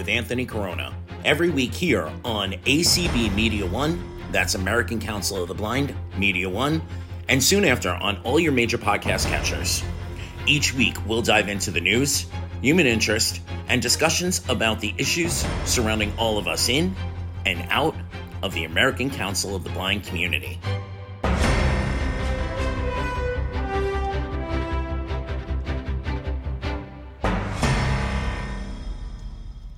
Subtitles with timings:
[0.00, 0.94] with Anthony Corona.
[1.26, 6.80] Every week here on ACB Media One, that's American Council of the Blind, Media One,
[7.28, 9.82] and soon after on all your major podcast catchers.
[10.46, 12.24] Each week, we'll dive into the news,
[12.62, 16.96] human interest, and discussions about the issues surrounding all of us in
[17.44, 17.94] and out
[18.42, 20.58] of the American Council of the Blind community.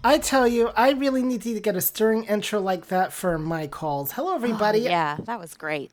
[0.04, 3.68] I tell you, I really need to get a stirring intro like that for my
[3.68, 4.10] calls.
[4.10, 4.88] Hello, everybody.
[4.88, 5.92] Oh, yeah, that was great.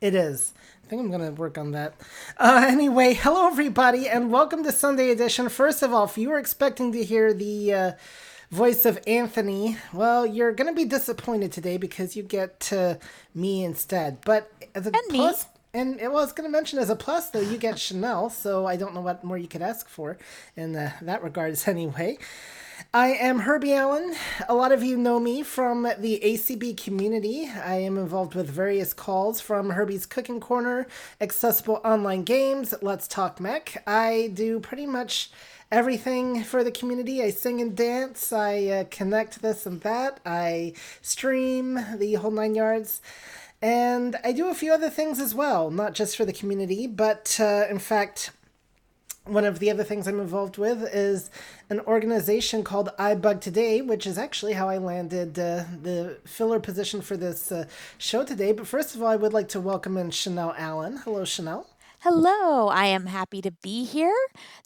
[0.00, 0.52] It is.
[0.84, 1.94] I think I'm going to work on that.
[2.38, 5.48] Uh, anyway, hello, everybody, and welcome to Sunday Edition.
[5.48, 7.92] First of all, if you were expecting to hear the uh,
[8.50, 12.98] voice of Anthony, well, you're going to be disappointed today because you get to
[13.32, 14.22] me instead.
[14.24, 15.50] But as a and plus, me.
[15.72, 18.74] and it was going to mention as a plus, though, you get Chanel, so I
[18.74, 20.18] don't know what more you could ask for
[20.56, 22.18] in uh, that regards, anyway.
[22.94, 24.14] I am Herbie Allen.
[24.48, 27.48] A lot of you know me from the ACB community.
[27.48, 30.86] I am involved with various calls from Herbie's Cooking Corner,
[31.20, 33.82] Accessible Online Games, Let's Talk Mech.
[33.86, 35.30] I do pretty much
[35.70, 37.22] everything for the community.
[37.22, 42.54] I sing and dance, I uh, connect this and that, I stream the whole nine
[42.54, 43.02] yards.
[43.60, 47.38] And I do a few other things as well, not just for the community, but
[47.40, 48.30] uh, in fact,
[49.26, 51.30] one of the other things I'm involved with is
[51.68, 57.00] an organization called iBug Today, which is actually how I landed uh, the filler position
[57.00, 57.66] for this uh,
[57.98, 58.52] show today.
[58.52, 60.98] But first of all, I would like to welcome in Chanel Allen.
[60.98, 61.66] Hello, Chanel.
[62.00, 64.14] Hello, I am happy to be here.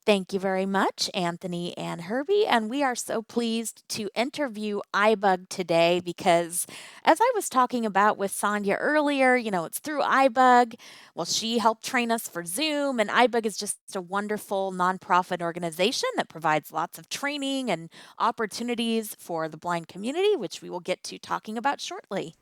[0.05, 2.45] Thank you very much, Anthony and Herbie.
[2.47, 6.67] And we are so pleased to interview iBug today because,
[7.05, 10.75] as I was talking about with Sonia earlier, you know, it's through iBug.
[11.15, 16.09] Well, she helped train us for Zoom, and iBug is just a wonderful nonprofit organization
[16.17, 21.03] that provides lots of training and opportunities for the blind community, which we will get
[21.05, 22.35] to talking about shortly.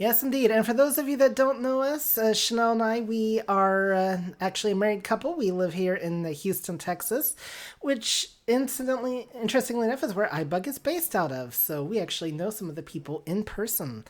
[0.00, 0.50] Yes, indeed.
[0.50, 3.92] And for those of you that don't know us, uh, Chanel and I, we are
[3.92, 5.36] uh, actually a married couple.
[5.36, 7.36] We live here in uh, Houston, Texas,
[7.82, 11.54] which incidentally, interestingly enough, is where iBug is based out of.
[11.54, 14.06] So we actually know some of the people in person.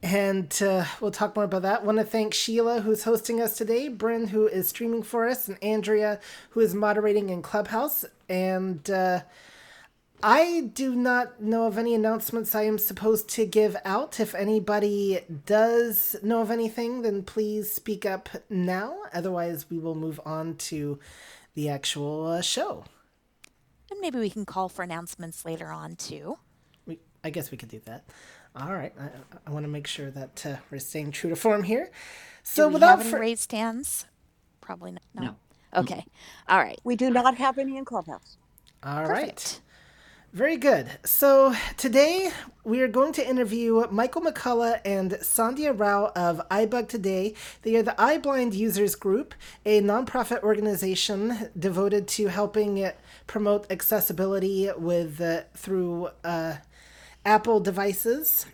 [0.00, 1.84] And uh, we'll talk more about that.
[1.84, 5.58] Want to thank Sheila, who's hosting us today, Bryn, who is streaming for us, and
[5.60, 6.20] Andrea,
[6.50, 8.04] who is moderating in Clubhouse.
[8.28, 9.22] And uh,
[10.22, 14.18] I do not know of any announcements I am supposed to give out.
[14.20, 18.96] If anybody does know of anything, then please speak up now.
[19.12, 20.98] Otherwise, we will move on to
[21.54, 22.84] the actual uh, show.
[23.90, 26.38] And maybe we can call for announcements later on too.
[26.86, 28.04] We, I guess we could do that.
[28.56, 28.92] All right.
[28.98, 29.10] I,
[29.46, 31.90] I want to make sure that uh, we're staying true to form here.
[32.42, 34.06] So do we without have any fur- raised hands?
[34.60, 35.02] Probably not.
[35.14, 35.22] No.
[35.22, 35.36] No.
[35.80, 36.04] Okay.
[36.48, 36.80] All right.
[36.84, 38.38] We do not have any in Clubhouse.
[38.82, 39.60] All right.
[40.36, 40.90] Very good.
[41.02, 42.30] So today
[42.62, 47.32] we are going to interview Michael McCullough and Sandhya Rao of iBug Today.
[47.62, 52.86] They are the iBlind Users Group, a nonprofit organization devoted to helping
[53.26, 56.56] promote accessibility with uh, through uh,
[57.24, 58.44] Apple devices,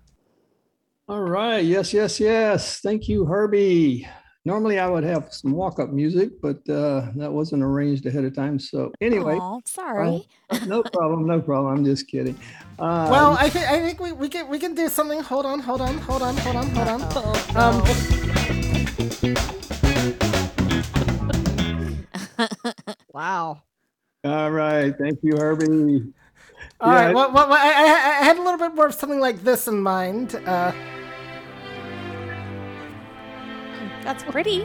[1.07, 1.65] All right.
[1.65, 2.81] Yes, yes, yes.
[2.81, 4.09] Thank you, Herbie.
[4.49, 8.59] Normally I would have some walk-up music, but uh, that wasn't arranged ahead of time.
[8.59, 10.27] So anyway, Oh, sorry.
[10.49, 11.71] uh, no problem, no problem.
[11.81, 12.35] I'm just kidding.
[12.79, 15.21] Uh, Well, I, th- I think we, we can we can do something.
[15.21, 17.03] Hold on, hold on, hold on, hold on, hold on.
[17.61, 17.85] Um,
[23.13, 23.63] Wow.
[24.25, 24.95] all right.
[24.99, 26.11] Thank you, Herbie.
[26.81, 27.09] all right.
[27.09, 29.43] Yeah, Well, well, well, I, I, I had a little bit more of something like
[29.45, 30.37] this in mind.
[30.47, 30.73] Uh,
[34.09, 34.61] That's pretty.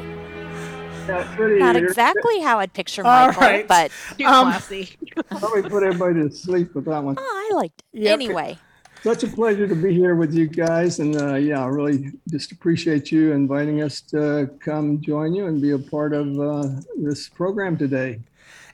[1.06, 1.60] that's pretty.
[1.60, 3.68] Not exactly how I'd picture All Michael, right.
[3.68, 4.92] but Too Um, classy.
[5.32, 7.16] Probably put everybody to sleep with that one.
[7.20, 8.04] oh, I liked it.
[8.04, 8.14] Yep.
[8.14, 8.58] Anyway,
[9.02, 11.00] such a pleasure to be here with you guys.
[11.00, 15.62] And uh, yeah, I really just appreciate you inviting us to come join you and
[15.62, 18.22] be a part of uh, this program today.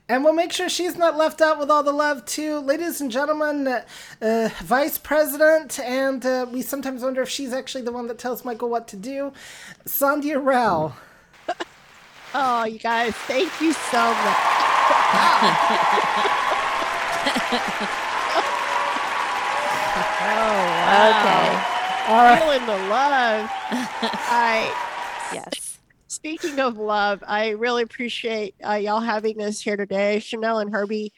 [0.09, 2.57] And we'll make sure she's not left out with all the love, too.
[2.59, 3.83] Ladies and gentlemen, uh,
[4.19, 8.44] uh, Vice President, and uh, we sometimes wonder if she's actually the one that tells
[8.44, 9.31] Michael what to do,
[9.85, 10.95] Sandhya Rao.
[12.31, 14.19] Oh, you guys, thank you so much.
[20.21, 21.09] oh, wow.
[21.09, 22.13] Okay.
[22.13, 22.39] All right.
[22.39, 23.50] Feeling the love.
[24.29, 24.71] I
[25.33, 25.69] Yes.
[26.09, 30.19] Speaking of love, I really appreciate uh, y'all having us here today.
[30.19, 31.13] Chanel and Herbie,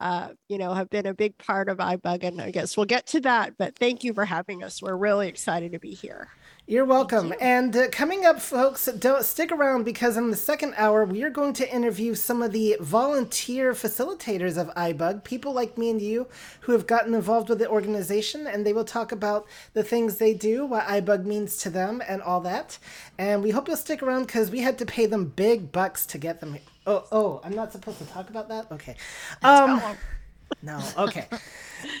[0.00, 3.06] uh, you know, have been a big part of iBug, and I guess we'll get
[3.08, 3.54] to that.
[3.58, 4.82] But thank you for having us.
[4.82, 6.28] We're really excited to be here.
[6.66, 7.34] You're welcome.
[7.42, 11.28] And uh, coming up, folks, don't stick around because in the second hour, we are
[11.28, 16.26] going to interview some of the volunteer facilitators of iBug, people like me and you
[16.60, 20.32] who have gotten involved with the organization, and they will talk about the things they
[20.32, 22.78] do, what iBug means to them, and all that.
[23.18, 26.18] And we hope you'll stick around because we had to pay them big bucks to
[26.18, 26.62] get them here.
[26.86, 28.72] Oh, oh, I'm not supposed to talk about that?
[28.72, 28.96] Okay.
[29.42, 29.82] Um,
[30.62, 31.28] no, okay.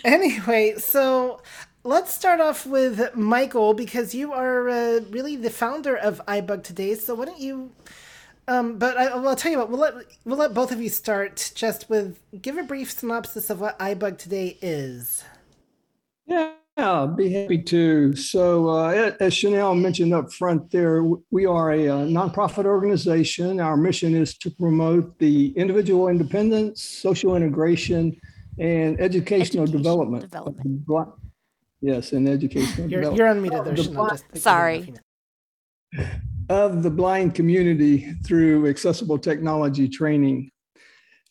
[0.04, 1.42] anyway, so
[1.84, 6.94] let's start off with Michael because you are uh, really the founder of iBug today.
[6.94, 7.70] So why don't you?
[8.48, 9.70] Um, but I, I'll tell you what.
[9.70, 9.94] We'll let
[10.24, 14.18] we'll let both of you start just with give a brief synopsis of what iBug
[14.18, 15.24] today is.
[16.26, 18.14] Yeah, I'd be happy to.
[18.16, 23.60] So, uh, as Chanel mentioned up front there, we are a, uh nonprofit organization.
[23.60, 28.14] Our mission is to promote the individual independence, social integration,
[28.58, 30.24] and educational Education development.
[30.24, 30.62] of development.
[30.64, 31.12] the bli-
[31.84, 34.08] Yes, in educational You're, you're unmuted there, The Chanel.
[34.08, 34.94] Just Sorry.
[36.48, 40.50] of the blind community through accessible technology training.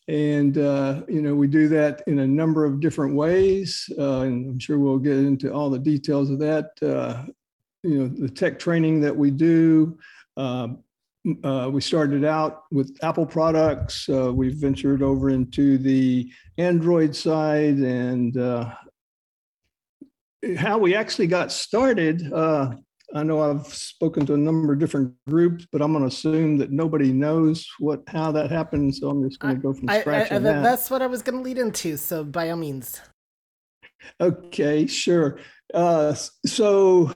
[0.06, 3.90] And, uh, you know, we do that in a number of different ways.
[3.98, 6.70] Uh, and I'm sure we'll get into all the details of that.
[6.80, 7.24] Uh,
[7.82, 9.98] you know, the tech training that we do.
[10.36, 10.68] Uh,
[11.42, 14.08] uh, we started out with Apple products.
[14.08, 18.72] Uh, we've ventured over into the Android side and uh,
[20.56, 22.32] how we actually got started.
[22.32, 22.74] Uh,
[23.14, 26.56] I know I've spoken to a number of different groups, but I'm going to assume
[26.58, 28.94] that nobody knows what how that happened.
[28.94, 30.62] So I'm just going to go from I, I, scratch I, on that.
[30.62, 31.96] that's what I was going to lead into.
[31.96, 33.00] So by all means.
[34.20, 35.38] Okay, sure.
[35.72, 36.14] Uh,
[36.44, 37.12] so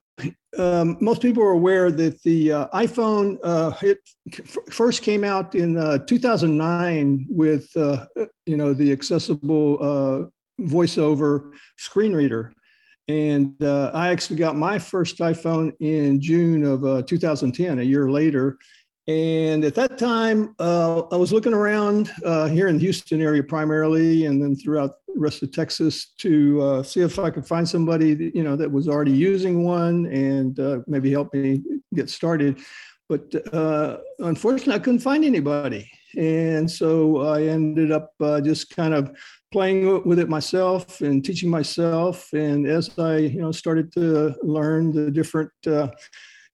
[0.59, 3.99] um, most people are aware that the uh, iPhone uh, it
[4.33, 8.07] f- first came out in uh, 2009 with uh,
[8.47, 12.53] you know the accessible uh, voiceover screen reader,
[13.09, 18.11] and uh, I actually got my first iPhone in June of uh, 2010, a year
[18.11, 18.59] later.
[19.07, 23.43] And at that time, uh, I was looking around uh, here in the Houston area
[23.43, 27.67] primarily, and then throughout the rest of Texas to uh, see if I could find
[27.67, 31.63] somebody that, you know that was already using one and uh, maybe help me
[31.95, 32.59] get started.
[33.09, 33.33] But
[34.19, 38.13] unfortunately, I couldn't find anybody, and so I ended up
[38.45, 39.17] just kind of
[39.51, 42.33] playing with it myself and teaching myself.
[42.33, 45.89] And as I you know started to learn the different uh,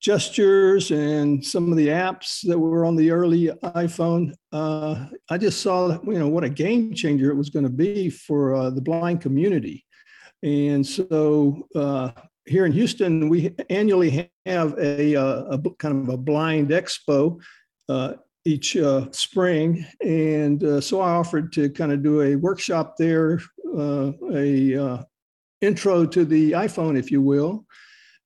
[0.00, 5.61] gestures and some of the apps that were on the early iPhone, uh, I just
[5.62, 8.82] saw you know what a game changer it was going to be for uh, the
[8.82, 9.85] blind community.
[10.43, 12.11] And so uh,
[12.46, 17.41] here in Houston, we annually have a, uh, a b- kind of a blind expo
[17.88, 18.14] uh,
[18.44, 23.41] each uh, spring, and uh, so I offered to kind of do a workshop there,
[23.77, 25.03] uh, a uh,
[25.60, 27.65] intro to the iPhone, if you will.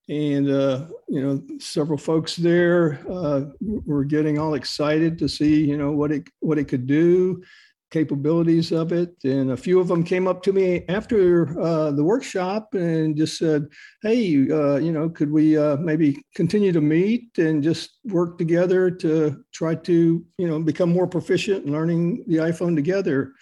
[0.09, 5.77] And uh, you know several folks there uh, were getting all excited to see you
[5.77, 7.43] know what it what it could do
[7.91, 12.05] capabilities of it and a few of them came up to me after uh, the
[12.05, 13.67] workshop and just said
[14.03, 18.91] hey uh, you know could we uh, maybe continue to meet and just work together
[18.91, 23.33] to try to you know become more proficient in learning the iphone together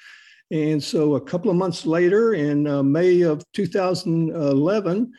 [0.53, 5.13] and so a couple of months later in uh, may of 2011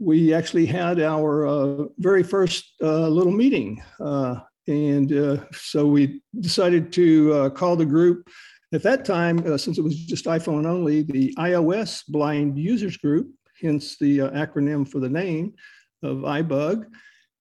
[0.00, 3.82] we actually had our uh, very first uh, little meeting.
[4.68, 8.28] And uh, so we decided to uh, call the group
[8.72, 13.30] at that time, uh, since it was just iPhone only, the iOS Blind Users Group,
[13.60, 15.54] hence the acronym for the name
[16.02, 16.84] of iBug.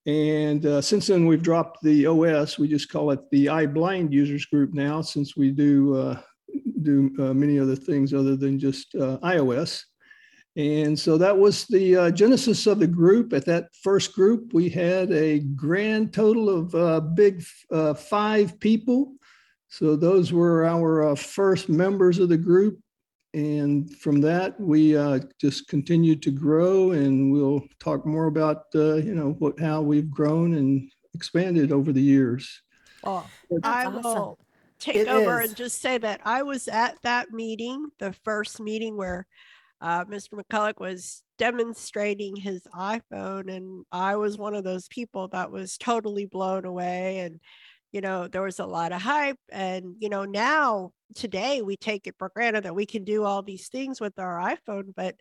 [0.06, 2.58] And since then, we've dropped the OS.
[2.58, 6.16] We just call it the iBlind Users Group now, since we do
[6.82, 9.84] do many other things other than just iOS.
[10.58, 13.32] And so that was the uh, genesis of the group.
[13.32, 19.14] At that first group, we had a grand total of uh, big uh, five people.
[19.70, 22.80] So those were our uh, first members of the group.
[23.34, 28.96] and from that, we uh, just continued to grow, and we'll talk more about uh,
[28.96, 32.62] you know what how we've grown and expanded over the years.
[33.04, 33.28] Oh,
[33.64, 33.94] I awesome.
[33.96, 34.40] will
[34.80, 35.50] take It over is.
[35.50, 39.28] and just say that I was at that meeting, the first meeting where
[39.82, 40.34] uh, Mr.
[40.42, 46.26] McCullough was demonstrating his iPhone, and I was one of those people that was totally
[46.26, 47.20] blown away.
[47.20, 47.40] And
[47.98, 52.06] you know, there was a lot of hype, and you know, now today we take
[52.06, 55.16] it for granted that we can do all these things with our iPhone, but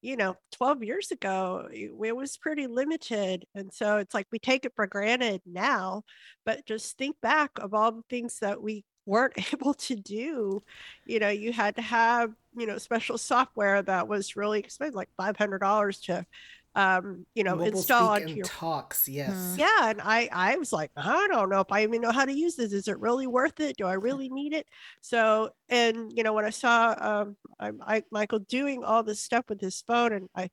[0.00, 4.64] you know 12 years ago it was pretty limited and so it's like we take
[4.64, 6.02] it for granted now
[6.44, 10.62] but just think back of all the things that we weren't able to do.
[11.06, 15.08] You know you had to have you know special software that was really expensive like
[15.18, 16.26] $500 to
[16.74, 19.08] um you know Mobile install onto your talks.
[19.08, 19.28] Yes.
[19.34, 19.60] Hmm.
[19.60, 22.32] yeah and i i was like i don't know if i even know how to
[22.32, 24.66] use this is it really worth it do i really need it
[25.00, 29.44] so and you know when i saw um I, I michael doing all this stuff
[29.48, 30.48] with his phone and i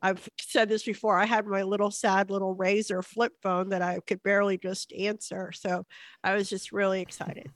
[0.00, 1.18] I've said this before.
[1.18, 5.50] I had my little sad little razor flip phone that I could barely just answer.
[5.52, 5.84] So
[6.22, 7.50] I was just really excited.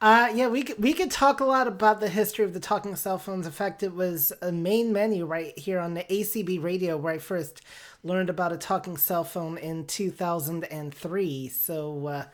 [0.00, 2.94] Uh, yeah, we could, we could talk a lot about the history of the talking
[2.94, 3.46] cell phones.
[3.46, 7.18] In fact, it was a main menu right here on the ACB radio where I
[7.18, 7.62] first
[8.02, 11.48] learned about a talking cell phone in 2003.
[11.48, 12.24] So, uh,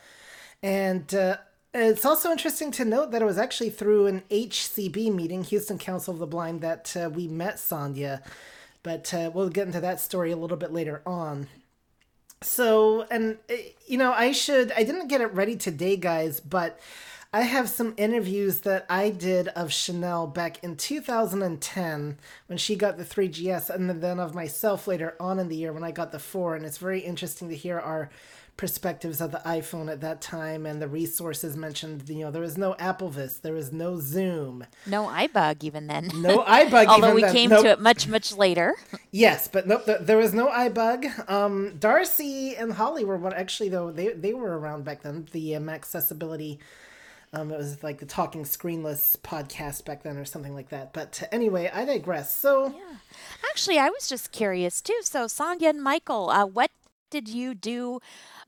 [0.62, 1.37] and uh,
[1.75, 6.14] it's also interesting to note that it was actually through an HCB meeting, Houston Council
[6.14, 8.23] of the Blind, that uh, we met Sandhya.
[8.88, 11.49] But uh, we'll get into that story a little bit later on.
[12.42, 13.54] So, and uh,
[13.87, 16.80] you know, I should, I didn't get it ready today, guys, but
[17.30, 22.97] I have some interviews that I did of Chanel back in 2010 when she got
[22.97, 26.18] the 3GS, and then of myself later on in the year when I got the
[26.18, 26.57] 4.
[26.57, 28.09] And it's very interesting to hear our
[28.59, 32.07] perspectives of the iPhone at that time and the resources mentioned.
[32.09, 36.11] You know, there was no AppleVis, there was no Zoom, No iBug even then.
[36.17, 36.87] no iBug.
[36.88, 37.33] Although we then.
[37.33, 37.62] came Nope.
[37.62, 38.75] to it much, much later.
[39.11, 41.31] Yes, but nope, th- there was no iBug.
[41.31, 45.27] Um, Darcy and Holly were what actually though they they were around back then.
[45.33, 46.59] The um, accessibility,
[47.33, 50.93] um, it was like the talking screenless podcast back then or something like that.
[50.93, 52.37] But anyway, I digress.
[52.37, 52.75] So
[53.50, 54.99] Actually, I was just curious too.
[55.03, 56.71] So, Sonia and Michael, uh, what
[57.11, 58.00] did you do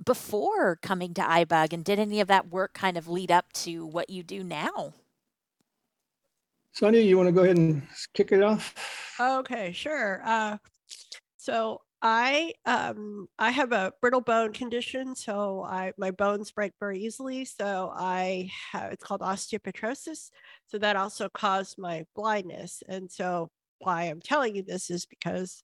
[0.05, 3.87] before coming to iBug, and did any of that work kind of lead up to
[3.87, 4.95] what you do now?
[6.73, 7.83] Sonia, you want to go ahead and
[8.15, 8.75] kick it off?
[9.19, 10.23] Okay, sure.
[10.25, 10.57] Uh,
[11.37, 17.01] so I um I have a brittle bone condition, so I my bones break very
[17.01, 17.45] easily.
[17.45, 20.31] So I have it's called osteopetrosis.
[20.67, 22.83] So that also caused my blindness.
[22.89, 23.51] And so
[23.81, 25.63] why I'm telling you this is because,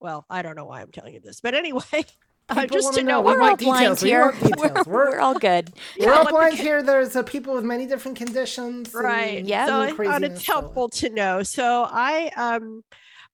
[0.00, 1.82] well, I don't know why I'm telling you this, but anyway,
[2.50, 3.12] uh, People just wanna know.
[3.12, 4.02] know We what We're all want blind details.
[4.02, 4.20] We here.
[4.22, 4.86] want details.
[4.86, 5.72] We're, We're- we're all good.
[5.98, 6.82] we're all what blind the- here.
[6.82, 8.94] There's uh, people with many different conditions.
[8.94, 9.66] and right Yeah.
[9.66, 12.82] so new i thought it's helpful to know so i um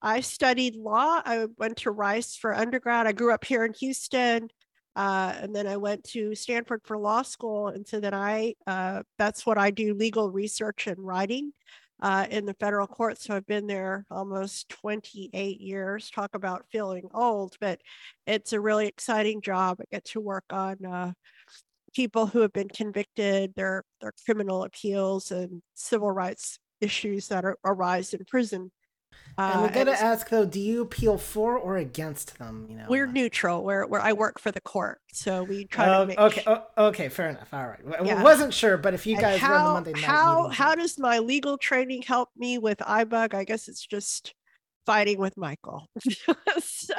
[0.02, 4.48] i studied law i went to rice for undergrad i grew up here in houston
[4.94, 9.02] uh, and then i went to stanford for law school and so then i uh,
[9.18, 11.52] that's what i do legal research and writing
[12.02, 17.08] uh, in the federal court so i've been there almost 28 years talk about feeling
[17.14, 17.80] old but
[18.26, 21.12] it's a really exciting job i get to work on uh,
[21.96, 27.56] people who have been convicted, their their criminal appeals and civil rights issues that are,
[27.64, 28.70] arise in prison.
[29.38, 32.66] And Uh, we gotta ask though, do you appeal for or against them?
[32.70, 33.62] You know, we're neutral.
[33.64, 36.62] Where where I work for the court, so we try Oh, to make okay, oh,
[36.88, 37.52] okay, fair enough.
[37.52, 38.22] All right, I Yeah.
[38.22, 40.74] wasn't sure, but if you and guys run the how Monday night how meetings, how
[40.74, 43.34] does my legal training help me with iBug?
[43.34, 44.32] I guess it's just
[44.86, 45.86] fighting with Michael.
[46.62, 46.94] so,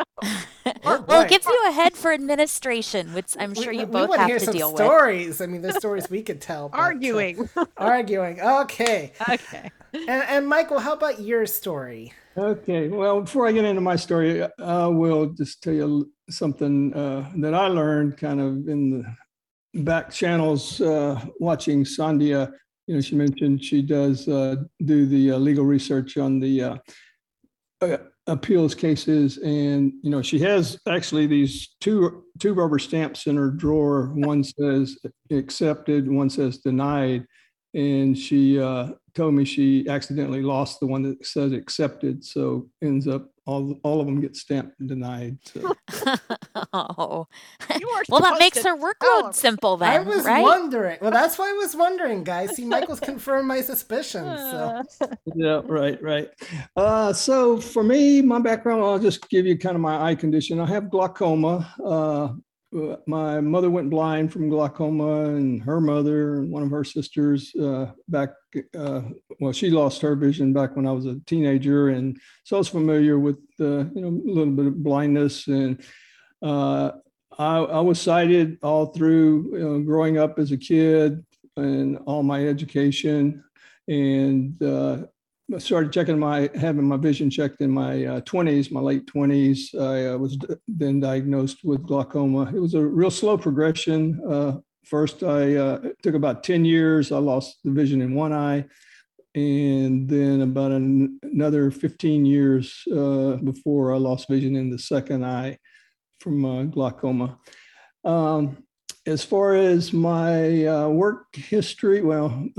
[0.83, 4.21] well, it gives you a head for administration, which I'm sure we- you both wanna
[4.21, 4.83] have hear to some deal with.
[4.83, 5.41] stories.
[5.41, 6.69] I mean, there's stories we could tell.
[6.69, 7.49] but, uh, arguing.
[7.77, 8.41] arguing.
[8.41, 9.13] Okay.
[9.27, 9.71] okay.
[9.93, 12.13] And, and Michael, how about your story?
[12.37, 17.31] Okay, well, before I get into my story, I will just tell you something uh,
[17.37, 22.51] that I learned kind of in the back channels uh, watching Sandhya.
[22.85, 26.77] You know, she mentioned she does uh, do the uh, legal research on the uh,
[27.81, 33.35] uh, appeals cases, and you know, she has actually these two two rubber stamps in
[33.35, 34.11] her drawer.
[34.13, 34.95] One says
[35.31, 37.25] accepted, one says denied,
[37.73, 38.59] and she
[39.17, 43.99] told me she accidentally lost the one that says accepted, so ends up all all
[44.01, 45.37] of them get stamped and denied.
[45.45, 45.75] So.
[46.73, 47.27] oh,
[48.09, 49.33] well, that makes her workload him.
[49.33, 50.41] simple I then, was right?
[50.41, 50.99] wondering.
[51.01, 52.55] Well, that's why I was wondering, guys.
[52.55, 54.39] See, Michael's confirmed my suspicions.
[54.39, 54.83] So
[55.35, 56.29] yeah, right, right.
[56.75, 60.59] Uh, so for me, my background, I'll just give you kind of my eye condition.
[60.59, 61.73] I have glaucoma.
[61.79, 62.33] Uh, uh,
[62.71, 67.91] my mother went blind from glaucoma, and her mother and one of her sisters uh,
[68.09, 68.31] back.
[68.77, 69.01] Uh,
[69.39, 72.67] well, she lost her vision back when I was a teenager, and so I was
[72.67, 75.47] familiar with you know a little bit of blindness.
[75.47, 75.81] And
[76.41, 76.91] uh,
[77.37, 82.21] I, I, was sighted all through you know, growing up as a kid and all
[82.21, 83.43] my education,
[83.87, 85.03] and uh,
[85.53, 89.73] I started checking my having my vision checked in my uh, 20s, my late 20s.
[89.79, 90.37] I uh, was
[90.67, 92.51] then diagnosed with glaucoma.
[92.53, 94.21] It was a real slow progression.
[94.29, 97.13] Uh, first, I uh, took about 10 years.
[97.13, 98.65] I lost the vision in one eye,
[99.35, 105.25] and then about an, another 15 years uh, before I lost vision in the second
[105.25, 105.59] eye
[106.19, 107.39] from glaucoma.
[108.03, 108.65] Um,
[109.05, 112.49] as far as my work history, well,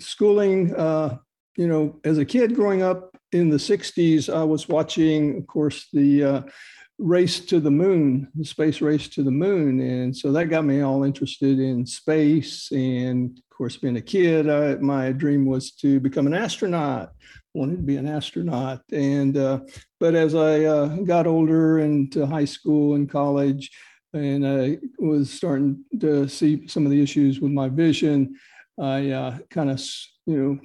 [0.00, 0.72] schooling
[1.56, 5.88] you know, as a kid growing up in the 60s, I was watching, of course,
[5.92, 6.42] the uh,
[6.98, 9.80] race to the moon, the space race to the moon.
[9.80, 12.70] And so that got me all interested in space.
[12.70, 17.12] And of course, being a kid, I, my dream was to become an astronaut.
[17.54, 18.82] Wanted to be an astronaut.
[18.92, 19.60] And, uh,
[20.00, 23.70] but as I uh, got older into high school and college,
[24.14, 28.36] and I was starting to see some of the issues with my vision,
[28.78, 29.82] I uh, kind of,
[30.26, 30.60] you know,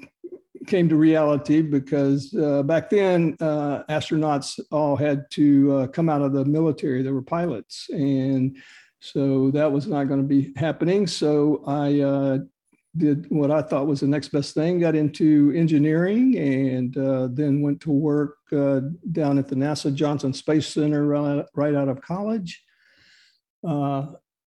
[0.68, 6.22] came to reality because uh, back then uh, astronauts all had to uh, come out
[6.22, 7.02] of the military.
[7.02, 8.58] They were pilots, and
[9.00, 11.08] so that was not going to be happening.
[11.08, 12.40] So I uh,
[12.98, 14.80] did what I thought was the next best thing.
[14.80, 18.82] Got into engineering, and uh, then went to work uh,
[19.12, 21.06] down at the NASA Johnson Space Center
[21.56, 22.62] right out of college.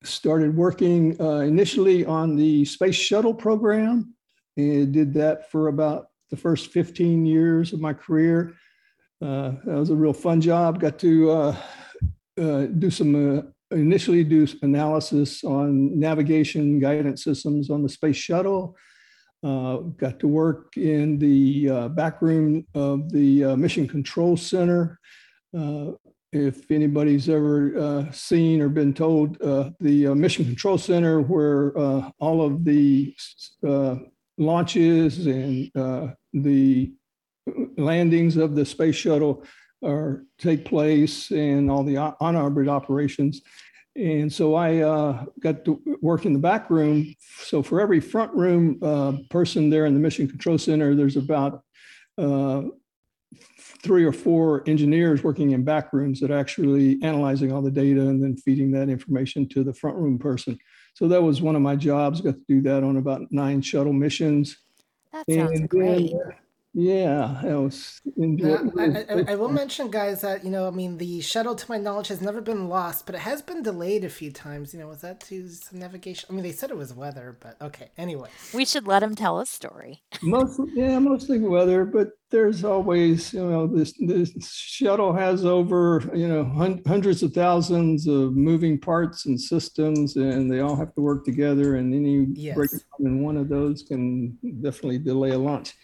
[0.03, 4.15] started working initially on the space shuttle program
[4.57, 8.55] and did that for about the first 15 years of my career.
[9.23, 10.81] Uh, that was a real fun job.
[10.81, 11.57] Got to uh,
[12.41, 18.77] uh, do some uh, initially do analysis on navigation guidance systems on the space shuttle.
[19.43, 24.99] Uh, got to work in the uh, back room of the Mission Control Center.
[26.33, 29.39] if anybody's ever seen or been told,
[29.81, 31.77] the Mission Control Center, where
[32.19, 33.15] all of the
[34.39, 35.71] launches and
[36.33, 36.93] the
[37.76, 39.45] landings of the space shuttle
[39.85, 43.41] are take place and all the on orbit operations.
[43.97, 47.15] And so I uh, got to work in the back room.
[47.45, 51.63] So for every front room uh, person there in the Mission Control Center, there's about
[52.17, 52.63] uh,
[53.83, 58.00] three or four engineers working in back rooms that are actually analyzing all the data
[58.00, 60.59] and then feeding that information to the front room person.
[60.95, 62.21] So that was one of my jobs.
[62.21, 64.57] Got to do that on about nine shuttle missions.
[65.13, 66.13] That sounds great.
[66.73, 68.00] Then, yeah, it was.
[68.17, 71.67] Now, I, I, I, will mention, guys, that you know, I mean, the shuttle, to
[71.69, 74.73] my knowledge, has never been lost, but it has been delayed a few times.
[74.73, 76.28] You know, was that to some navigation?
[76.30, 77.91] I mean, they said it was weather, but okay.
[77.99, 80.02] Anyway, we should let him tell a story.
[80.23, 86.28] mostly, yeah, mostly weather, but there's always, you know, this this shuttle has over, you
[86.28, 91.00] know, hun- hundreds of thousands of moving parts and systems, and they all have to
[91.00, 91.76] work together.
[91.76, 92.54] And any yes.
[92.54, 95.75] breakdown in one of those can definitely delay a launch.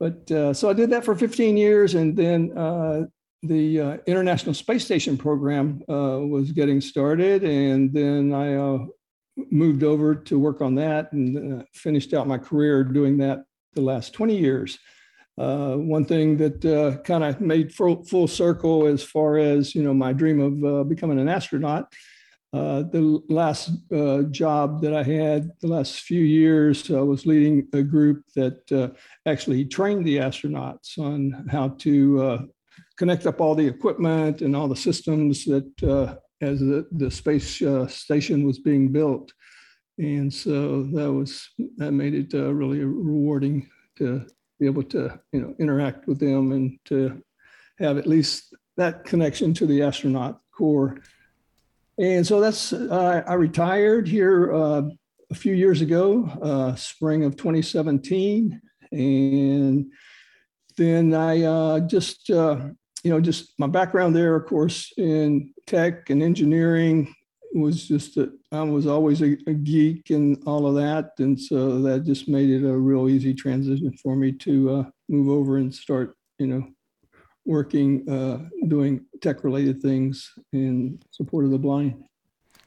[0.00, 3.04] But uh, so I did that for 15 years, and then uh,
[3.42, 8.86] the uh, International Space Station program uh, was getting started, and then I uh,
[9.50, 13.82] moved over to work on that and uh, finished out my career doing that the
[13.82, 14.78] last 20 years.
[15.36, 20.12] one thing that kind of made full, full circle as far as you know my
[20.12, 21.92] dream of becoming an astronaut
[22.54, 27.66] uh, the last uh, job that I had, the last few years, I was leading
[27.72, 28.90] a group that uh,
[29.26, 32.42] actually trained the astronauts on how to uh,
[32.96, 37.60] connect up all the equipment and all the systems that uh, as the, the space
[37.88, 39.32] station was being built.
[39.98, 44.24] And so that was that made it really rewarding to
[44.60, 47.20] be able to you know interact with them and to
[47.80, 51.00] have at least that connection to the astronaut corps
[51.98, 54.82] and so that's, uh, I retired here uh,
[55.30, 58.60] a few years ago, uh, spring of 2017.
[58.92, 59.92] And
[60.76, 62.68] then I uh, just, uh,
[63.02, 67.14] you know, just my background there, of course, in tech and engineering
[67.54, 71.12] was just, that I was always a, a, geek and all of that.
[71.18, 75.28] And so that just made it a real easy transition for me to uh, move
[75.28, 76.66] over and start, you know,
[77.46, 82.02] working, uh, doing tech related things in support of the blind.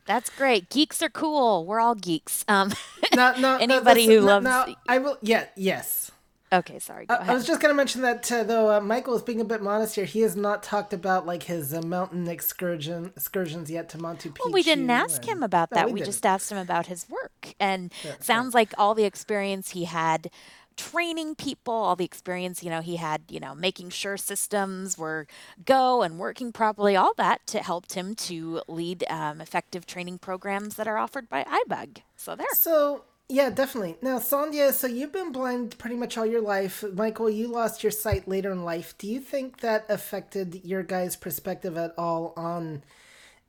[0.05, 0.69] That's great.
[0.69, 1.65] Geeks are cool.
[1.65, 2.45] We're all geeks.
[2.47, 2.71] Um,
[3.15, 4.43] no, no, anybody no, who loves.
[4.45, 5.17] No, I will.
[5.21, 5.45] Yeah.
[5.57, 6.11] Yes.
[6.53, 7.07] Okay, sorry.
[7.07, 7.29] Go I, ahead.
[7.29, 9.61] I was just going to mention that uh, though uh, Michael is being a bit
[9.61, 10.05] modest here.
[10.05, 14.45] He has not talked about like his uh, mountain excursion excursions yet to Monte Picchu.
[14.45, 15.87] Well, we didn't ask and- him about No, that.
[15.87, 17.53] we we just asked him about his work.
[17.59, 20.29] And Yeah, sounds like all the experience he had
[20.77, 25.27] training people, all the experience, you know, he had, you know, making sure systems were
[25.65, 30.75] go and working properly, all that to helped him to lead um, effective training programs
[30.75, 31.97] that are offered by iBug.
[32.15, 32.47] So there.
[32.53, 33.97] So yeah, definitely.
[34.01, 36.83] Now, Sandhya, so you've been blind pretty much all your life.
[36.93, 38.97] Michael, you lost your sight later in life.
[38.97, 42.83] Do you think that affected your guys' perspective at all on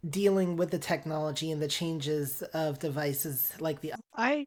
[0.08, 4.46] dealing with the technology and the changes of devices like the I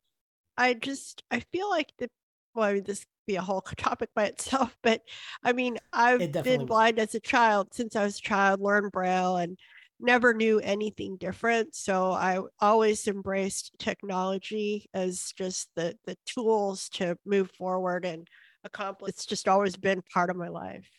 [0.58, 2.10] I just I feel like the
[2.54, 5.02] well, I mean this could be a whole topic by itself, but
[5.44, 9.38] I mean I've been blind as a child since I was a child, learned Braille
[9.38, 9.58] and
[10.00, 11.76] never knew anything different.
[11.76, 18.28] So I always embraced technology as just the the tools to move forward and
[18.64, 19.10] accomplish.
[19.10, 20.90] It's just always been part of my life.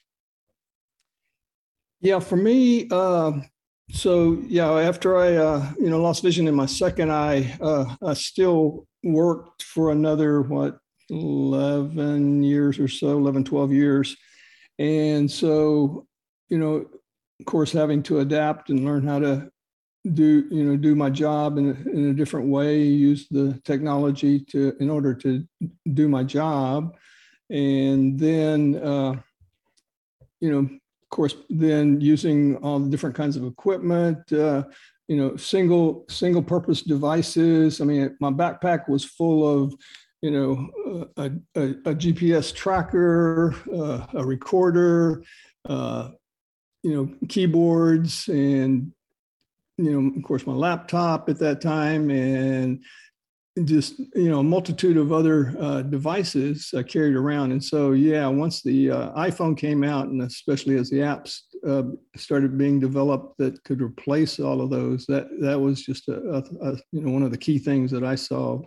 [2.00, 3.32] Yeah, for me, uh,
[3.92, 8.14] so yeah, after I uh, you know lost vision in my second eye, uh, I
[8.14, 10.78] still worked for another what
[11.12, 14.16] 11 years or so, 11, 12 years.
[14.78, 16.06] And so,
[16.48, 16.86] you know,
[17.40, 19.50] of course, having to adapt and learn how to
[20.12, 24.40] do, you know, do my job in a, in a different way, use the technology
[24.40, 25.46] to, in order to
[25.92, 26.96] do my job.
[27.50, 29.16] And then, uh,
[30.40, 34.64] you know, of course, then using all the different kinds of equipment, uh,
[35.08, 37.80] you know, single single purpose devices.
[37.80, 39.74] I mean, my backpack was full of,
[40.22, 40.70] you know,
[41.16, 45.22] a, a, a GPS tracker, uh, a recorder,
[45.68, 46.10] uh,
[46.82, 48.92] you know, keyboards, and
[49.78, 52.82] you know, of course, my laptop at that time, and
[53.64, 57.52] just you know a multitude of other uh, devices uh, carried around.
[57.52, 61.82] And so yeah once the uh, iphone came out and especially as the apps uh,
[62.16, 66.38] started being developed that could replace all of those that that was just a, a,
[66.70, 68.58] a, you know one of the key things that i saw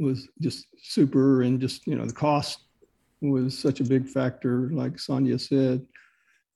[0.00, 2.64] was just super and just you know the cost
[3.20, 5.84] was such a big factor like Sonia said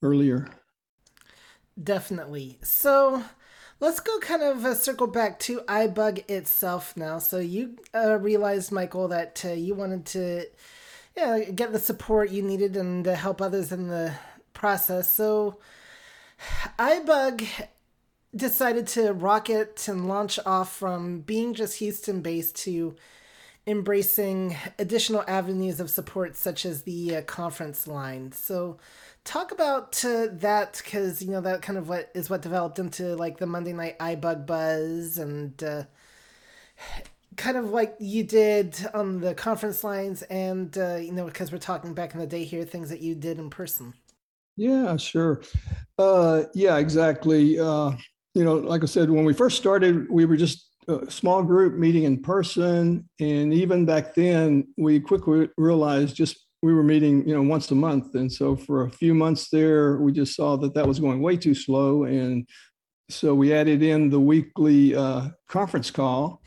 [0.03, 0.49] earlier
[1.83, 2.59] Definitely.
[2.63, 3.25] So
[3.81, 7.19] let's go kind of uh, circle back to iBug itself now.
[7.19, 10.47] So you uh, realized, Michael, that uh, you wanted to
[11.17, 14.15] yeah, get the support you needed and uh, help others in the
[14.53, 15.11] process.
[15.11, 15.59] So
[16.79, 17.47] iBug
[18.35, 22.95] decided to rocket and launch off from being just Houston based to
[23.67, 28.33] embracing additional avenues of support such as the uh, conference line.
[28.33, 28.79] So
[29.25, 33.17] talk about uh, that because you know that kind of what is what developed into
[33.17, 35.85] like the Monday night iBug buzz and uh,
[37.37, 41.59] kind of like you did on the conference lines and uh, you know because we're
[41.59, 43.95] talking back in the day here things that you did in person.
[44.57, 45.43] Yeah, sure.
[45.99, 47.59] Uh, yeah, exactly.
[47.59, 47.93] Uh,
[48.35, 51.75] you know, like I said, when we first started, we were just a small group
[51.75, 57.35] meeting in person, and even back then, we quickly realized just we were meeting, you
[57.35, 60.75] know, once a month, and so for a few months there, we just saw that
[60.75, 62.49] that was going way too slow, and
[63.11, 66.43] so we added in the weekly uh, conference call,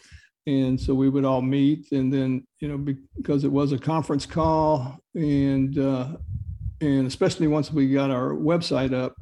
[0.47, 2.77] and so we would all meet, and then you know
[3.15, 6.07] because it was a conference call, and uh,
[6.81, 9.13] and especially once we got our website up,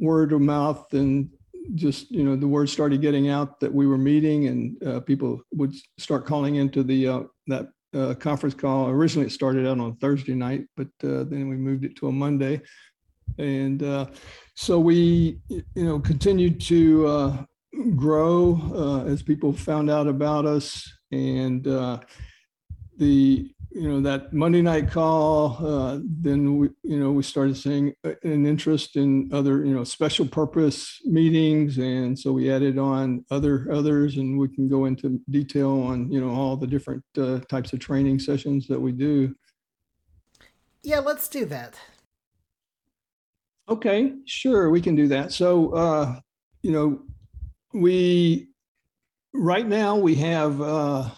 [0.00, 1.28] word of mouth and
[1.74, 5.40] just you know the word started getting out that we were meeting, and uh, people
[5.52, 8.88] would start calling into the uh, that uh, conference call.
[8.88, 12.12] Originally, it started out on Thursday night, but uh, then we moved it to a
[12.12, 12.60] Monday,
[13.38, 14.06] and uh,
[14.54, 17.44] so we you know continued to uh,
[17.96, 21.98] grow as people found out about us, and uh,
[22.98, 25.58] the you know that Monday night call.
[25.64, 30.26] Uh, then we you know we started seeing an interest in other you know special
[30.26, 35.70] purpose meetings, and so we added on other others, and we can go into detail
[35.82, 39.34] on you know all the different uh, types of training sessions that we do.
[40.82, 41.78] Yeah, let's do that.
[43.68, 45.32] Okay, sure, we can do that.
[45.32, 46.20] So, uh,
[46.62, 47.02] you know,
[47.72, 48.48] we
[49.32, 51.08] right now we have uh,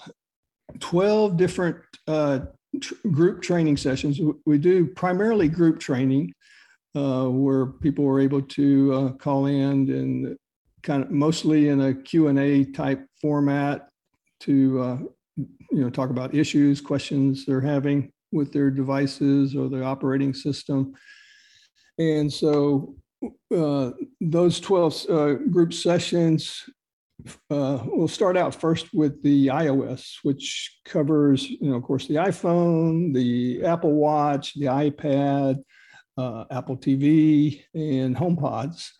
[0.80, 2.40] 12 different uh,
[2.80, 4.20] tr- group training sessions.
[4.46, 6.32] We do primarily group training
[6.94, 10.36] uh, where people are able to uh, call in and
[10.82, 13.88] kind of mostly in a Q&A type format
[14.40, 14.98] to, uh,
[15.36, 20.92] you know, talk about issues, questions they're having with their devices or the operating system.
[21.98, 22.94] And so
[23.56, 26.64] uh, those 12 uh, group sessions
[27.50, 32.16] uh, we'll start out first with the iOS, which covers, you know, of course, the
[32.16, 35.62] iPhone, the Apple Watch, the iPad,
[36.16, 38.90] uh, Apple TV, and HomePods.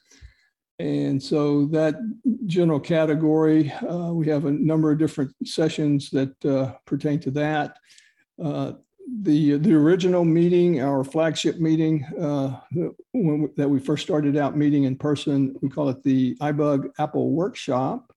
[0.78, 1.94] And so that
[2.46, 7.76] general category, uh, we have a number of different sessions that uh, pertain to that.
[8.42, 8.72] Uh,
[9.22, 12.58] the the original meeting, our flagship meeting, uh,
[13.12, 17.30] when, that we first started out meeting in person, we call it the iBug Apple
[17.30, 18.13] Workshop.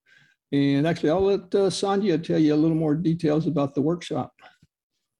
[0.51, 4.33] And actually, I'll let uh, Sandhya tell you a little more details about the workshop.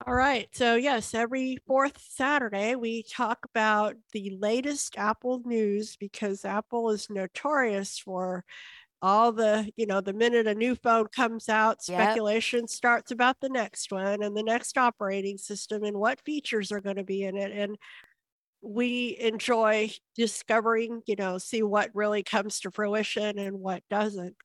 [0.06, 0.48] All right.
[0.52, 7.10] So, yes, every fourth Saturday, we talk about the latest Apple news because Apple is
[7.10, 8.44] notorious for
[9.02, 12.00] all the, you know, the minute a new phone comes out, Yep.
[12.00, 16.80] speculation starts about the next one and the next operating system and what features are
[16.80, 17.52] going to be in it.
[17.52, 17.76] And
[18.60, 24.36] we enjoy discovering, you know, see what really comes to fruition and what doesn't.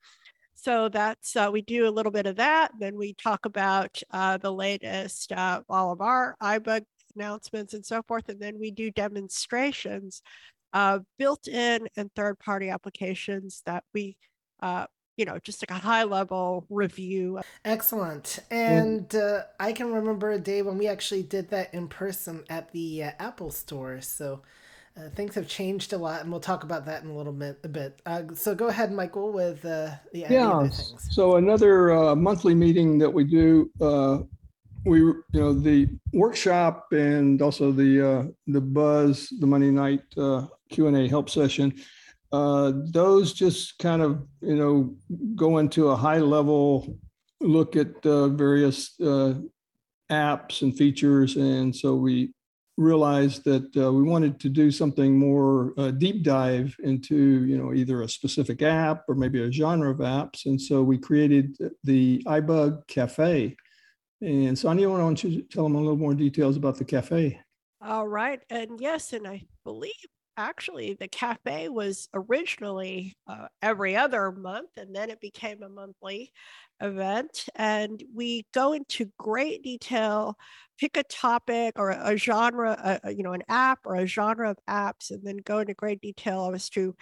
[0.63, 2.71] So that's uh, we do a little bit of that.
[2.79, 8.01] Then we talk about uh, the latest, uh, all of our iBug announcements and so
[8.07, 10.21] forth, and then we do demonstrations
[10.71, 14.15] of built-in and third-party applications that we,
[14.61, 14.85] uh,
[15.17, 17.41] you know, just like a high-level review.
[17.65, 18.39] Excellent.
[18.49, 22.71] And uh, I can remember a day when we actually did that in person at
[22.71, 23.99] the uh, Apple store.
[23.99, 24.41] So
[24.95, 27.59] uh, things have changed a lot, and we'll talk about that in a little bit.
[27.63, 28.01] A bit.
[28.05, 30.69] Uh, so go ahead, Michael, with uh, the Yeah.
[31.11, 34.19] So another uh, monthly meeting that we do, uh,
[34.85, 40.45] we you know the workshop and also the uh, the buzz, the Monday night uh,
[40.69, 41.73] Q and A help session.
[42.31, 44.95] Uh, those just kind of you know
[45.35, 46.97] go into a high level
[47.41, 49.35] look at uh, various uh,
[50.11, 52.31] apps and features, and so we
[52.77, 57.73] realized that uh, we wanted to do something more uh, deep dive into you know
[57.73, 60.45] either a specific app or maybe a genre of apps.
[60.45, 63.55] And so we created the ibug cafe.
[64.21, 67.39] And sonia why don't you tell them a little more details about the cafe?
[67.81, 68.41] All right.
[68.49, 69.91] And yes, and I believe
[70.37, 76.31] actually the cafe was originally uh, every other month, and then it became a monthly
[76.81, 77.45] event.
[77.55, 80.37] And we go into great detail,
[80.79, 84.49] pick a topic or a, a genre, a, you know, an app or a genre
[84.51, 86.95] of apps, and then go into great detail as to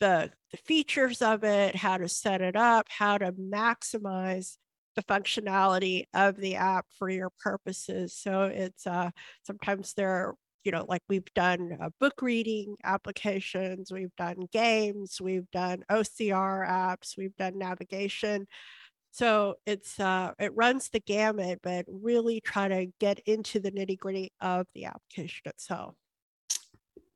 [0.00, 4.56] the, the features of it, how to set it up, how to maximize
[4.96, 8.14] the functionality of the app for your purposes.
[8.14, 9.10] So it's uh,
[9.46, 15.50] sometimes there you know like we've done uh, book reading applications we've done games we've
[15.50, 18.46] done ocr apps we've done navigation.
[19.14, 23.98] So it's uh it runs the gamut but really try to get into the nitty
[23.98, 25.94] gritty of the application itself.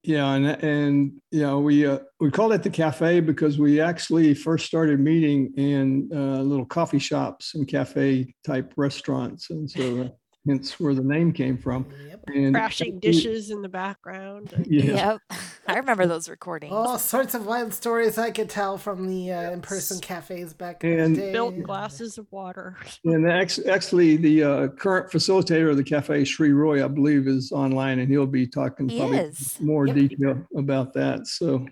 [0.02, 4.34] Yeah and and you know we uh, we call it the cafe because we actually
[4.34, 9.50] first started meeting in uh, little coffee shops and cafe type restaurants.
[9.50, 10.08] And so uh,
[10.46, 12.20] hence where the name came from Yep.
[12.34, 15.40] and crashing dishes in the background yeah Yep.
[15.68, 16.72] I remember those recordings.
[16.72, 20.98] All sorts of wild stories I could tell from the uh, in-person cafes back in
[21.00, 21.32] And- the day.
[21.32, 26.84] built glasses of water And actually, the uh, current facilitator of the cafe, Sri Roy,
[26.84, 29.58] I believe, is online, and he'll be talking He probably is.
[29.60, 29.96] more Yep.
[29.96, 31.26] detail about that.
[31.26, 31.66] So,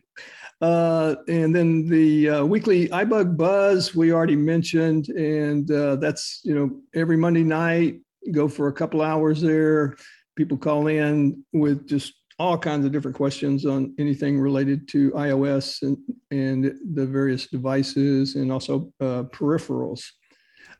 [0.61, 6.55] uh, and then the uh, weekly iBug Buzz we already mentioned, and uh, that's you
[6.55, 8.01] know every Monday night.
[8.33, 9.97] Go for a couple hours there.
[10.37, 15.83] People call in with just all kinds of different questions on anything related to iOS
[15.83, 15.97] and
[16.31, 20.03] and the various devices, and also uh, peripherals.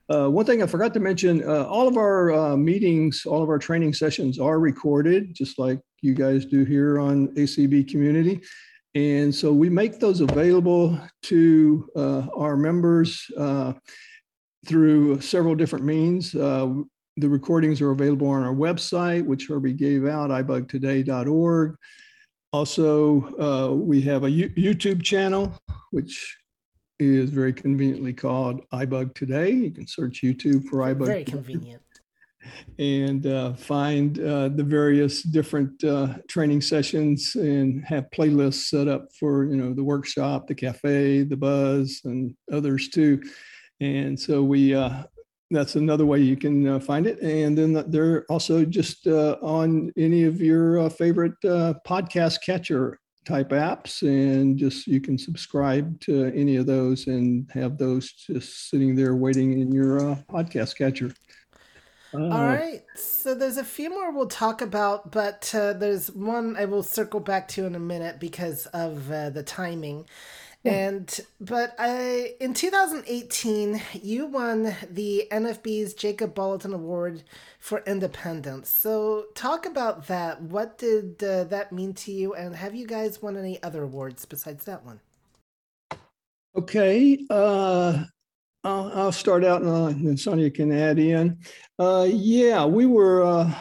[0.09, 3.49] Uh, one thing I forgot to mention, uh, all of our uh, meetings, all of
[3.49, 8.43] our training sessions are recorded, just like you guys do here on ACB Community.
[8.95, 13.73] And so we make those available to uh, our members uh,
[14.67, 16.35] through several different means.
[16.35, 16.75] Uh,
[17.17, 21.77] the recordings are available on our website, which Herbie gave out, ibugtoday.org.
[22.53, 25.57] Also, uh, we have a YouTube channel,
[25.91, 26.37] which
[26.99, 29.51] is very conveniently called iBug Today.
[29.51, 31.83] You can search YouTube for iBug Very Today convenient.
[32.79, 39.09] and uh, find uh, the various different uh, training sessions and have playlists set up
[39.19, 43.23] for you know the workshop, the cafe, the buzz, and others too.
[43.81, 45.05] And so we uh,
[45.55, 47.21] that's another way you can uh, find it.
[47.21, 52.99] And then they're also just uh, on any of your uh, favorite uh, podcast catcher
[53.25, 58.69] type apps, and just you can subscribe to any of those and have those just
[58.69, 61.13] sitting there waiting in your uh, podcast catcher.
[62.13, 62.83] All right.
[62.95, 67.19] So there's a few more we'll talk about, but uh, there's one I will circle
[67.19, 70.07] back to in a minute because of uh, the timing.
[70.65, 77.23] And but I in 2018 you won the NFB's Jacob Bolotin Award
[77.59, 78.71] for Independence.
[78.71, 80.41] So talk about that.
[80.41, 84.25] What did uh, that mean to you and have you guys won any other awards
[84.25, 85.01] besides that one?
[86.57, 87.19] Okay.
[87.29, 88.05] Uh
[88.65, 91.39] I'll, I'll start out and then Sonia can add in.
[91.79, 93.53] Uh, yeah, we were uh,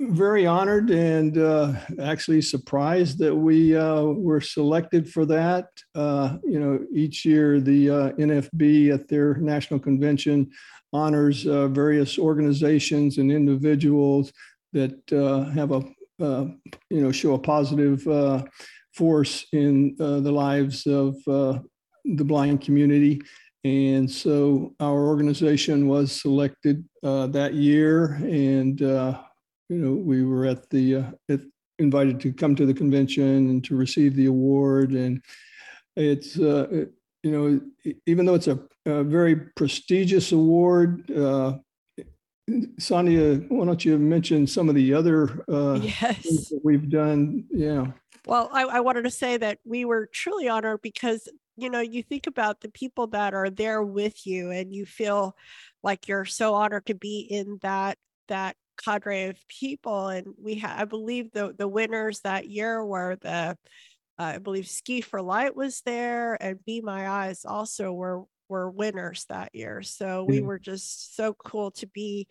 [0.00, 5.68] very honored and uh, actually surprised that we uh, were selected for that.
[5.94, 10.50] Uh, you know, each year the uh, NFB at their national convention
[10.92, 14.32] honors uh, various organizations and individuals
[14.72, 15.82] that uh, have a
[16.90, 18.02] you know show a positive
[18.94, 23.20] force in the lives of the blind community.
[23.64, 28.82] And so our organization was selected that year, and
[29.70, 31.40] you know, we were at the uh, at,
[31.78, 35.22] invited to come to the convention and to receive the award, and
[35.96, 41.10] it's uh, it, you know, even though it's a, a very prestigious award.
[41.10, 41.58] Uh,
[42.80, 46.48] Sandhya, why don't you mention some of the other uh, yes.
[46.48, 47.44] that we've done?
[47.52, 47.86] Yeah.
[48.26, 52.02] Well, I, I wanted to say that we were truly honored because you know you
[52.02, 55.36] think about the people that are there with you and you feel
[55.84, 60.08] like you're so honored to be in that that cadre of people.
[60.08, 63.54] And we have, I believe the, the winners that year were the, uh,
[64.18, 69.26] I believe Ski for Light was there and Be My Eyes also were, were winners
[69.28, 69.82] that year.
[69.82, 72.26] So we were just so cool to be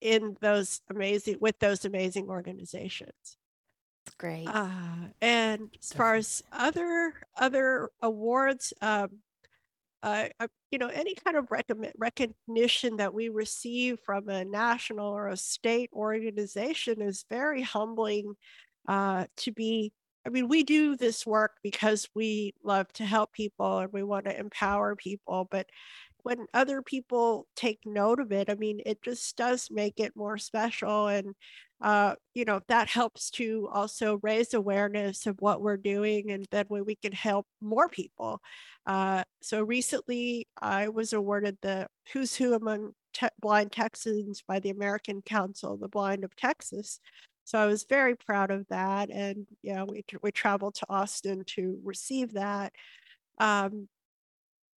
[0.00, 3.36] in those amazing, with those amazing organizations.
[4.18, 4.46] Great.
[4.46, 9.10] Uh, and as far as other other awards, um,
[10.06, 11.48] uh, you know, any kind of
[11.98, 18.34] recognition that we receive from a national or a state organization is very humbling
[18.88, 19.92] uh, to be.
[20.24, 24.26] I mean, we do this work because we love to help people and we want
[24.26, 25.66] to empower people, but
[26.26, 30.38] when other people take note of it, I mean, it just does make it more
[30.38, 31.06] special.
[31.06, 31.36] And,
[31.80, 36.64] uh, you know, that helps to also raise awareness of what we're doing and then
[36.66, 38.40] when we can help more people.
[38.86, 44.70] Uh, so recently, I was awarded the Who's Who Among Te- Blind Texans by the
[44.70, 46.98] American Council of the Blind of Texas.
[47.44, 51.78] So I was very proud of that, and yeah, we we traveled to Austin to
[51.84, 52.72] receive that.
[53.38, 53.88] Um,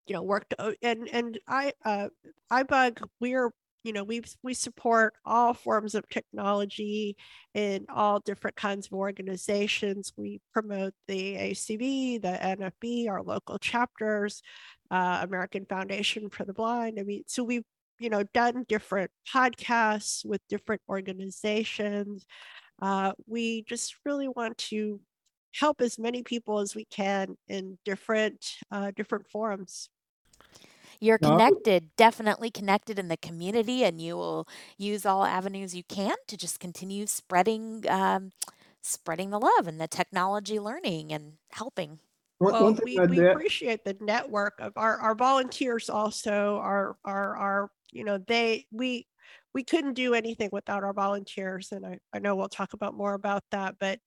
[0.08, 2.08] you know, worked uh, and and I uh,
[2.50, 3.50] iBug we're
[3.84, 7.16] you know we we support all forms of technology
[7.54, 10.12] in all different kinds of organizations.
[10.16, 12.38] We promote the acb the
[12.82, 14.42] nfb our local chapters
[14.90, 16.98] uh, american foundation for the blind.
[16.98, 17.64] I mean so we've
[18.00, 22.26] you know done different podcasts with different organizations.
[22.80, 25.00] Uh, we just really want to
[25.54, 29.88] help as many people as we can in different uh, different forums
[31.00, 36.16] you're connected, definitely connected in the community, and you will use all avenues you can
[36.26, 38.32] to just continue spreading um,
[38.82, 42.00] spreading the love and the technology learning and helping.
[42.40, 48.04] Well, we, we appreciate the network of our, our volunteers also are are are you
[48.04, 49.06] know they we
[49.54, 53.14] we couldn't do anything without our volunteers and I, I know we'll talk about more
[53.14, 53.98] about that but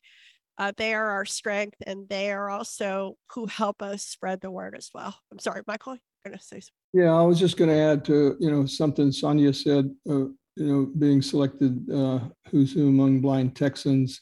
[0.58, 4.76] uh, they are our strength and they are also who help us spread the word
[4.76, 5.18] as well.
[5.32, 8.04] I'm sorry michael you're going to say something yeah, I was just going to add
[8.06, 13.22] to, you know, something Sandhya said, uh, you know, being selected uh, who's who among
[13.22, 14.20] blind Texans.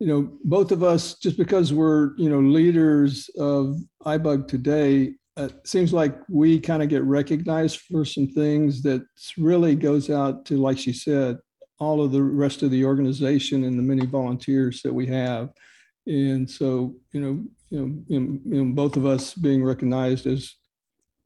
[0.00, 5.54] You know, both of us, just because we're, you know, leaders of iBug today, it
[5.66, 9.04] seems like we kind of get recognized for some things that
[9.36, 11.38] really goes out to, like she said,
[11.78, 15.50] all of the rest of the organization and the many volunteers that we have.
[16.06, 20.54] And so, you know, you know, you know, both of us being recognized as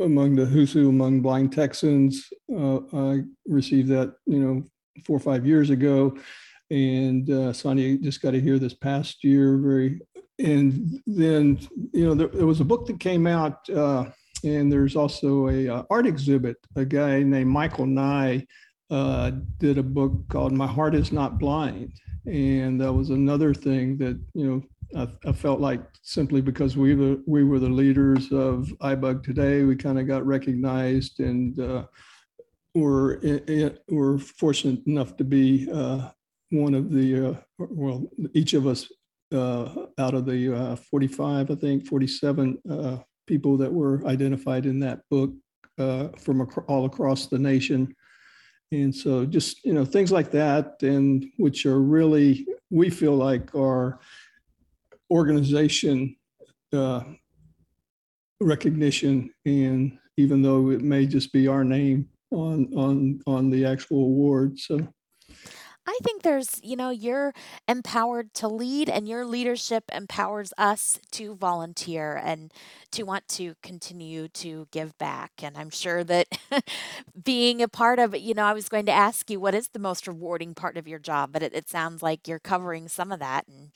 [0.02, 2.28] among the who's who among blind Texans.
[2.54, 4.62] Uh, I received that, you know,
[5.04, 6.16] four or five years ago.
[6.70, 9.58] And uh, Sandhya just got to hear this past year.
[9.58, 10.00] Very,
[10.38, 11.58] and then
[11.92, 14.06] you know there, there was a book that came out, uh,
[14.42, 16.56] and there's also a uh, art exhibit.
[16.76, 18.46] A guy named Michael Nye
[18.90, 21.92] uh, did a book called "My Heart Is Not Blind,"
[22.24, 24.62] and that was another thing that you know
[24.96, 29.64] I, I, felt like simply because we were we were the leaders of iBug today,
[29.64, 31.84] we kind of got recognized and uh,
[32.74, 33.18] we're
[33.88, 36.10] we're fortunate enough to be uh,
[36.50, 38.90] one of the uh, well each of us
[39.32, 44.80] uh, out of the uh, 45 I think 47 uh, people that were identified in
[44.80, 45.32] that book
[45.76, 47.94] from ac- all across the nation.
[48.70, 53.54] And so just you know things like that, and which are really we feel like
[53.54, 54.00] are
[55.12, 56.16] organization
[56.72, 57.02] uh,
[58.40, 64.04] recognition, and even though it may just be our name on on on the actual
[64.04, 64.58] award.
[64.58, 64.88] So
[65.84, 67.34] I think there's, you know, you're
[67.66, 72.52] empowered to lead, and your leadership empowers us to volunteer and
[72.92, 75.32] to want to continue to give back.
[75.42, 76.28] And I'm sure that
[77.24, 79.78] being a part of you know, I was going to ask you what is the
[79.78, 83.18] most rewarding part of your job, but it, it sounds like you're covering some of
[83.18, 83.70] that, and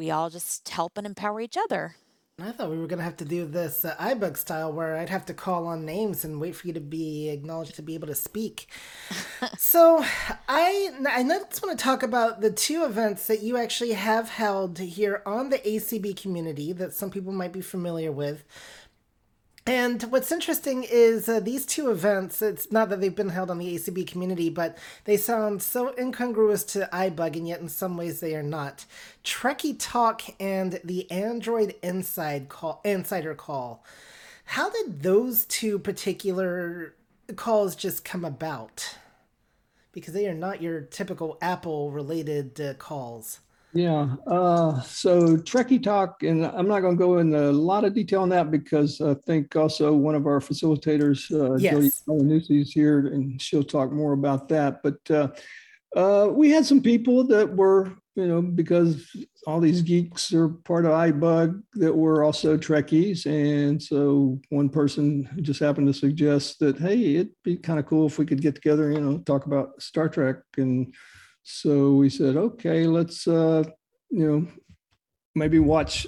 [0.00, 1.94] we all just help and empower each other.
[2.42, 5.26] I thought we were gonna have to do this uh, iBug style, where I'd have
[5.26, 8.14] to call on names and wait for you to be acknowledged to be able to
[8.14, 8.68] speak.
[9.58, 10.02] so,
[10.48, 14.78] I I just want to talk about the two events that you actually have held
[14.78, 18.42] here on the ACB community that some people might be familiar with.
[19.70, 23.58] And what's interesting is uh, these two events, it's not that they've been held on
[23.58, 28.18] the ACB community, but they sound so incongruous to iBug, and yet in some ways
[28.18, 28.84] they are not.
[29.22, 33.84] Trekkie Talk and the Android Inside call, Insider Call.
[34.44, 36.96] How did those two particular
[37.36, 38.96] calls just come about?
[39.92, 43.38] Because they are not your typical Apple related uh, calls.
[43.72, 44.16] Yeah.
[44.26, 48.22] Uh, so Trekkie Talk, and I'm not going to go into a lot of detail
[48.22, 52.02] on that because I think also one of our facilitators, uh, yes.
[52.06, 54.82] Jody is here, and she'll talk more about that.
[54.82, 55.28] But uh,
[55.96, 59.08] uh, we had some people that were, you know, because
[59.46, 65.28] all these geeks are part of iBug that were also Trekkies, and so one person
[65.42, 68.56] just happened to suggest that, hey, it'd be kind of cool if we could get
[68.56, 70.92] together, you know, talk about Star Trek and
[71.42, 73.64] so we said, okay, let's, uh,
[74.10, 74.46] you know,
[75.34, 76.06] maybe watch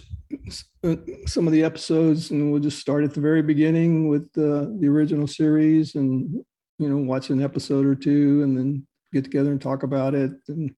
[0.85, 4.78] uh, some of the episodes and we'll just start at the very beginning with the
[4.85, 6.45] original series and,
[6.78, 10.33] you know, watch an episode or two and then get together and talk about it.
[10.49, 10.74] And,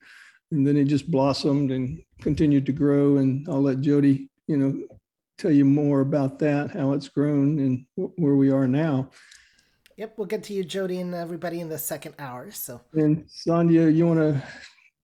[0.50, 3.16] and then it just blossomed and continued to grow.
[3.16, 4.86] And I'll let Jody, you know,
[5.38, 7.86] tell you more about that, how it's grown and
[8.16, 9.10] where we are now.
[9.96, 12.50] Yep, we'll get to you, Jody, and everybody in the second hour.
[12.50, 14.42] So, and Sandhya, you want to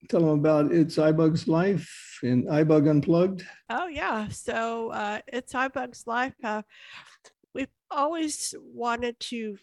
[0.09, 3.47] tell them about It's iBug's Life and iBug Unplugged?
[3.69, 4.27] Oh, yeah.
[4.29, 6.35] So, uh, It's iBug's Life.
[6.43, 6.63] Uh,
[7.55, 9.59] we've always wanted to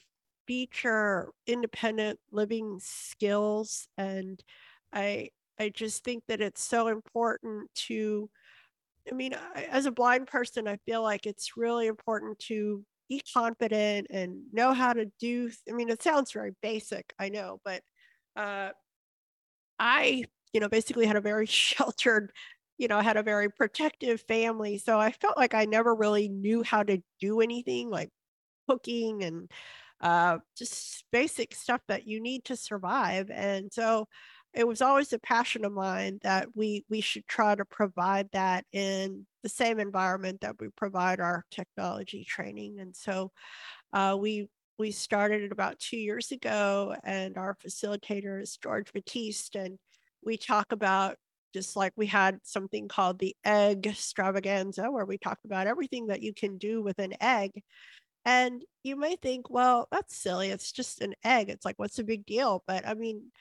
[0.47, 3.89] feature independent living skills.
[3.97, 4.41] And
[4.93, 8.29] I, I just think that it's so important to,
[9.11, 13.21] I mean, I, as a blind person, I feel like it's really important to be
[13.33, 17.81] confident and know how to do i mean it sounds very basic i know but
[18.35, 18.71] uh,
[19.79, 22.31] i you know basically had a very sheltered
[22.77, 26.63] you know had a very protective family so i felt like i never really knew
[26.63, 28.09] how to do anything like
[28.69, 29.51] cooking and
[30.01, 34.07] uh, just basic stuff that you need to survive and so
[34.57, 38.65] it was always a passion of mine that we we should try to provide that
[38.73, 42.79] in the same environment that we provide our technology training.
[42.79, 43.31] And so
[43.93, 44.49] uh, we
[44.79, 49.77] we started it about two years ago, and our facilitator is George Batiste, and
[50.25, 51.17] we talk about
[51.53, 56.23] just like we had something called the egg extravaganza, where we talk about everything that
[56.23, 57.51] you can do with an egg.
[58.25, 60.49] And you may think, well, that's silly.
[60.49, 61.49] It's just an egg.
[61.49, 62.61] It's like, what's the big deal?
[62.67, 63.31] But I mean,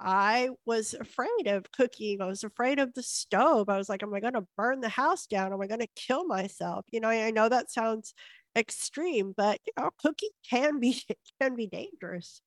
[0.00, 2.20] I was afraid of cooking.
[2.20, 3.68] I was afraid of the stove.
[3.68, 5.52] I was like, am I going to burn the house down?
[5.52, 6.84] Am I going to kill myself?
[6.90, 8.14] You know, I know that sounds
[8.56, 11.02] extreme, but you know, cooking can be
[11.40, 12.42] can be dangerous.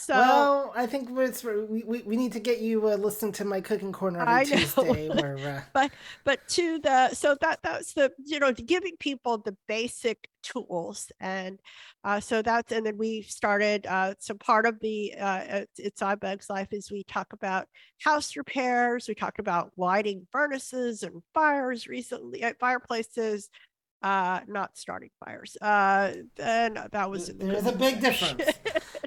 [0.00, 3.60] So well, I think we, we, we need to get you uh, listening to my
[3.60, 5.08] cooking corner every Tuesday.
[5.12, 5.60] Where, uh...
[5.74, 5.90] but
[6.24, 11.58] but to the so that that's the you know giving people the basic tools and
[12.04, 16.48] uh, so that's and then we started uh, so part of the uh, it's iBug's
[16.48, 17.66] life is we talk about
[18.00, 19.08] house repairs.
[19.08, 23.50] We talk about lighting furnaces and fires recently uh, fireplaces
[24.00, 28.44] uh not starting fires uh and that was there's a big difference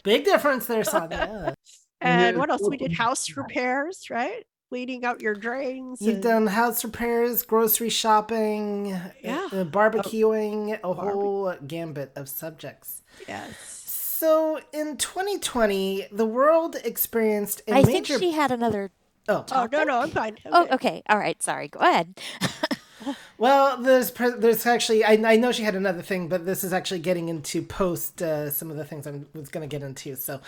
[0.03, 1.53] big difference there Sandhya.
[2.01, 6.23] and what else we did house repairs right cleaning out your drains you've and...
[6.23, 8.87] done house repairs grocery shopping
[9.21, 9.47] yeah.
[9.51, 17.61] Uh, barbecuing oh, a whole gambit of subjects yes so in 2020 the world experienced
[17.67, 17.91] a I major...
[17.91, 18.91] think she had another
[19.27, 20.33] Oh, oh no, no, I'm fine.
[20.33, 20.49] Okay.
[20.51, 21.03] Oh, okay.
[21.07, 21.41] All right.
[21.41, 21.67] Sorry.
[21.67, 22.19] Go ahead.
[23.37, 26.99] well, there's there's actually I, I know she had another thing, but this is actually
[26.99, 30.15] getting into post uh, some of the things I was going to get into.
[30.15, 30.41] So,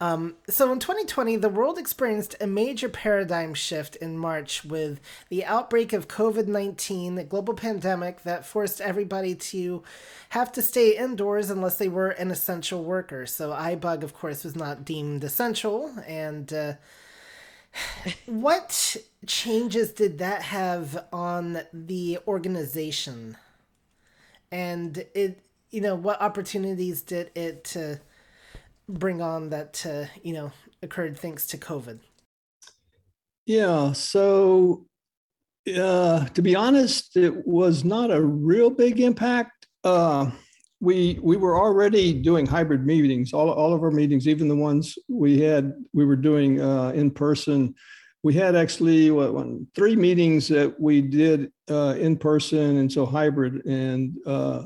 [0.00, 5.44] um, so in 2020, the world experienced a major paradigm shift in March with the
[5.44, 9.82] outbreak of COVID 19, a global pandemic that forced everybody to
[10.30, 13.26] have to stay indoors unless they were an essential worker.
[13.26, 16.72] So, iBug, of course, was not deemed essential, and uh,
[18.26, 18.96] what
[19.26, 23.36] changes did that have on the organization?
[24.52, 25.40] and it
[25.70, 27.94] you know what opportunities did it uh,
[28.88, 30.52] bring on that uh, you know
[30.82, 32.00] occurred thanks to COVID?
[33.46, 34.86] Yeah, so
[35.76, 39.66] uh, to be honest, it was not a real big impact.
[39.82, 40.30] Uh,
[40.80, 43.32] we we were already doing hybrid meetings.
[43.32, 47.10] All all of our meetings, even the ones we had, we were doing uh, in
[47.10, 47.74] person.
[48.22, 53.06] We had actually what one, three meetings that we did uh, in person, and so
[53.06, 54.64] hybrid, and uh,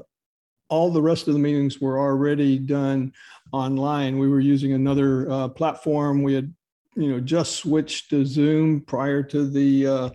[0.69, 3.13] all the rest of the meetings were already done
[3.53, 4.19] online.
[4.19, 6.23] We were using another uh, platform.
[6.23, 6.53] We had,
[6.97, 10.11] you know, just switched to Zoom prior to the uh,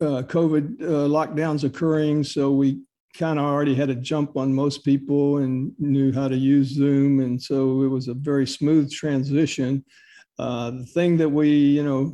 [0.00, 2.24] uh, COVID uh, lockdowns occurring.
[2.24, 2.80] So we
[3.16, 7.20] kind of already had a jump on most people and knew how to use Zoom.
[7.20, 9.84] And so it was a very smooth transition.
[10.38, 12.12] Uh, the thing that we, you know,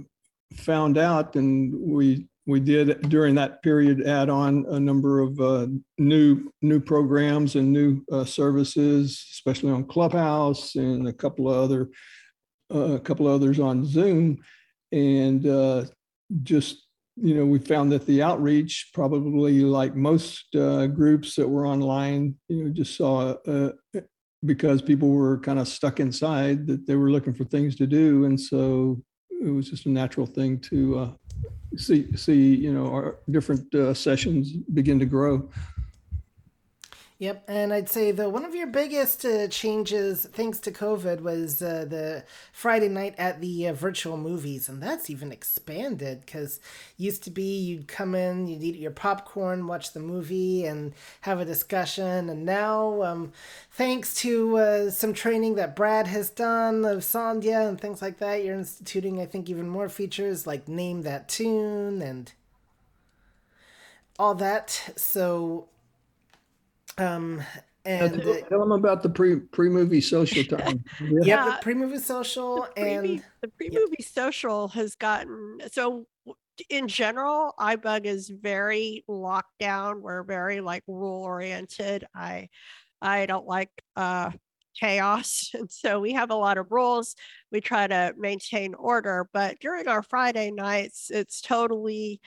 [0.55, 5.67] found out and we we did during that period add on a number of uh,
[5.99, 11.91] new new programs and new uh, services, especially on Clubhouse and a couple of other
[12.75, 14.39] uh, a couple of others on Zoom,
[14.91, 15.85] and uh,
[16.43, 16.87] just
[17.21, 22.35] you know we found that the outreach probably like most uh, groups that were online,
[22.49, 23.73] you know, just saw uh,
[24.45, 28.25] because people were kind of stuck inside that they were looking for things to do,
[28.25, 31.17] and so it was just a natural thing to
[31.77, 35.49] see see you know our different uh, sessions begin to grow.
[37.21, 41.61] Yep, and I'd say the one of your biggest uh, changes, thanks to COVID, was
[41.61, 46.61] uh, the Friday night at the uh, virtual movies, and that's even expanded because
[46.97, 51.41] used to be you'd come in, you'd eat your popcorn, watch the movie, and have
[51.41, 53.33] a discussion, and now, um,
[53.71, 58.45] thanks to uh, some training that Brad has done of Sandhya and things like that,
[58.45, 62.33] you're instituting, I think, even more features like name that tune and
[64.19, 64.93] all that.
[64.97, 65.70] So
[67.01, 67.43] um,
[67.85, 70.85] and tell, tell, them about the pre pre movie social time.
[71.01, 74.09] Yeah, yeah the pre movie social the and the pre movie yep.
[74.09, 76.07] social has gotten so.
[76.69, 80.03] In general, iBug is very locked down.
[80.03, 82.05] We're very like rule oriented.
[82.15, 82.51] I
[83.01, 84.33] I don't like uh,
[84.79, 87.17] chaos, and so we have a lot of rules.
[87.51, 92.21] We try to maintain order, but during our Friday nights, it's totally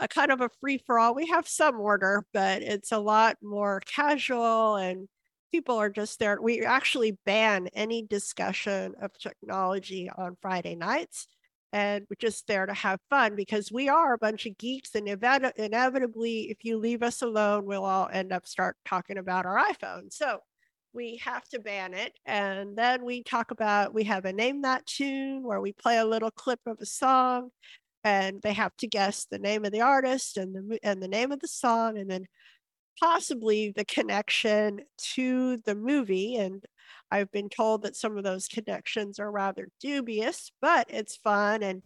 [0.00, 1.14] a kind of a free for all.
[1.14, 5.08] We have some order, but it's a lot more casual and
[5.52, 6.40] people are just there.
[6.40, 11.26] We actually ban any discussion of technology on Friday nights.
[11.72, 15.08] And we're just there to have fun because we are a bunch of geeks, and
[15.08, 20.10] inevitably, if you leave us alone, we'll all end up start talking about our iPhone.
[20.10, 20.38] So
[20.94, 22.12] we have to ban it.
[22.24, 26.04] And then we talk about we have a name that tune where we play a
[26.06, 27.50] little clip of a song
[28.06, 31.32] and they have to guess the name of the artist and the and the name
[31.32, 32.24] of the song and then
[33.00, 36.64] possibly the connection to the movie and
[37.10, 41.82] I've been told that some of those connections are rather dubious, but it's fun and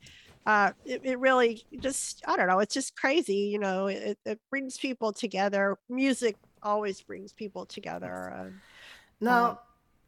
[0.46, 3.86] uh, it, it really just I don't know, it's just crazy, you know.
[3.86, 5.78] It, it brings people together.
[5.88, 8.32] Music always brings people together.
[8.34, 8.50] Uh,
[9.20, 9.58] now, um,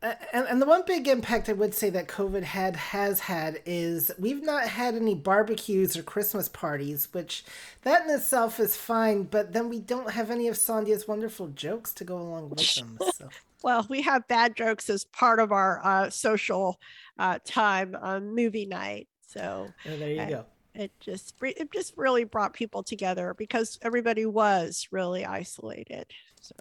[0.03, 4.11] and, and the one big impact I would say that COVID had has had is
[4.19, 7.45] we've not had any barbecues or Christmas parties, which
[7.83, 11.93] that in itself is fine, but then we don't have any of Sandhya's wonderful jokes
[11.95, 12.99] to go along with them.
[13.13, 13.29] So.
[13.63, 16.81] well, we have bad jokes as part of our uh, social
[17.19, 19.07] uh, time on movie night.
[19.27, 20.47] So oh, there you go.
[20.75, 26.07] It just it just really brought people together because everybody was really isolated.
[26.41, 26.55] So.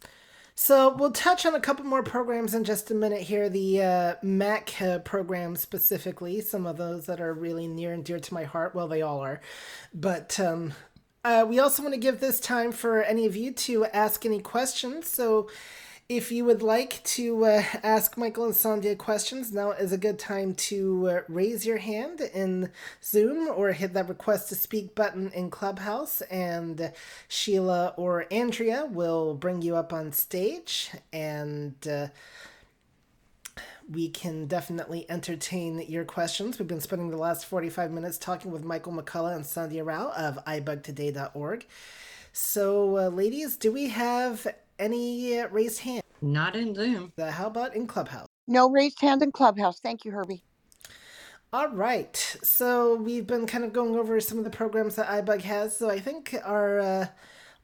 [0.64, 3.50] So we'll touch on a couple more programs in just a minute here.
[3.50, 8.20] The uh, Mac uh, program specifically, some of those that are really near and dear
[8.20, 8.76] to my heart.
[8.76, 9.42] Well, they all are,
[9.92, 10.76] but um,
[11.26, 14.40] uh, we also want to give this time for any of you to ask any
[14.40, 15.08] questions.
[15.08, 15.50] So
[16.12, 20.20] if you would like to uh, ask Michael and Sandhya questions, now is a good
[20.20, 22.70] time to uh, raise your hand in
[23.02, 26.92] Zoom or hit that request to speak button in Clubhouse, and
[27.30, 32.08] Sheila or Andrea will bring you up on stage, and uh,
[33.90, 36.60] we can definitely entertain your questions.
[36.60, 40.44] We've been spending the last 45 minutes talking with Michael McCullough and Sandhya Rao of
[40.44, 41.66] ibugtoday.org.
[42.34, 44.48] So, uh, ladies, do we have
[44.82, 46.04] any uh, raised hand?
[46.22, 47.14] Not in Zoom.
[47.16, 48.28] The, how about in Clubhouse?
[48.48, 49.80] No raised hand in Clubhouse.
[49.80, 50.44] Thank you, Herbie.
[51.54, 52.16] All right.
[52.44, 55.78] So we've been kind of going over some of the programs that iBug has.
[55.78, 57.08] So I think our uh,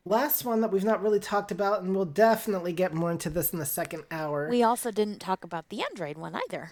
[0.06, 3.52] last one that we've not really talked about, and we'll definitely get more into this
[3.52, 4.50] in the second hour.
[4.50, 6.72] We also didn't talk about the Android one either.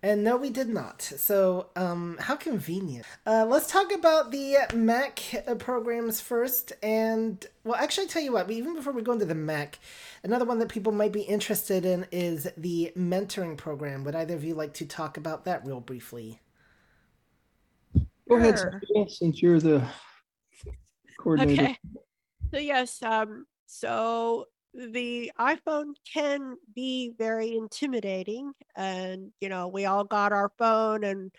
[0.00, 1.02] And no, we did not.
[1.02, 3.04] So, um, how convenient.
[3.26, 6.72] Uh, let's talk about the Mac uh, programs first.
[6.84, 9.80] And, well, actually, I tell you what, even before we go into the Mac,
[10.22, 14.04] another one that people might be interested in is the mentoring program.
[14.04, 16.38] Would either of you like to talk about that real briefly?
[18.28, 18.80] Go ahead, Sure.
[18.86, 19.82] Sophia, since you're the
[21.18, 21.62] coordinator.
[21.62, 21.78] Okay.
[22.52, 30.04] So yes, um, so the iPhone can be very intimidating, and you know, we all
[30.04, 31.30] got our phone and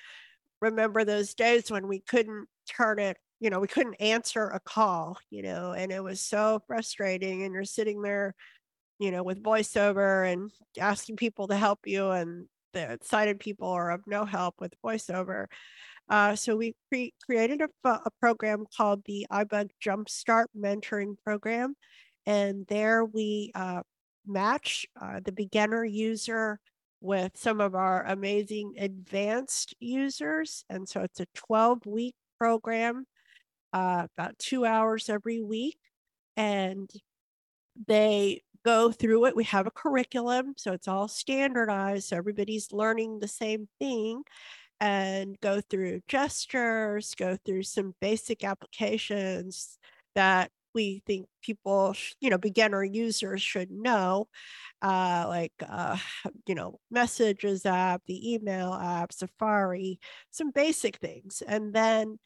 [0.62, 5.18] remember those days when we couldn't turn it, you know, we couldn't answer a call,
[5.30, 7.44] you know, and it was so frustrating.
[7.44, 8.36] And you're sitting there,
[9.00, 13.92] you know, with voiceover and asking people to help you, and the sighted people are
[13.92, 15.46] of no help with voiceover.
[16.10, 21.76] Uh, so we cre- created a, a program called the iBug Jumpstart Mentoring Program,
[22.30, 23.82] and there we uh,
[24.28, 26.60] match uh, the beginner user
[27.02, 30.64] with some of our amazing advanced users.
[30.70, 33.08] And so it's a 12 week program,
[33.74, 35.80] uh, about two hours every week.
[36.38, 36.88] And
[37.88, 39.36] they go through it.
[39.36, 42.10] We have a curriculum, so it's all standardized.
[42.10, 44.22] So everybody's learning the same thing
[44.80, 49.80] and go through gestures, go through some basic applications
[50.14, 54.28] that we think people, you know, beginner users should know,
[54.82, 55.98] uh, like, uh,
[56.48, 60.00] you know, Messages app, the email app, Safari,
[60.32, 61.42] some basic things.
[61.48, 62.20] And then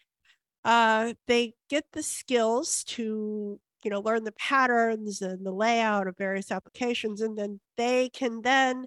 [0.65, 6.17] uh, they get the skills to you know learn the patterns and the layout of
[6.17, 8.85] various applications and then they can then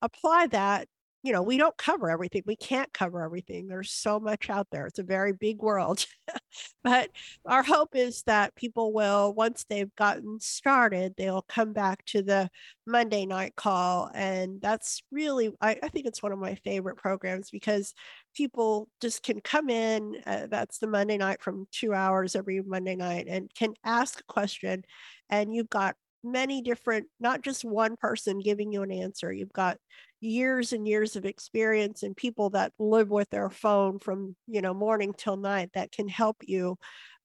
[0.00, 0.88] apply that
[1.28, 4.86] you know we don't cover everything we can't cover everything there's so much out there
[4.86, 6.06] it's a very big world
[6.82, 7.10] but
[7.44, 12.48] our hope is that people will once they've gotten started they'll come back to the
[12.86, 17.50] monday night call and that's really i, I think it's one of my favorite programs
[17.50, 17.92] because
[18.34, 20.14] people just can come in.
[20.24, 24.32] Uh, that's the Monday night from two hours every Monday night and can ask a
[24.32, 24.84] question.
[25.28, 29.32] And you've got many different, not just one person giving you an answer.
[29.32, 29.78] You've got
[30.20, 34.74] years and years of experience and people that live with their phone from, you know,
[34.74, 36.76] morning till night that can help you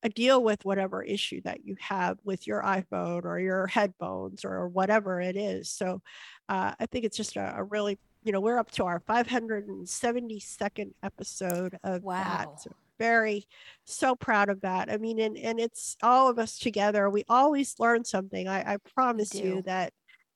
[0.04, 4.68] uh, deal with whatever issue that you have with your iPhone or your headphones or
[4.68, 5.72] whatever it is.
[5.72, 6.02] So
[6.50, 10.92] uh, I think it's just a, a really you know, we're up to our 572nd
[11.04, 12.24] episode of Wow.
[12.24, 12.62] that.
[12.62, 13.46] So very
[13.86, 14.90] so proud of that.
[14.90, 17.10] I mean, and and it's all of us together.
[17.10, 18.48] We always learn something.
[18.48, 19.92] I, I promise you that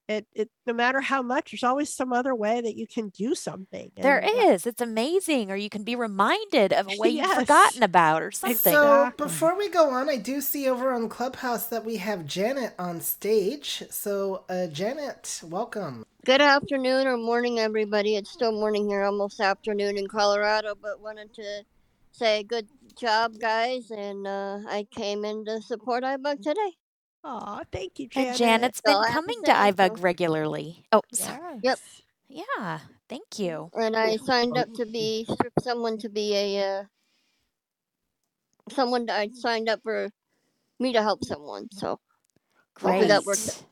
[0.08, 3.36] it it no matter how much, there's always some other way that you can do
[3.36, 3.92] something.
[3.96, 4.66] There And, uh, is.
[4.66, 5.52] It's amazing.
[5.52, 8.74] Or you can be reminded of a way you've forgotten about or something.
[8.74, 12.74] So before we go on, I do see over on Clubhouse that we have Janet
[12.80, 13.84] on stage.
[13.90, 16.06] So uh, Janet, welcome.
[16.26, 18.16] Good afternoon or morning, everybody.
[18.16, 21.64] It's still morning here, almost afternoon in Colorado, but wanted to
[22.12, 22.68] say good
[23.00, 23.92] job, guys.
[23.92, 26.74] And uh, I came in to support iBug today.
[27.24, 28.30] Aw, thank you, Janet.
[28.30, 30.84] and Janet's So been I coming to say, iBug regularly.
[30.92, 31.60] Oh, sorry.
[31.64, 32.02] Yes.
[32.30, 32.46] Yep.
[32.58, 32.80] Yeah.
[33.10, 33.70] Thank you.
[33.74, 35.28] And I signed up to be
[35.62, 36.84] someone to be a uh,
[38.70, 39.10] someone.
[39.10, 40.10] I signed up for
[40.80, 41.68] me to help someone.
[41.72, 42.00] So
[42.80, 43.08] Hopefully Great.
[43.10, 43.64] that worked.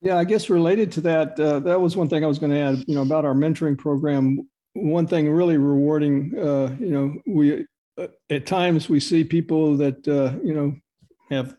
[0.00, 2.58] Yeah, I guess related to that, uh, that was one thing I was going to
[2.58, 4.48] add, you know, about our mentoring program.
[4.74, 10.06] One thing really rewarding, uh, you know, we, uh, at times we see people that,
[10.08, 10.74] uh, you know,
[11.30, 11.56] have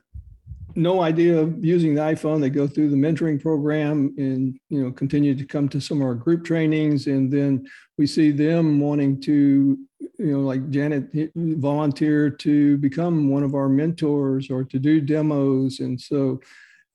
[0.75, 2.41] no idea of using the iPhone.
[2.41, 6.07] They go through the mentoring program and, you know, continue to come to some of
[6.07, 7.07] our group trainings.
[7.07, 7.65] And then
[7.97, 9.77] we see them wanting to,
[10.19, 15.79] you know, like Janet volunteer to become one of our mentors or to do demos.
[15.79, 16.39] And so,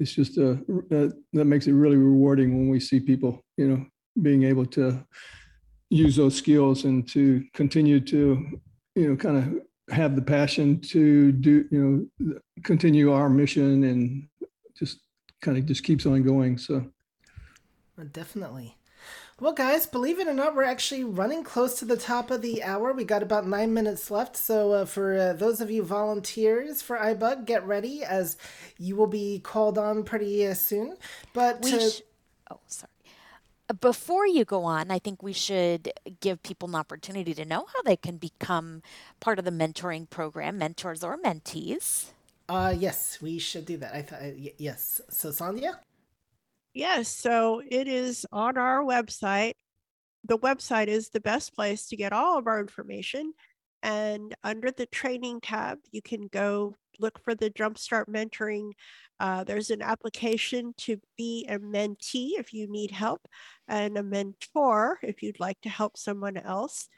[0.01, 3.87] it's just a, uh, that makes it really rewarding when we see people, you know,
[4.22, 5.07] being able to
[5.91, 8.61] use those skills and to continue to,
[8.95, 14.28] you know, kind of have the passion to do, you know, continue our mission and
[14.76, 15.01] just
[15.41, 16.59] kind of just keeps on going.
[16.59, 16.84] So
[18.12, 18.76] Definitely.
[19.38, 22.62] Well, guys, believe it or not, we're actually running close to the top of the
[22.62, 22.93] hour.
[22.93, 24.36] We got about nine minutes left.
[24.36, 28.36] So, uh, for uh, those of you volunteers for iBug, get ready as
[28.78, 30.97] you will be called on pretty uh, soon.
[31.32, 32.03] But We sh-
[32.51, 32.91] oh, sorry.
[33.79, 37.83] Before you go on, I think we should give people an opportunity to know how
[37.83, 38.83] they can become
[39.21, 42.07] part of the mentoring program, mentors or mentees.
[42.49, 43.95] uh, yes, we should do that.
[43.95, 45.01] I thought, uh, y- yes.
[45.09, 45.79] So, Sandhya?
[46.75, 49.53] Yes, so it is on our website.
[50.25, 53.33] The website is the best place to get all of our information.
[53.83, 58.72] And under the training tab, you can go look for the Jumpstart Mentoring.
[59.18, 63.26] Uh, there's an application to be a mentee if you need help,
[63.68, 66.88] and a mentor if you'd like to help someone else.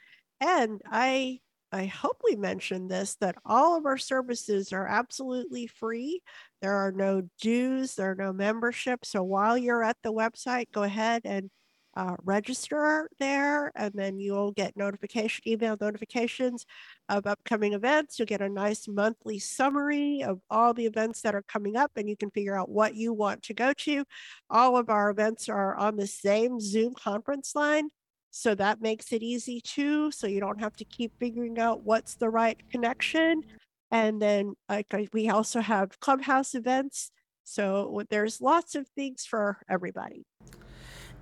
[0.41, 1.41] And I
[1.73, 6.23] I hope we mentioned this that all of our services are absolutely free.
[6.61, 9.09] There are no dues, there are no memberships.
[9.11, 11.51] So while you're at the website, go ahead and
[11.95, 16.65] uh, register there, and then you'll get notification, email notifications
[17.09, 18.19] of upcoming events.
[18.19, 22.09] You'll get a nice monthly summary of all the events that are coming up, and
[22.09, 24.05] you can figure out what you want to go to.
[24.49, 27.89] All of our events are on the same Zoom conference line.
[28.31, 30.11] So that makes it easy too.
[30.11, 33.43] So you don't have to keep figuring out what's the right connection.
[33.91, 37.11] And then like we also have clubhouse events.
[37.45, 40.25] So there's lots of things for everybody.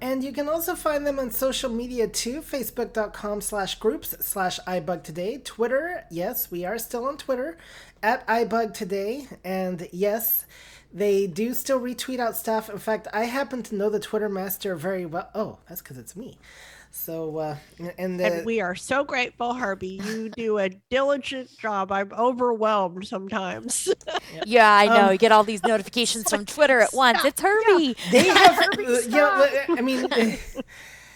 [0.03, 5.45] And you can also find them on social media too, facebook.com slash groups slash ibugtoday.
[5.45, 7.59] Twitter, yes, we are still on Twitter,
[8.03, 9.29] at ibugtoday.
[9.45, 10.47] And yes,
[10.93, 12.71] they do still retweet out stuff.
[12.71, 15.29] In fact, I happen to know the Twitter master very well.
[15.35, 16.39] Oh, that's because it's me.
[16.93, 17.57] So, uh,
[17.99, 20.01] and, the, and we are so grateful, Herbie.
[20.05, 21.93] You do a diligent job.
[21.93, 23.89] I'm overwhelmed sometimes.
[24.45, 25.07] yeah, I know.
[25.07, 27.25] Um, you get all these notifications from Twitter at once.
[27.25, 27.97] It's Herbie.
[28.11, 28.11] Yeah.
[28.11, 30.09] They have, Herbie, uh, yeah, I mean,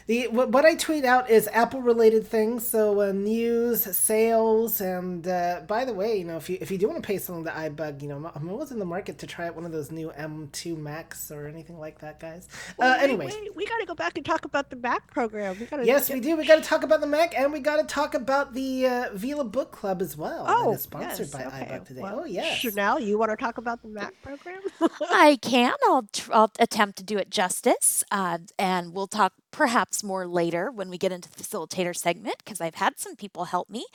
[0.06, 5.62] the what I tweet out is Apple related things, so uh, news, sales, and uh,
[5.66, 7.50] by the way, you know if you if you do want to pay something to
[7.50, 10.12] iBug, you know I'm always in the market to try out one of those new
[10.18, 12.48] M2 Macs or anything like that, guys.
[12.76, 15.58] Well, uh, anyway, we got to go back and talk about the Mac program.
[15.58, 16.14] We gotta yes, get...
[16.14, 16.36] we do.
[16.36, 19.08] We got to talk about the Mac, and we got to talk about the uh,
[19.14, 20.44] Vila Book Club as well.
[20.46, 21.72] Oh, that is sponsored yes, by okay.
[21.72, 22.02] iBug today.
[22.02, 24.60] Well, oh yes, Chanel, you want to talk about the Mac program?
[25.10, 25.72] I can.
[25.86, 30.68] I'll, tr- I'll attempt to do it justice, uh, and we'll talk perhaps more later
[30.68, 33.86] when we get into the facilitator segment because I've had some people help me.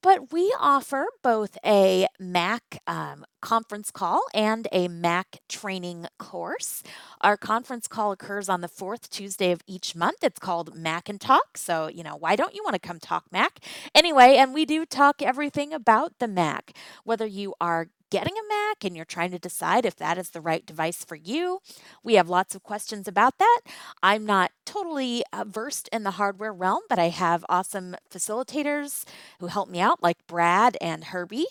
[0.00, 6.84] But we offer both a Mac um, conference call and a Mac training course.
[7.20, 10.22] Our conference call occurs on the fourth Tuesday of each month.
[10.22, 11.56] It's called Mac and Talk.
[11.58, 13.58] So, you know, why don't you want to come talk Mac?
[13.96, 18.84] Anyway, and we do talk everything about the Mac, whether you are getting a Mac
[18.84, 21.60] and you're trying to decide if that is the right device for you.
[22.04, 23.60] We have lots of questions about that.
[24.02, 29.04] I'm not totally versed in the hardware realm, but I have awesome facilitators
[29.40, 31.46] who help me out, like Brad and Herbie.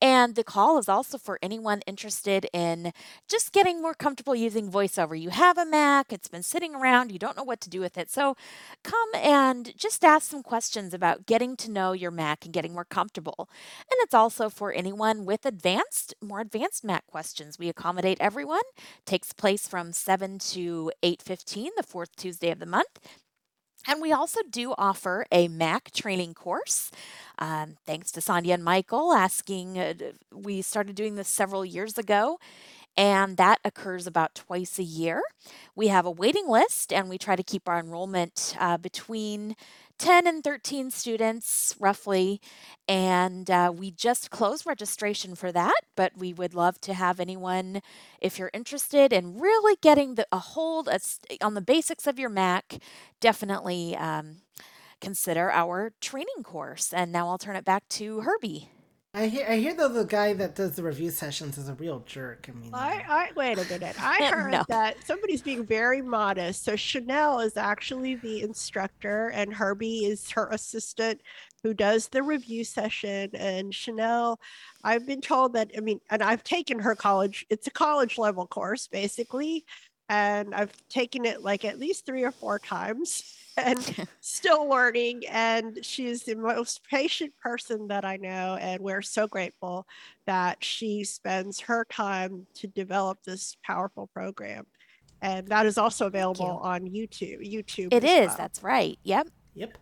[0.00, 2.92] And the call is also for anyone interested in
[3.28, 5.20] just getting more comfortable using VoiceOver.
[5.20, 7.98] You have a Mac, it's been sitting around, you don't know what to do with
[7.98, 8.10] it.
[8.12, 8.36] So
[8.84, 12.84] come and just ask some questions about getting to know your Mac and getting more
[12.84, 13.48] comfortable.
[13.90, 17.58] And it's also for anyone with advanced advanced, more advanced Mac questions.
[17.58, 18.62] We accommodate everyone.
[19.04, 22.98] Takes place from 7 to 8:15 the fourth Tuesday of the month.
[23.88, 26.90] And we also do offer a Mac training course.
[27.38, 29.94] Um, thanks to Sandhya and Michael asking, uh,
[30.34, 32.38] we started doing this several years ago,
[32.96, 35.22] and that occurs about twice a year.
[35.76, 39.56] We have a waiting list, and we try to keep our enrollment uh, between
[39.98, 42.40] 10 and 13 students roughly
[42.88, 47.80] and uh, we just closed registration for that but we would love to have anyone
[48.20, 50.88] if you're interested in really getting the, a hold
[51.40, 52.78] on the basics of your mac
[53.20, 54.36] definitely um,
[55.00, 56.92] consider our training course.
[56.92, 58.70] And now i'll turn it back to herbie
[59.16, 62.00] I hear, I hear though the guy that does the review sessions is a real
[62.00, 62.50] jerk.
[62.50, 63.96] I mean, I, I wait a minute.
[63.98, 64.62] I heard no.
[64.68, 66.64] that somebody's being very modest.
[66.64, 71.22] So Chanel is actually the instructor, and Herbie is her assistant
[71.62, 73.30] who does the review session.
[73.32, 74.38] And Chanel,
[74.84, 75.70] I've been told that.
[75.74, 77.46] I mean, and I've taken her college.
[77.48, 79.64] It's a college level course basically,
[80.10, 85.22] and I've taken it like at least three or four times and still learning.
[85.28, 88.56] And she's the most patient person that I know.
[88.60, 89.86] And we're so grateful
[90.26, 94.66] that she spends her time to develop this powerful program.
[95.22, 97.40] And that is also available on YouTube.
[97.40, 97.92] YouTube.
[97.92, 98.28] It is.
[98.28, 98.36] Well.
[98.36, 98.98] That's right.
[99.02, 99.28] Yep.
[99.54, 99.78] Yep.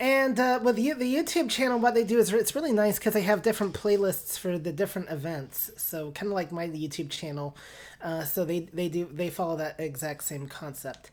[0.00, 3.12] And uh, with the, the YouTube channel, what they do is it's really nice because
[3.12, 5.70] they have different playlists for the different events.
[5.76, 7.54] So kind of like my YouTube channel.
[8.02, 11.10] Uh, so they, they do they follow that exact same concept.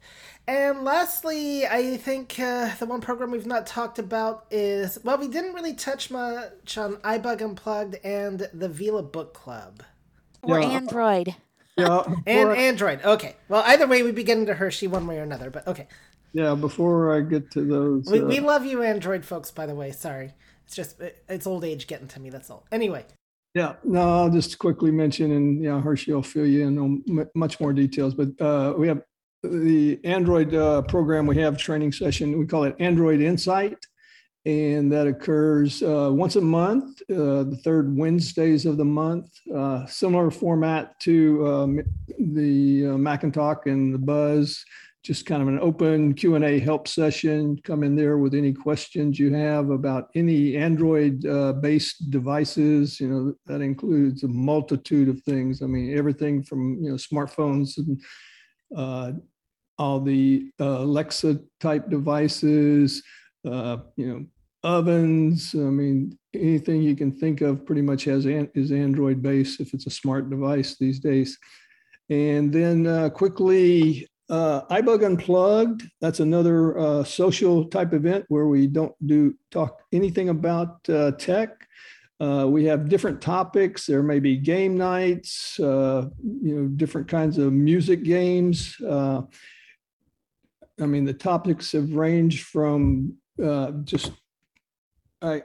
[0.48, 5.28] And lastly, I think uh, the one program we've not talked about is well, we
[5.28, 9.84] didn't really touch much on iBug Unplugged and the Vila Book Club.
[10.44, 10.68] Or yeah.
[10.68, 11.36] Android.
[11.76, 12.04] Yeah.
[12.26, 13.02] and Android.
[13.04, 13.36] Okay.
[13.50, 15.50] Well, either way, we'd be getting to Hershey one way or another.
[15.50, 15.88] But okay.
[16.38, 19.50] Yeah, before I get to those, we, uh, we love you, Android folks.
[19.50, 20.36] By the way, sorry,
[20.68, 22.30] it's just it's old age getting to me.
[22.30, 22.68] That's all.
[22.72, 23.06] Anyway.
[23.56, 27.60] Yeah, no, I'll just quickly mention, and yeah, Hershey will fill you in on much
[27.60, 28.14] more details.
[28.14, 29.02] But uh, we have
[29.42, 31.26] the Android uh, program.
[31.26, 32.38] We have training session.
[32.38, 33.84] We call it Android Insight,
[34.46, 39.28] and that occurs uh, once a month, uh, the third Wednesdays of the month.
[39.52, 41.82] Uh, similar format to um,
[42.20, 44.64] the uh, Mac and Talk and the Buzz,
[45.08, 47.58] just kind of an open Q&A help session.
[47.64, 53.00] Come in there with any questions you have about any Android-based uh, devices.
[53.00, 55.62] You know, that includes a multitude of things.
[55.62, 58.02] I mean, everything from, you know, smartphones and
[58.76, 59.14] uh,
[59.78, 63.02] all the Alexa type devices,
[63.50, 64.26] uh, you know,
[64.64, 65.56] ovens.
[65.56, 69.74] I mean, anything you can think of pretty much has an, is Android based if
[69.74, 71.38] it's a smart device these days.
[72.10, 75.90] And then uh, quickly, uh, iBug Unplugged.
[76.02, 81.68] That's another uh, social type event where we don't do talk anything about uh, tech.
[82.20, 83.86] Uh, we have different topics.
[83.86, 86.08] There may be game nights, uh,
[86.42, 88.76] you know, different kinds of music games.
[88.82, 89.22] Uh,
[90.80, 94.12] I mean, the topics have ranged from uh, just
[95.22, 95.44] I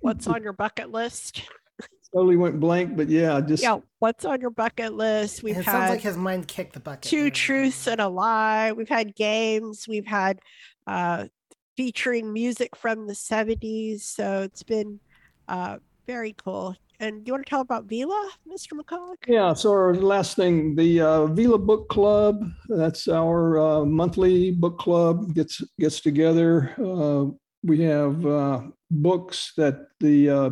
[0.00, 1.42] What's on your bucket list?
[2.16, 5.42] Totally went blank, but yeah, just Yeah, what's on your bucket list?
[5.42, 7.02] We've it had sounds like his mind kicked the bucket.
[7.02, 7.30] two there.
[7.30, 8.72] truths and a lie.
[8.72, 9.86] We've had games.
[9.86, 10.38] We've had
[10.86, 11.26] uh,
[11.76, 14.00] featuring music from the 70s.
[14.00, 14.98] So it's been
[15.46, 16.74] uh, very cool.
[17.00, 18.72] And you want to tell about Vila, Mr.
[18.72, 19.16] McCullough?
[19.28, 24.78] Yeah, so our last thing, the uh, Vila Book Club, that's our uh, monthly book
[24.78, 26.72] club gets gets together.
[26.82, 27.26] Uh,
[27.62, 30.50] we have uh, books that the uh,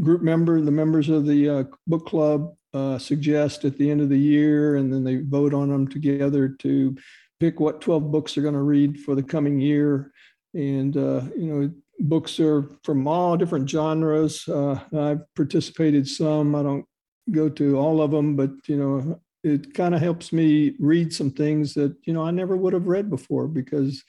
[0.00, 4.08] group member, the members of the uh, book club uh, suggest at the end of
[4.08, 6.96] the year, and then they vote on them together to
[7.40, 10.12] pick what 12 books they're going to read for the coming year.
[10.54, 14.48] And, uh, you know, books are from all different genres.
[14.48, 16.54] Uh, I've participated some.
[16.54, 16.84] I don't
[17.30, 21.30] go to all of them, but you know, it kind of helps me read some
[21.30, 24.02] things that you know I never would have read before because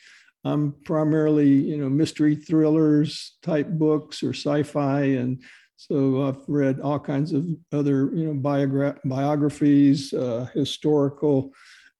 [0.44, 5.42] I'm primarily you know mystery thrillers type books or sci-fi, and
[5.76, 11.52] so I've read all kinds of other you know biogra- biographies, uh, historical,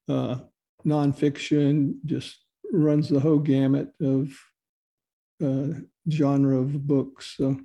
[0.08, 0.36] uh,
[0.86, 4.28] nonfiction, just runs the whole gamut of
[5.42, 7.34] uh, genre of books.
[7.36, 7.60] So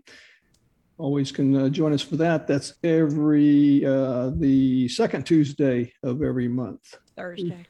[0.98, 2.48] always can uh, join us for that.
[2.48, 6.96] That's every uh, the second Tuesday of every month.
[7.18, 7.66] Thursday.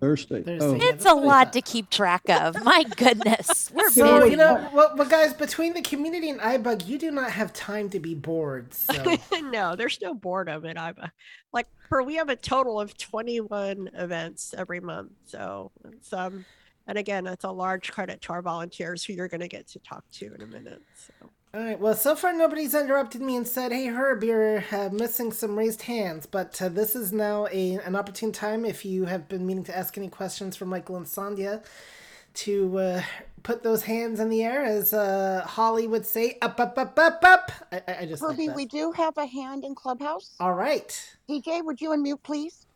[0.00, 0.42] Thursday.
[0.42, 0.64] Thursday.
[0.66, 2.62] Oh, It's a that's what I lot to keep track of.
[2.64, 3.70] My goodness.
[3.74, 4.30] We're So busy.
[4.32, 7.88] you know, well, well, guys, between the community and iBug, you do not have time
[7.90, 8.72] to be bored.
[8.74, 11.10] So no, there's no boredom at iBug.
[11.52, 15.12] Like per we have a total of 21 events every month.
[15.24, 16.44] So it's um
[16.88, 20.04] and again, that's a large credit to our volunteers who you're gonna get to talk
[20.12, 20.82] to in a minute.
[20.94, 21.12] So
[21.54, 21.80] All right.
[21.80, 25.82] Well, so far nobody's interrupted me and said, "Hey, Herb, you're uh, missing some raised
[25.82, 29.64] hands." But uh, this is now a an opportune time if you have been meaning
[29.64, 31.64] to ask any questions for Michael and Sandhya
[32.34, 33.02] to uh,
[33.42, 37.24] put those hands in the air, as uh, Holly would say, "Up, up, up, up,
[37.24, 38.56] up." I, I I just like Herbie, that.
[38.56, 40.36] we do have a hand in Clubhouse.
[40.40, 41.16] All right.
[41.30, 42.66] DJ, would you unmute, please?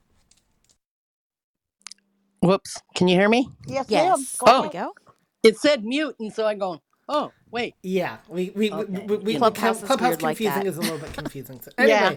[2.42, 2.80] Whoops.
[2.96, 3.48] Can you hear me?
[3.66, 3.86] Yes.
[3.88, 4.36] Yes.
[4.38, 4.94] Go There we go.
[5.42, 6.80] It said mute, and so I go,
[7.10, 7.76] oh, wait.
[7.82, 9.06] Yeah, we we we, Okay.
[9.06, 10.68] we, we Clubhouse is Clubhouse like confusing that.
[10.68, 11.60] is a little bit confusing.
[11.62, 12.16] So anyway, Yeah.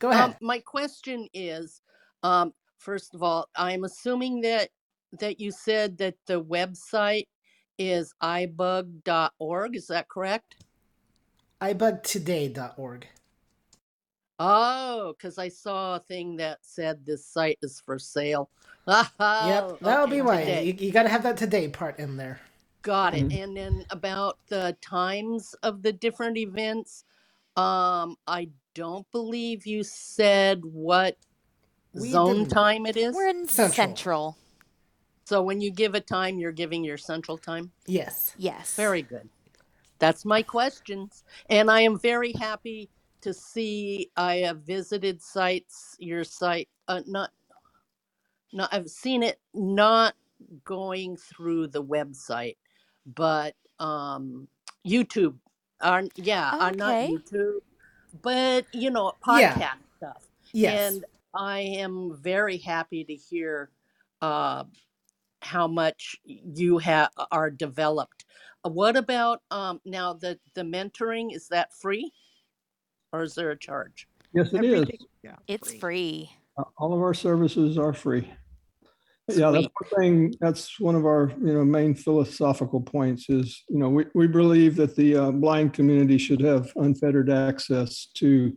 [0.00, 0.24] go ahead.
[0.30, 1.82] Um, my question is,
[2.24, 4.70] um, first of all, I'm assuming that
[5.20, 7.26] that you said that the website
[7.78, 9.76] is ibug.org.
[9.76, 10.56] Is that correct?
[11.62, 13.08] iBugtoday.org.
[14.38, 18.50] Oh, because I saw a thing that said this site is for sale.
[19.20, 20.40] Oh, Yep, that'll okay, be why.
[20.40, 20.64] today.
[20.64, 22.40] You, you got to have that today part in there.
[22.82, 23.32] Got it.
[23.32, 27.04] And then about the times of the different events,
[27.56, 31.16] um, I don't believe you said what
[31.92, 32.50] We zone didn't.
[32.50, 33.14] time it is.
[33.14, 33.74] We're in Central.
[33.74, 34.38] Central.
[35.26, 37.70] So when you give a time, you're giving your central time.
[37.86, 38.34] Yes.
[38.36, 38.74] Yes.
[38.74, 39.28] Very good.
[39.98, 41.24] That's my questions.
[41.50, 42.88] And I am very happy
[43.20, 47.30] to see I have visited sites, your site, uh, not,
[48.52, 50.14] not, I've seen it not
[50.64, 52.56] going through the website,
[53.14, 54.48] but um,
[54.86, 55.36] YouTube.
[55.80, 57.12] Are, yeah, are not Okay.
[57.14, 57.60] YouTube,
[58.22, 59.72] but you know, podcast Yeah.
[59.96, 60.26] stuff.
[60.52, 60.94] Yes.
[60.94, 63.70] And I am very happy to hear
[64.20, 64.64] uh,
[65.40, 68.26] how much you have are developed.
[68.64, 71.34] Uh, What about um, now the the mentoring?
[71.34, 72.12] Is that free,
[73.12, 74.06] or is there a charge?
[74.34, 74.72] yes, it is.
[74.82, 75.36] everything- Yeah.
[75.48, 76.30] It's free.
[76.58, 78.30] Uh, All of our services are free.
[79.36, 79.72] Yeah, that's Sweet.
[79.90, 84.06] one thing, that's one of our, you know, main philosophical points is, you know, we,
[84.14, 88.54] we believe that the uh, blind community should have unfettered access to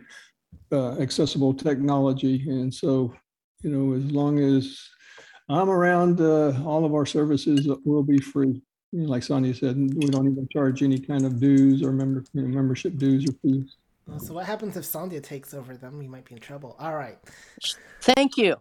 [0.71, 2.43] uh, accessible technology.
[2.49, 3.13] And so,
[3.61, 4.79] you know, as long as
[5.49, 8.61] I'm around, uh, all of our services will be free.
[8.91, 12.47] like Sandhya said, we don't even charge any kind of dues or member, you know,
[12.47, 13.77] membership dues or fees.
[14.17, 15.77] So what happens if Sandhya takes over?
[15.77, 16.75] Then we might be in trouble.
[16.79, 17.17] All right.
[18.01, 18.57] Thank you.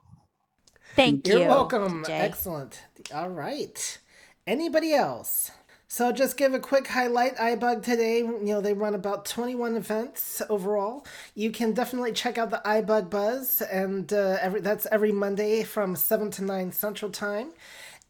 [0.94, 1.48] Thank You're you.
[1.48, 2.04] welcome.
[2.06, 2.18] Jay.
[2.18, 2.82] Excellent.
[3.14, 3.98] All right.
[4.46, 5.50] Anybody else?
[5.88, 7.36] So just give a quick highlight.
[7.36, 11.06] iBug today, you know, they run about 21 events overall.
[11.34, 15.94] You can definitely check out the iBug Buzz, and uh, every that's every Monday from
[15.94, 17.52] 7 to 9 Central Time.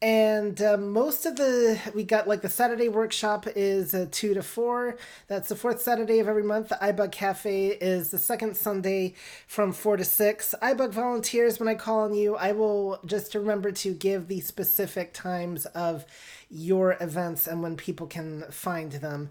[0.02, 4.42] And uh, most of the, we got like the Saturday workshop is uh, 2 to
[4.42, 4.96] 4.
[5.28, 6.70] That's the fourth Saturday of every month.
[6.70, 9.14] The iBug Cafe is the second Sunday
[9.46, 10.54] from 4 to 6.
[10.60, 15.14] iBug volunteers, when I call on you, I will just remember to give the specific
[15.14, 16.04] times of
[16.50, 19.30] your events and when people can find them.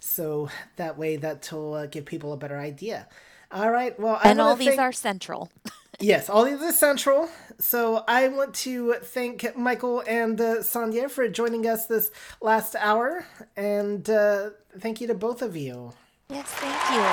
[0.00, 3.08] So that way that'll uh, give people a better idea.
[3.50, 3.98] All right.
[3.98, 5.50] Well, I And all these thank- are central.
[6.00, 7.28] Yes, all these are central.
[7.58, 13.26] So I want to thank Michael and uh, Sandhya for joining us this last hour,
[13.54, 15.92] and uh, thank you to both of you.
[16.30, 17.00] Yes, thank you.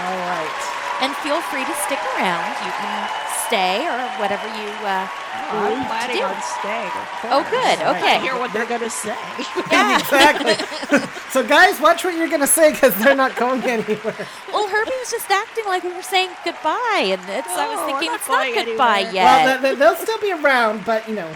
[0.00, 0.98] All right.
[1.02, 2.48] And feel free to stick around.
[2.64, 5.08] You can stay or whatever you uh,
[5.50, 6.22] I'm to planning do.
[6.24, 6.92] on staying.
[7.32, 7.50] Oh, course.
[7.50, 7.78] good.
[7.80, 8.20] I Okay.
[8.20, 9.16] hear what they're gonna say.
[9.72, 9.98] Yeah.
[9.98, 10.54] exactly.
[11.30, 14.14] so, guys, watch what you're going to say because they're not going anywhere.
[14.52, 18.08] Well, Herbie was just acting like we were saying goodbye, and it's, I was thinking
[18.10, 19.14] not it's not goodbye anywhere.
[19.14, 19.44] yet.
[19.44, 21.30] Well, they, they'll still be around, but you know,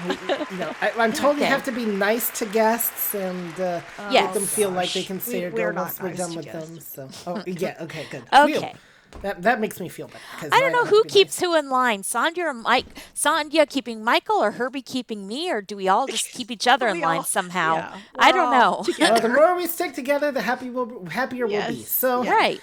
[0.51, 4.25] you know, I, I'm told you have to be nice to guests and uh, Yes.
[4.25, 5.27] make them feel like they can gosh.
[5.27, 6.93] stay We- or go we're not we're nice done with guests.
[6.95, 7.11] them.
[7.13, 8.23] So, oh yeah, okay, good.
[8.29, 8.57] Phew.
[8.57, 8.75] Okay.
[9.21, 10.19] That that makes me feel better.
[10.39, 12.03] 'cause I don't know who to be keeps who in line.
[12.03, 12.87] Sandra or Mike?
[13.15, 16.89] Sandra keeping Michael or Herbie keeping me, or do we all just keep each other
[16.89, 17.75] in line all- somehow?
[17.77, 18.85] yeah, I don't know.
[18.89, 18.99] nice.
[18.99, 21.75] Well, the more we stick together, the happy we'll, happier we'll be.
[21.75, 21.89] Yes.
[21.89, 22.61] So, right.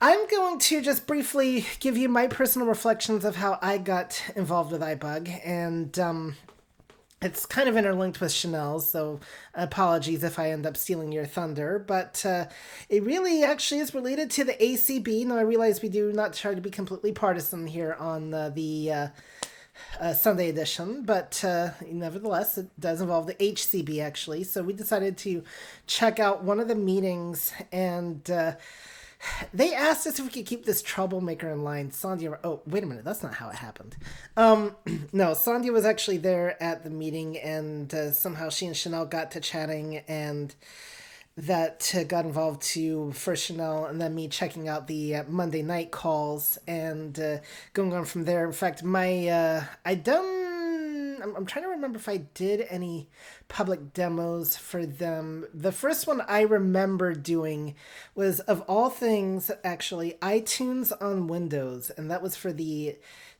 [0.00, 4.72] I'm going to just briefly give you my personal reflections of how I got involved
[4.72, 6.36] with iBug, and um,
[7.24, 9.18] it's kind of interlinked with Chanel's, so
[9.54, 11.78] apologies if I end up stealing your thunder.
[11.78, 12.46] But uh,
[12.90, 15.24] it really actually is related to the ACB.
[15.26, 18.92] Now, I realize we do not try to be completely partisan here on uh, the.
[18.92, 19.08] Uh,
[20.12, 24.44] Sunday edition, but uh, nevertheless, it does involve the ACB actually.
[24.44, 25.42] So we decided to
[25.88, 28.52] check out one of the meetings, and uh,
[29.52, 31.90] they asked us if we could keep this troublemaker in line.
[31.90, 33.96] Sandhya, oh wait a minute, that's not how it happened.
[34.36, 34.76] Um,
[35.12, 39.30] no, Sandhya was actually there at the meeting, and uh, somehow she and Chanel got
[39.32, 40.54] to chatting, and
[41.36, 45.62] that uh, got involved to first Chanel and then me checking out the uh, Monday
[45.62, 47.38] night calls and uh,
[47.72, 48.46] going on from there.
[48.46, 50.53] In fact, my uh, I done.
[51.24, 53.08] I'm, I'm trying to remember if I did any
[53.48, 55.46] public demos for them.
[55.52, 57.74] The first one I remember doing
[58.14, 62.96] was of all things actually iTunes on Windows, and that was for the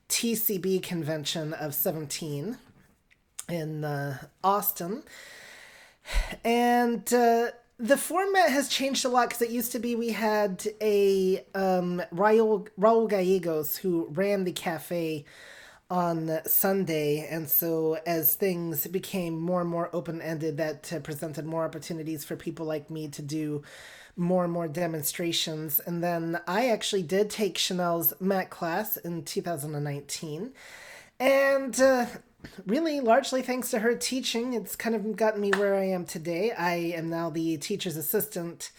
[0.09, 2.59] TCB convention of 17
[3.49, 5.03] in uh, Austin
[6.45, 10.67] and uh, the format has changed a lot because it used to be we had
[10.81, 15.25] a um, Raul, Raul Gallegos who ran the cafe
[15.91, 21.45] on Sunday, and so as things became more and more open ended, that uh, presented
[21.45, 23.63] more opportunities for people like me to do
[24.17, 25.81] more and more demonstrations.
[25.81, 30.53] And then I actually did take Chanel's Mac class in 2019.
[31.21, 32.07] And uh,
[32.67, 36.53] really, largely thanks to her teaching, it's kind of gotten me where I am today.
[36.53, 38.71] I am now the teacher's assistant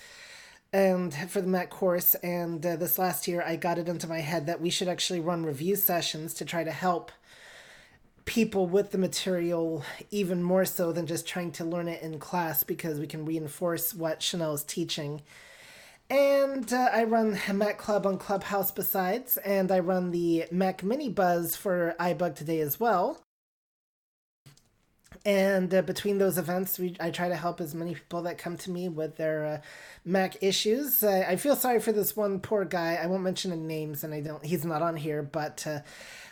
[0.74, 2.16] and for the Mac course.
[2.16, 5.20] And uh, this last year, I got it into my head that we should actually
[5.20, 7.12] run review sessions to try to help
[8.26, 12.64] people with the material even more so than just trying to learn it in class
[12.64, 15.22] because we can reinforce what Chanel is teaching.
[16.10, 21.10] And uh, I run Mac Club on Clubhouse besides, and I run the Mac Mini
[21.10, 23.25] Buzz for iBug today as well.
[25.26, 28.58] And uh, between those events, we, I try to help as many people that come
[28.58, 29.62] to me with their uh,
[30.04, 31.04] Mac issues.
[31.04, 33.00] Uh, I feel sorry for this one poor guy.
[33.02, 34.44] I won't mention any names, and I don't.
[34.46, 35.80] He's not on here, but uh,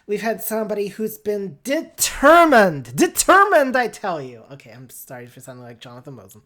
[0.07, 3.75] we've had somebody who's been determined, determined.
[3.75, 4.43] I tell you.
[4.51, 6.41] Okay, I'm sorry for sounding like Jonathan Mosen.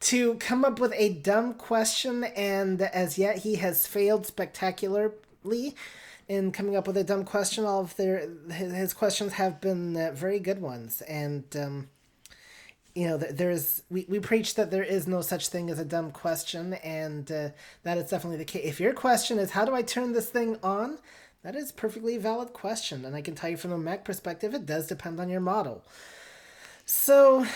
[0.00, 5.74] To come up with a dumb question, and as yet he has failed spectacularly
[6.28, 7.64] in coming up with a dumb question.
[7.64, 11.88] All of their his, questions have been uh, very good ones, and um,
[12.94, 16.10] you know, there's we, we preach that there is no such thing as a dumb
[16.10, 17.50] question, and uh,
[17.82, 18.64] that is definitely the case.
[18.64, 20.98] If your question is how do I turn this thing on,
[21.42, 24.66] that is perfectly valid question, and I can tell you from a Mac perspective, it
[24.66, 25.84] does depend on your model.
[26.86, 27.46] So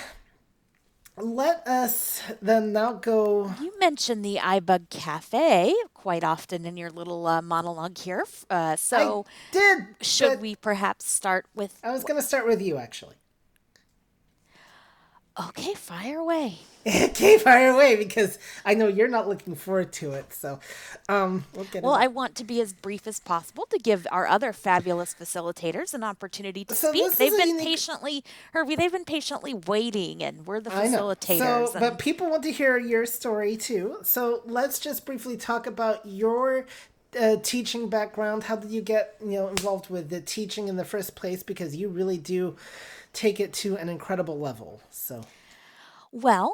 [1.22, 3.52] let us then now go.
[3.60, 8.24] You mentioned the iBug Cafe quite often in your little uh, monologue here.
[8.48, 9.78] Uh, so, I did.
[10.00, 11.78] should we perhaps start with?
[11.84, 13.16] I was going to start with you actually.
[15.38, 16.58] Okay, fire away.
[16.86, 20.32] okay, fire away because I know you're not looking forward to it.
[20.32, 20.60] So,
[21.10, 21.82] um, we'll get.
[21.82, 25.92] Well, I want to be as brief as possible to give our other fabulous facilitators
[25.92, 27.12] an opportunity to so speak.
[27.16, 27.66] They've been unique...
[27.66, 28.76] patiently, Herbie.
[28.76, 31.38] They've been patiently waiting, and we're the facilitators.
[31.38, 31.80] So, and...
[31.80, 33.98] but people want to hear your story too.
[34.02, 36.64] So let's just briefly talk about your
[37.18, 38.44] uh, teaching background.
[38.44, 41.42] How did you get you know involved with the teaching in the first place?
[41.42, 42.56] Because you really do
[43.12, 44.80] take it to an incredible level.
[44.90, 45.24] So,
[46.12, 46.52] well,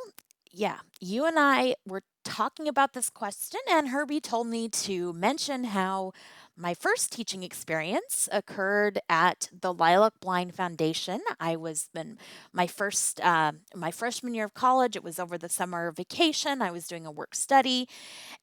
[0.50, 5.64] yeah, you and I were talking about this question, and Herbie told me to mention
[5.64, 6.12] how
[6.56, 11.20] my first teaching experience occurred at the Lilac Blind Foundation.
[11.38, 12.18] I was in
[12.52, 14.96] my first, uh, my freshman year of college.
[14.96, 16.62] It was over the summer vacation.
[16.62, 17.88] I was doing a work study,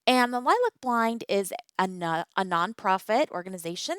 [0.05, 3.95] and the Lilac Blind is a, a nonprofit organization.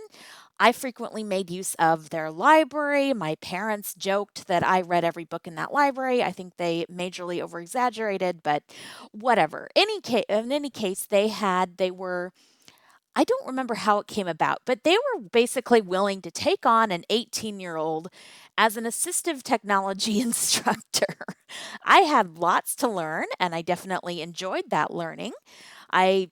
[0.60, 3.12] I frequently made use of their library.
[3.12, 6.22] My parents joked that I read every book in that library.
[6.22, 8.62] I think they majorly over exaggerated, but
[9.10, 9.68] whatever.
[9.74, 12.32] Any case, in any case, they had they were
[13.16, 16.90] I don't remember how it came about, but they were basically willing to take on
[16.90, 18.08] an 18 year old
[18.58, 21.06] as an assistive technology instructor.
[21.84, 25.32] I had lots to learn and I definitely enjoyed that learning.
[25.92, 26.30] I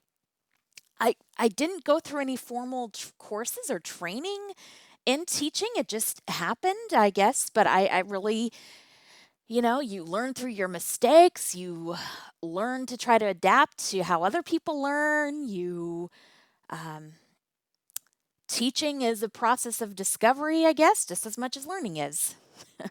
[1.01, 4.53] I I didn't go through any formal t- courses or training
[5.07, 5.69] in teaching.
[5.77, 8.53] It just happened, I guess, but I, I really
[9.49, 11.97] you know, you learn through your mistakes, you
[12.43, 16.11] learn to try to adapt to how other people learn, you
[16.73, 17.13] um,
[18.49, 22.35] teaching is a process of discovery, I guess, just as much as learning is.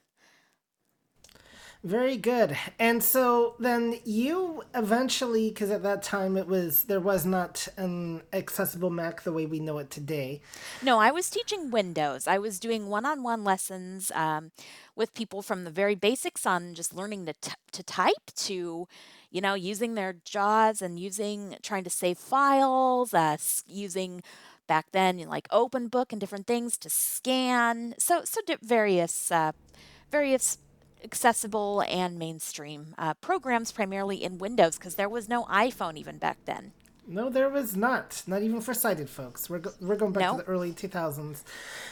[1.83, 2.55] Very good.
[2.77, 8.21] And so then you eventually, because at that time it was there was not an
[8.33, 10.41] accessible Mac the way we know it today.
[10.83, 12.27] No, I was teaching Windows.
[12.27, 14.51] I was doing one-on-one lessons um,
[14.95, 18.87] with people from the very basics on just learning to t- to type to
[19.31, 24.21] you know, using their jaws and using trying to save files, uh, using
[24.67, 29.29] back then you know, like open book and different things to scan so so various
[29.29, 29.51] uh,
[30.09, 30.59] various
[31.03, 36.37] accessible and mainstream uh, programs primarily in windows because there was no iphone even back
[36.45, 36.71] then
[37.07, 38.23] no, there was not.
[38.27, 39.49] Not even for sighted folks.
[39.49, 41.43] We're go- we're going back to the early 2000s.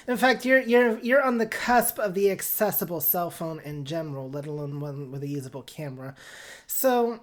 [0.07, 4.29] In fact, you're you're you're on the cusp of the accessible cell phone in general,
[4.29, 6.15] let alone one with a usable camera.
[6.67, 7.21] So,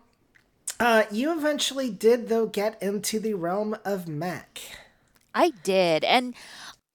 [0.79, 4.61] uh, you eventually did, though, get into the realm of Mac.
[5.35, 6.05] I did.
[6.05, 6.35] And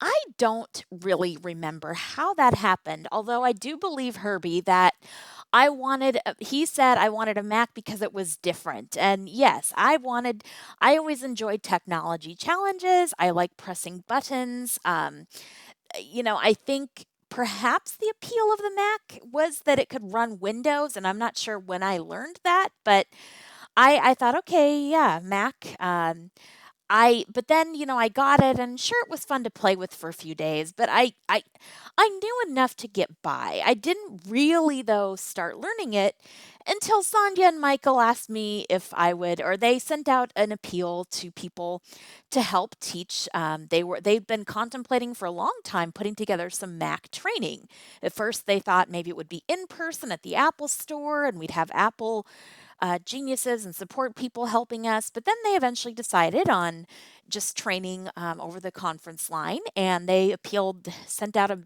[0.00, 4.94] I don't really remember how that happened, although I do believe Herbie that
[5.52, 8.96] I wanted, uh, he said I wanted a Mac because it was different.
[8.96, 10.42] And yes, I wanted,
[10.80, 13.14] I always enjoyed technology challenges.
[13.18, 14.78] I like pressing buttons.
[14.84, 15.26] Um,
[16.00, 20.40] you know, I think perhaps the appeal of the Mac was that it could run
[20.40, 23.06] Windows, and I'm not sure when I learned that, but
[23.76, 25.76] I I thought, okay, yeah, Mac.
[25.80, 26.30] Um,
[26.90, 29.76] I but then you know I got it and sure it was fun to play
[29.76, 31.42] with for a few days but I I
[31.96, 33.62] I knew enough to get by.
[33.64, 36.16] I didn't really though start learning it
[36.66, 41.06] until Sandhya and Michael asked me if I would or they sent out an appeal
[41.06, 41.82] to people
[42.30, 43.26] to help teach.
[43.32, 47.68] Um, they were they've been contemplating for a long time putting together some Mac training.
[48.02, 51.38] At first they thought maybe it would be in person at the Apple store and
[51.38, 52.26] we'd have Apple
[52.82, 55.08] uh, geniuses and support people helping us.
[55.08, 56.86] But then they eventually decided on
[57.28, 61.60] just training um, over the conference line and they appealed, sent out a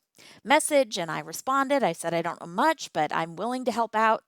[0.45, 1.83] message, and I responded.
[1.83, 4.23] I said, I don't know much, but I'm willing to help out.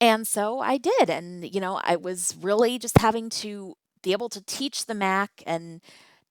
[0.00, 1.08] And so I did.
[1.08, 5.42] And, you know, I was really just having to be able to teach the Mac
[5.46, 5.80] and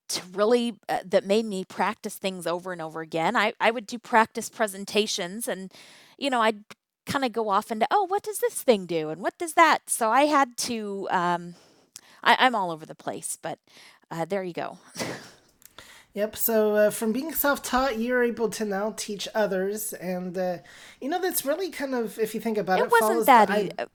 [0.07, 3.35] to really uh, that made me practice things over and over again.
[3.35, 5.73] I, I would do practice presentations and
[6.19, 6.63] you know I'd
[7.05, 9.09] kind of go off into, oh, what does this thing do?
[9.09, 9.89] And what does that?
[9.89, 11.55] So I had to, um,
[12.23, 13.59] I, am all over the place, but
[14.11, 14.79] uh, there you go.
[16.15, 16.37] Yep.
[16.37, 20.57] So uh, from being self-taught, you're able to now teach others, and uh,
[21.01, 23.51] you know that's really kind of, if you think about it, it wasn't that.
[23.51, 23.69] I...
[23.77, 23.85] Uh,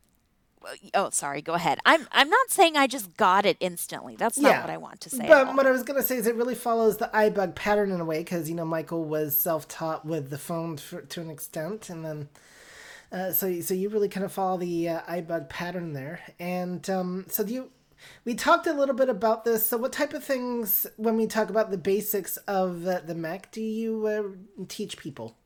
[0.93, 1.41] oh, sorry.
[1.41, 1.79] Go ahead.
[1.87, 4.17] I'm I'm not saying I just got it instantly.
[4.17, 5.27] That's not yeah, what I want to say.
[5.27, 8.05] But what I was gonna say is it really follows the iBug pattern in a
[8.05, 12.05] way, because you know Michael was self-taught with the phone for, to an extent, and
[12.05, 12.29] then
[13.13, 17.27] uh, so so you really kind of follow the uh, iBug pattern there, and um,
[17.29, 17.71] so do you.
[18.25, 19.67] We talked a little bit about this.
[19.67, 23.53] So, what type of things, when we talk about the basics of uh, the Mac,
[23.53, 25.37] do you uh, teach people?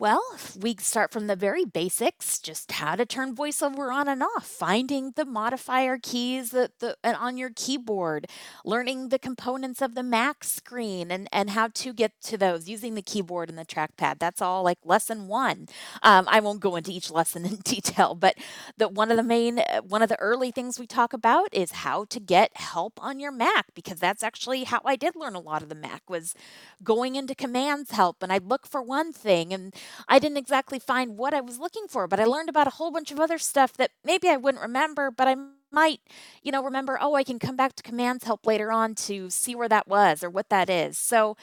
[0.00, 0.24] Well,
[0.58, 5.12] we start from the very basics, just how to turn voiceover on and off, finding
[5.14, 8.26] the modifier keys that the on your keyboard,
[8.64, 12.94] learning the components of the Mac screen and and how to get to those using
[12.94, 14.18] the keyboard and the trackpad.
[14.18, 15.68] That's all like lesson one.
[16.02, 18.36] Um, I won't go into each lesson in detail, but
[18.78, 21.72] the one of the main uh, one of the early things we talk about is
[21.72, 25.40] how to get help on your Mac because that's actually how I did learn a
[25.40, 26.34] lot of the Mac was
[26.82, 29.74] going into commands help and I'd look for one thing and
[30.08, 32.90] I didn't exactly find what I was looking for, but I learned about a whole
[32.90, 35.36] bunch of other stuff that maybe I wouldn't remember, but I
[35.72, 36.00] might,
[36.42, 39.54] you know, remember, oh, I can come back to commands help later on to see
[39.54, 40.98] where that was or what that is.
[40.98, 41.36] So,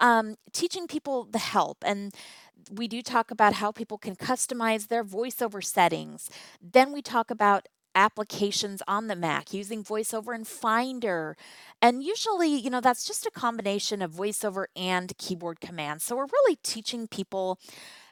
[0.00, 2.14] um, teaching people the help and
[2.70, 6.30] we do talk about how people can customize their voiceover settings.
[6.62, 11.36] Then we talk about applications on the Mac using VoiceOver and Finder.
[11.82, 16.04] And usually, you know, that's just a combination of VoiceOver and keyboard commands.
[16.04, 17.58] So we're really teaching people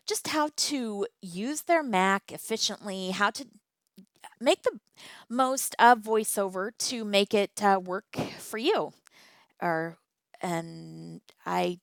[0.07, 3.47] just how to use their Mac efficiently, how to
[4.41, 4.79] make the
[5.29, 8.93] most of VoiceOver to make it uh, work for you.
[9.61, 9.99] Or
[10.41, 11.79] and I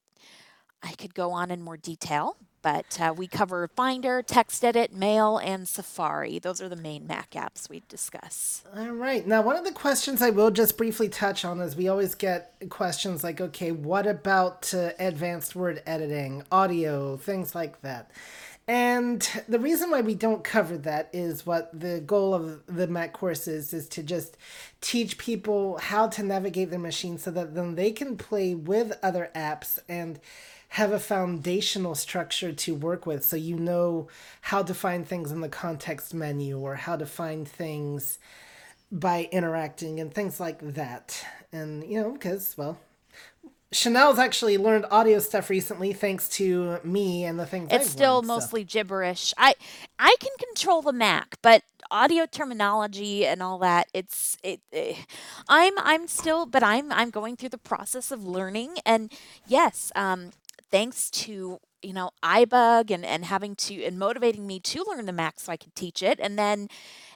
[0.81, 5.67] I could go on in more detail, but uh, we cover Finder, TextEdit, Mail, and
[5.67, 6.39] Safari.
[6.39, 8.63] Those are the main Mac apps we discuss.
[8.75, 9.25] All right.
[9.25, 12.55] Now, one of the questions I will just briefly touch on is we always get
[12.69, 18.11] questions like, okay, what about uh, advanced word editing, audio, things like that?
[18.69, 23.13] And the reason why we don't cover that is what the goal of the Mac
[23.13, 24.37] course is, is to just
[24.79, 29.31] teach people how to navigate their machine so that then they can play with other
[29.33, 30.19] apps and
[30.69, 34.07] have a foundational structure to work with so you know
[34.41, 38.19] how to find things in the context menu or how to find things
[38.91, 41.25] by interacting and things like that.
[41.51, 42.77] And, you know, because, well,
[43.71, 48.15] Chanel's actually learned audio stuff recently thanks to me and the things it's I've still
[48.15, 48.67] learned, mostly so.
[48.67, 49.53] gibberish i
[49.99, 55.01] i can control the mac but audio terminology and all that it's it, it, eh,
[55.47, 59.13] i'm i'm still but i'm i'm going through the process of learning and
[59.47, 60.31] yes um
[60.71, 65.13] thanks to you know ibug and and having to and motivating me to learn the
[65.13, 66.19] mac so i could teach it.
[66.21, 66.67] And then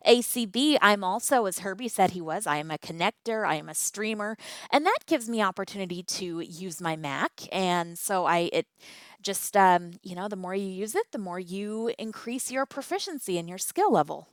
[0.07, 3.73] acb i'm also as herbie said he was i am a connector i am a
[3.73, 4.37] streamer
[4.71, 7.31] and that gives me opportunity to use my mac.
[7.51, 8.67] And so i it
[9.21, 13.37] just um, you know the more you use it the more you increase your proficiency
[13.37, 14.27] and your skill level.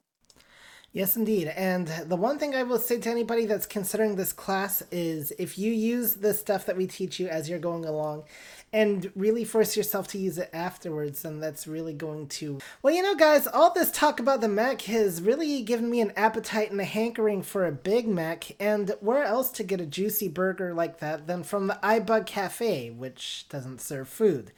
[0.93, 1.47] Yes, indeed.
[1.57, 5.57] And the one thing I will say to anybody that's considering this class is if
[5.57, 8.25] you use the stuff that we teach you as you're going along
[8.73, 12.59] and really force yourself to use it afterwards, then that's really going to.
[12.83, 16.13] Well, you know, guys, all this talk about the Mac has really given me an
[16.17, 18.53] appetite and a hankering for a Big Mac.
[18.61, 22.91] And where else to get a juicy burger like that than from the iBug Cafe,
[22.91, 24.53] which doesn't serve food?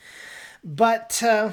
[0.62, 1.22] But.
[1.22, 1.52] Uh,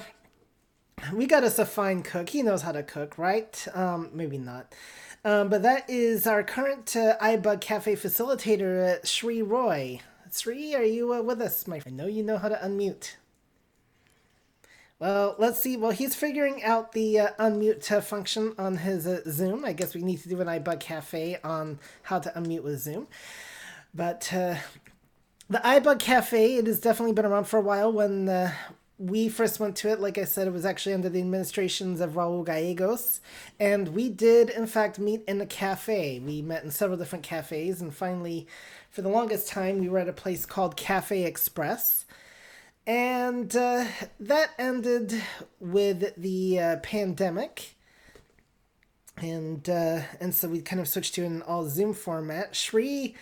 [1.13, 2.29] we got us a fine cook.
[2.29, 3.67] He knows how to cook, right?
[3.73, 4.75] Um, maybe not.
[5.23, 10.01] Um, but that is our current uh, iBug Cafe facilitator, uh, Shri Roy.
[10.31, 11.81] Shri, are you uh, with us, my?
[11.85, 13.15] I know you know how to unmute.
[14.99, 15.77] Well, let's see.
[15.77, 19.63] Well, he's figuring out the uh, unmute uh, function on his uh, Zoom.
[19.63, 23.07] I guess we need to do an iBug Cafe on how to unmute with Zoom.
[23.93, 24.55] But uh,
[25.49, 27.91] the iBug Cafe, it has definitely been around for a while.
[27.91, 28.51] When uh,
[28.97, 32.11] we first went to it, like I said, it was actually under the administrations of
[32.11, 33.21] Raul Gallegos.
[33.57, 36.19] And we did, in fact, meet in a cafe.
[36.19, 37.79] We met in several different cafes.
[37.81, 38.47] And finally,
[38.89, 42.05] for the longest time, we were at a place called Cafe Express.
[42.87, 43.85] And uh,
[44.19, 45.21] that ended
[45.59, 47.75] with the uh, pandemic.
[49.17, 52.55] And uh, and so we kind of switched to an all Zoom format.
[52.55, 53.15] Shri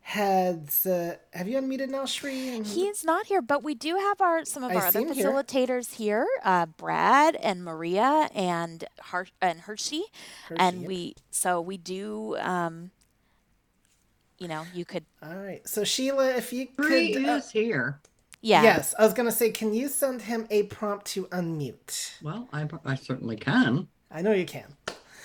[0.00, 2.62] had uh, have you unmuted now, Shri?
[2.62, 6.24] He's not here, but we do have our some of I our other facilitators here,
[6.24, 10.04] here uh, Brad and Maria and Har- and Hershey,
[10.48, 12.36] Hershey and we so we do.
[12.38, 12.90] Um,
[14.40, 15.04] you know, you could.
[15.22, 18.00] All right, so Sheila, if you Shri could, uh, is here.
[18.42, 18.62] Yeah.
[18.62, 22.22] Yes, I was gonna say, can you send him a prompt to unmute?
[22.22, 23.88] Well, I I certainly can.
[24.10, 24.74] I know you can.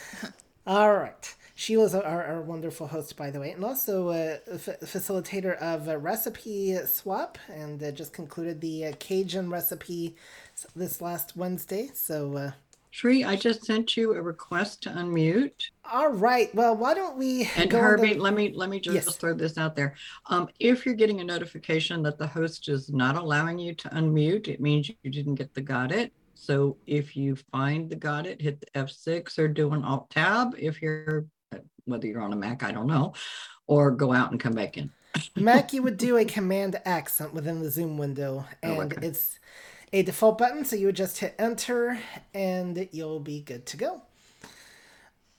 [0.67, 1.35] All right.
[1.57, 5.97] Sheila's our, our wonderful host, by the way, and also a f- facilitator of a
[5.97, 10.17] recipe swap, and uh, just concluded the uh, Cajun recipe
[10.75, 11.89] this last Wednesday.
[11.93, 12.51] So,
[12.95, 15.65] Shri, I just sent you a request to unmute.
[15.91, 16.55] All right.
[16.55, 17.41] Well, why don't we?
[17.57, 18.21] And Herbie, the...
[18.21, 19.17] let me let me just yes.
[19.17, 19.95] throw this out there.
[20.27, 24.47] Um, if you're getting a notification that the host is not allowing you to unmute,
[24.47, 26.13] it means you didn't get the got it.
[26.35, 30.55] So if you find the got it, hit the F6 or do an Alt Tab.
[30.57, 31.25] If you're
[31.83, 33.13] whether you're on a Mac, I don't know,
[33.67, 34.89] or go out and come back in.
[35.35, 39.05] Mac, you would do a Command accent within the Zoom window, oh, and oh, okay.
[39.05, 39.37] it's
[39.95, 41.97] a default button, so you would just hit enter
[42.33, 44.01] and you'll be good to go.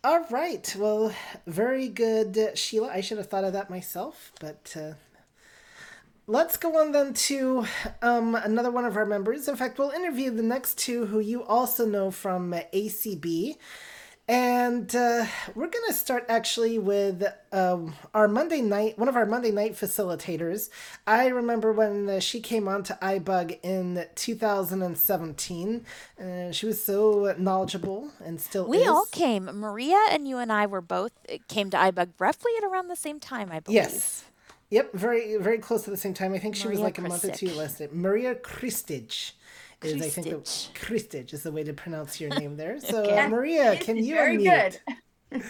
[0.02, 0.74] All right.
[0.78, 1.12] Well,
[1.46, 2.88] very good, Sheila.
[2.88, 4.94] I should have thought of that myself, but uh,
[6.26, 7.66] let's go on then to
[8.00, 9.46] um, another one of our members.
[9.46, 13.58] In fact, we'll interview the next two who you also know from ACB.
[14.28, 17.22] And uh, we're going to start actually with
[17.52, 20.68] um, our Monday night, one of our Monday night facilitators.
[21.06, 25.86] I remember when uh, she came on to iBug in 2017.
[26.20, 28.88] Uh, she was so knowledgeable and still we is.
[28.88, 29.44] all came.
[29.44, 32.96] Maria and you and I were both uh, came to iBug roughly at around the
[32.96, 33.76] same time, I believe.
[33.76, 34.24] Yes.
[34.70, 36.34] Yep, very very close at the same time.
[36.34, 37.80] I think she was Maria like a month or two less.
[37.92, 39.34] Maria Kristage
[39.82, 40.70] is I think the.
[40.74, 42.80] Kristage is the way to pronounce your name there.
[42.80, 43.18] So Okay.
[43.18, 44.78] uh, Maria, can you very unmute?
[44.80, 44.80] good.
[45.32, 45.42] Okay.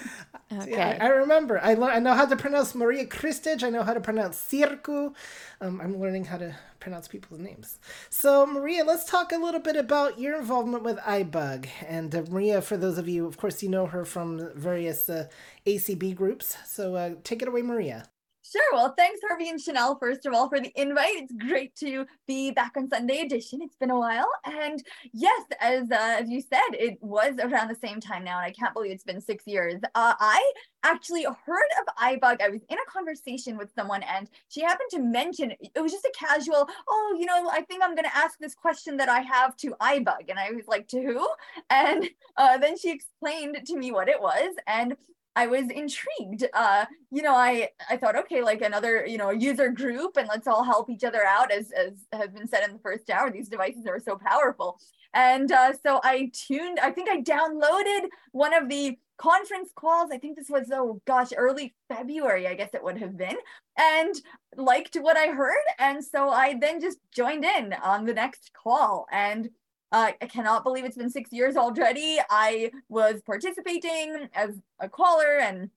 [0.67, 1.61] Yeah, I, I remember.
[1.63, 3.63] I, lear- I know how to pronounce Maria Kristage.
[3.65, 5.15] I know how to pronounce Circu.
[5.61, 7.79] Um, I'm learning how to pronounce people's names.
[8.11, 11.67] So, Maria, let's talk a little bit about your involvement with iBug.
[11.87, 15.27] And uh, Maria, for those of you, of course, you know her from various uh,
[15.67, 16.57] ACB groups.
[16.65, 18.07] So, uh, take it away, Maria.
[18.53, 18.63] Sure.
[18.73, 21.17] Well, thanks, Harvey and Chanel, first of all, for the invite.
[21.17, 23.61] It's great to be back on Sunday edition.
[23.61, 24.29] It's been a while.
[24.45, 28.37] And yes, as uh, as you said, it was around the same time now.
[28.39, 29.81] And I can't believe it's been six years.
[29.97, 30.53] Uh, I
[30.85, 32.41] actually heard of iBug.
[32.41, 36.05] I was in a conversation with someone and she happened to mention it was just
[36.05, 39.21] a casual, oh, you know, I think I'm going to ask this question that I
[39.21, 40.29] have to iBug.
[40.29, 41.29] And I was like, to who?
[41.71, 44.55] And uh, then she explained to me what it was.
[44.69, 44.95] And
[45.37, 46.47] I was intrigued.
[46.55, 50.47] Uh, you know, I I thought, okay, like another, you know, user group, and let's
[50.49, 51.53] all help each other out.
[51.53, 54.81] As as has been said in the first hour, these devices are so powerful.
[55.13, 56.81] And uh, so I tuned.
[56.81, 60.11] I think I downloaded one of the conference calls.
[60.11, 63.37] I think this was oh gosh, early February, I guess it would have been,
[63.79, 64.15] and
[64.57, 65.67] liked what I heard.
[65.79, 69.51] And so I then just joined in on the next call and.
[69.93, 72.19] Uh, I cannot believe it's been six years already.
[72.29, 74.51] I was participating as
[74.81, 75.71] a caller and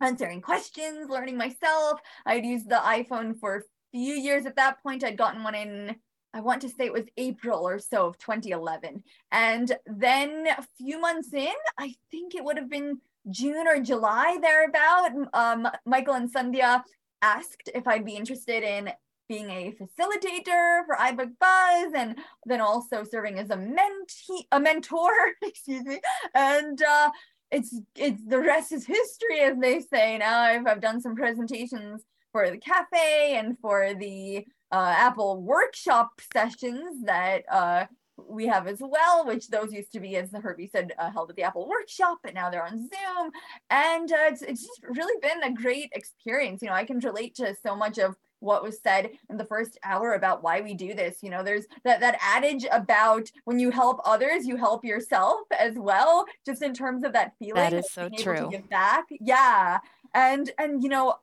[0.00, 2.00] answering questions, learning myself.
[2.24, 3.62] I'd used the iPhone for a
[3.92, 5.02] few years at that point.
[5.02, 5.96] I'd gotten one in,
[6.32, 9.02] I want to say it was April or so of 2011.
[9.32, 14.38] And then a few months in, I think it would have been June or July
[14.40, 16.82] thereabout, um, Michael and Sandhya
[17.20, 18.90] asked if I'd be interested in
[19.28, 25.12] being a facilitator for iBug Buzz and then also serving as a mentee, a mentor,
[25.42, 26.00] excuse me.
[26.34, 27.10] And uh,
[27.50, 30.18] it's it's the rest is history, as they say.
[30.18, 32.02] Now I've I've done some presentations
[32.32, 37.86] for the cafe and for the uh, Apple workshop sessions that uh,
[38.28, 41.30] we have as well, which those used to be, as the Herbie said, uh, held
[41.30, 43.30] at the Apple Workshop, but now they're on Zoom.
[43.70, 46.60] And uh, it's, it's just really been a great experience.
[46.62, 49.78] You know, I can relate to so much of what was said in the first
[49.84, 51.22] hour about why we do this.
[51.22, 55.74] You know, there's that, that adage about when you help others, you help yourself as
[55.76, 57.62] well, just in terms of that feeling.
[57.62, 58.50] That is of so being able to true.
[58.50, 59.04] give back.
[59.20, 59.78] Yeah.
[60.14, 61.16] And, and, you know,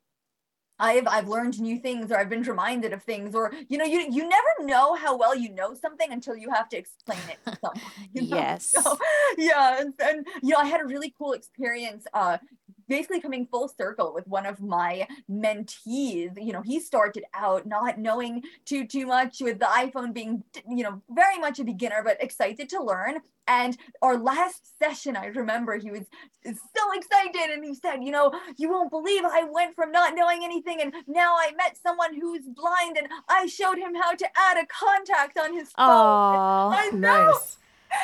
[0.78, 4.06] I've I've learned new things or I've been reminded of things or you know you
[4.12, 7.58] you never know how well you know something until you have to explain it to
[7.62, 7.82] someone.
[8.14, 8.36] you know?
[8.36, 8.72] Yes.
[8.72, 8.98] So,
[9.38, 12.40] yeah, and, and you know I had a really cool experience uh
[12.88, 17.98] basically coming full circle with one of my mentees you know he started out not
[18.00, 22.22] knowing too too much with the iphone being you know very much a beginner but
[22.22, 23.16] excited to learn
[23.48, 26.06] and our last session i remember he was
[26.44, 30.44] so excited and he said you know you won't believe i went from not knowing
[30.44, 34.58] anything and now i met someone who's blind and i showed him how to add
[34.58, 36.90] a contact on his phone Oh.
[36.94, 37.58] Nice.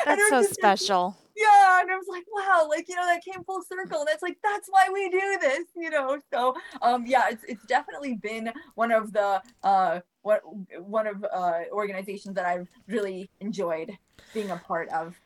[0.06, 1.16] That's so just- special.
[1.36, 4.22] Yeah and i was like wow like you know that came full circle and it's
[4.22, 8.52] like that's why we do this you know so um yeah it's it's definitely been
[8.74, 10.42] one of the uh what
[10.80, 13.96] one of uh organizations that i've really enjoyed
[14.34, 15.16] being a part of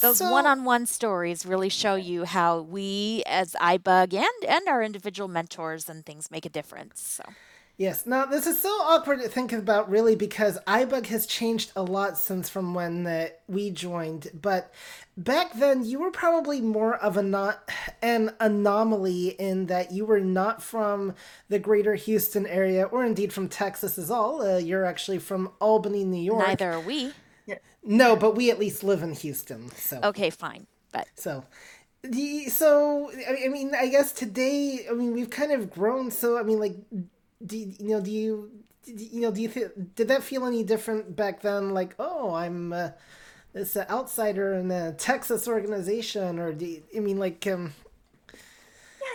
[0.00, 5.28] Those So- one-on-one stories really show you how we, as iBug and and our individual
[5.28, 7.00] mentors and things, make a difference.
[7.02, 7.24] So
[7.76, 8.06] Yes.
[8.06, 12.16] Now this is so awkward to think about, really, because iBug has changed a lot
[12.16, 14.30] since from when uh, we joined.
[14.32, 14.72] But
[15.16, 17.68] back then, you were probably more of a not
[18.00, 21.14] an anomaly in that you were not from
[21.48, 24.42] the greater Houston area, or indeed from Texas as all.
[24.42, 26.46] Uh, you're actually from Albany, New York.
[26.46, 27.12] neither are we.
[27.82, 29.68] No, but we at least live in Houston.
[29.72, 31.44] So Okay, fine, but so,
[32.02, 36.10] the so I mean, I guess today, I mean, we've kind of grown.
[36.10, 36.76] So, I mean, like,
[37.44, 38.00] do you know?
[38.00, 38.50] Do you
[38.86, 39.30] you know?
[39.30, 41.70] Do you th- did that feel any different back then?
[41.70, 42.90] Like, oh, I'm uh,
[43.52, 47.72] this uh, outsider in a Texas organization, or do you, I mean, like, um,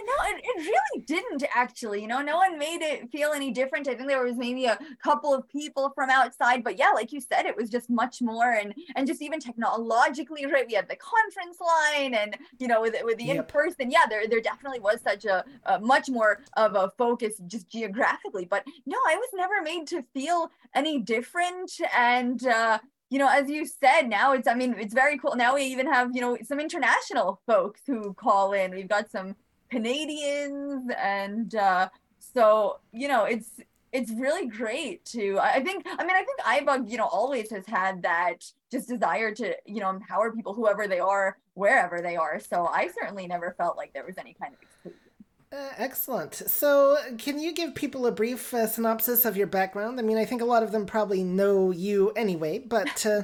[0.05, 2.01] no it, it really didn't actually.
[2.01, 3.87] You know, no one made it feel any different.
[3.87, 7.21] I think there was maybe a couple of people from outside, but yeah, like you
[7.21, 10.67] said, it was just much more and and just even technologically, right?
[10.67, 13.37] We had the conference line and you know with with the yep.
[13.37, 17.41] in person, yeah, there there definitely was such a, a much more of a focus
[17.47, 18.45] just geographically.
[18.45, 23.49] But no, I was never made to feel any different and uh you know, as
[23.49, 25.35] you said, now it's, I mean, it's very cool.
[25.35, 28.71] Now we even have, you know, some international folks who call in.
[28.71, 29.35] We've got some
[29.69, 31.89] Canadians and uh,
[32.19, 33.49] so, you know, it's,
[33.91, 37.65] it's really great to, I think, I mean, I think iBug, you know, always has
[37.65, 42.39] had that just desire to, you know, empower people, whoever they are, wherever they are.
[42.39, 44.99] So I certainly never felt like there was any kind of exclusion.
[45.51, 46.35] Uh, excellent.
[46.35, 49.99] So, can you give people a brief uh, synopsis of your background?
[49.99, 53.05] I mean, I think a lot of them probably know you anyway, but.
[53.05, 53.23] Uh...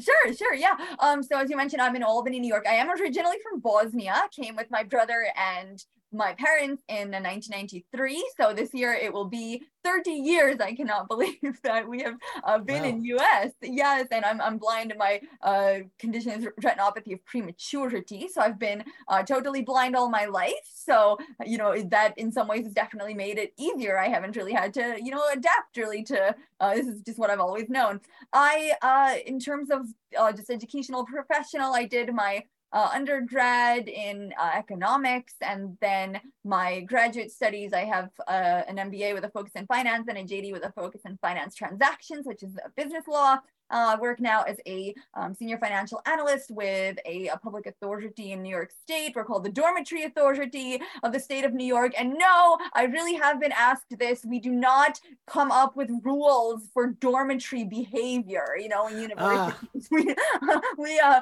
[0.00, 0.76] Sure, sure, yeah.
[0.98, 2.66] Um, so as you mentioned, I'm in Albany, New York.
[2.68, 4.28] I am originally from Bosnia.
[4.34, 5.84] Came with my brother and
[6.14, 8.32] my parents in 1993.
[8.40, 10.56] So this year it will be 30 years.
[10.60, 12.88] I cannot believe that we have uh, been wow.
[12.88, 13.50] in US.
[13.62, 18.28] Yes, and I'm, I'm blind and my uh, condition is retinopathy of prematurity.
[18.28, 20.52] So I've been uh, totally blind all my life.
[20.72, 23.98] So, you know, that in some ways has definitely made it easier.
[23.98, 27.30] I haven't really had to, you know, adapt really to, uh, this is just what
[27.30, 28.00] I've always known.
[28.32, 29.86] I, uh, in terms of
[30.18, 32.44] uh, just educational professional, I did my
[32.74, 39.14] uh, undergrad in uh, economics and then my graduate studies i have uh, an mba
[39.14, 42.42] with a focus in finance and a jd with a focus in finance transactions which
[42.42, 43.38] is business law
[43.70, 48.42] uh, work now as a um, senior financial analyst with a, a, public authority in
[48.42, 49.14] New York State.
[49.14, 51.92] We're called the Dormitory Authority of the state of New York.
[51.98, 54.24] And no, I really have been asked this.
[54.24, 59.88] We do not come up with rules for dormitory behavior, you know, in universities.
[59.90, 59.90] Ah.
[59.90, 60.14] we,
[60.78, 61.20] we uh,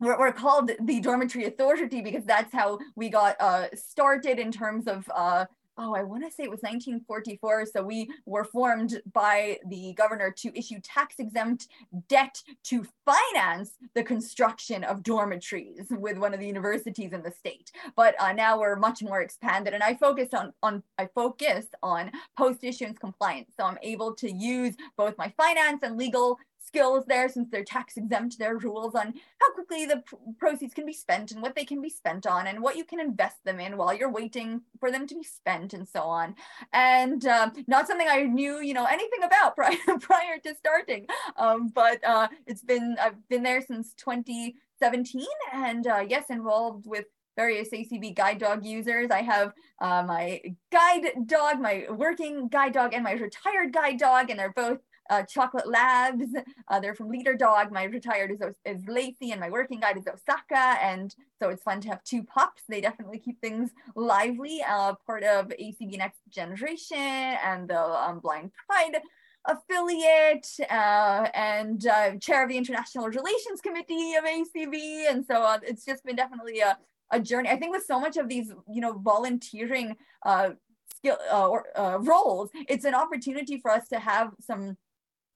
[0.00, 4.86] we're, we're called the dormitory authority because that's how we got uh, started in terms
[4.86, 5.46] of uh,
[5.78, 7.66] oh, I want to say it was 1944.
[7.66, 11.68] So we were formed by the governor to issue tax exempt
[12.08, 17.70] debt to finance the construction of dormitories with one of the universities in the state.
[17.94, 22.10] But uh, now we're much more expanded, and I focus on on I focus on
[22.36, 23.52] post issuance compliance.
[23.58, 27.96] So I'm able to use both my finance and legal skills there since they're tax
[27.96, 28.38] exempt.
[28.38, 31.80] their rules on how quickly the pr- proceeds can be spent and what they can
[31.80, 35.06] be spent on and what you can invest them in while you're waiting for them
[35.06, 36.34] to be spent and so on.
[36.72, 41.06] And um, not something I knew, you know, anything about prior prior to starting.
[41.36, 47.06] Um, but uh, it's been I've been there since 2017 and uh, yes, involved with
[47.36, 49.10] various ACB guide dog users.
[49.10, 50.40] I have uh, my
[50.72, 54.78] guide dog, my working guide dog, and my retired guide dog, and they're both
[55.10, 56.26] uh, Chocolate Labs.
[56.68, 57.72] Uh, they're from Leader Dog.
[57.72, 60.76] My retired is, is Lacey and my working guide is Osaka.
[60.82, 62.62] And so it's fun to have two pups.
[62.68, 64.62] They definitely keep things lively.
[64.68, 69.00] Uh, part of ACB Next Generation and the um, Blind Pride
[69.46, 75.10] affiliate uh, and uh, chair of the International Relations Committee of ACB.
[75.10, 76.76] And so uh, it's just been definitely a,
[77.10, 77.48] a journey.
[77.48, 80.50] I think with so much of these, you know, volunteering uh,
[80.96, 84.76] skill uh, or uh, roles, it's an opportunity for us to have some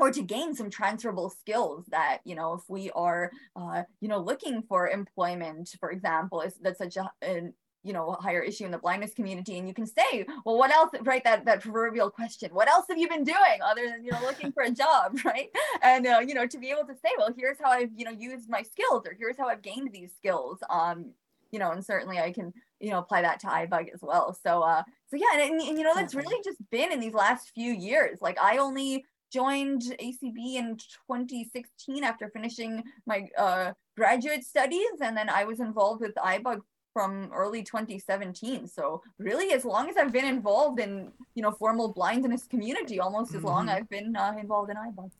[0.01, 4.18] or to gain some transferable skills that you know if we are uh, you know
[4.18, 7.51] looking for employment for example is that's such a, a
[7.82, 10.90] you know higher issue in the blindness community and you can say well what else
[11.02, 14.20] right that that proverbial question what else have you been doing other than you know
[14.22, 15.16] looking for a job?
[15.24, 15.48] Right?
[15.82, 18.10] And uh, you know to be able to say well here's how i've you know
[18.10, 21.12] used my skills or here's how i've gained these skills um
[21.51, 24.36] you know and certainly i can you know apply that to ibug as well.
[24.43, 27.14] So uh so yeah and, and, and you know that's really just been in these
[27.14, 28.18] last few years.
[28.20, 30.77] Like i only joined ACB in
[31.09, 35.01] 2016 after finishing my uh, graduate studies.
[35.01, 36.61] And then I was involved with iBug
[36.93, 38.66] from early 2017.
[38.66, 43.31] So really, as long as I've been involved in, you know, formal blindness community, almost
[43.31, 43.47] as mm-hmm.
[43.47, 45.11] long I've been uh, involved in iBug.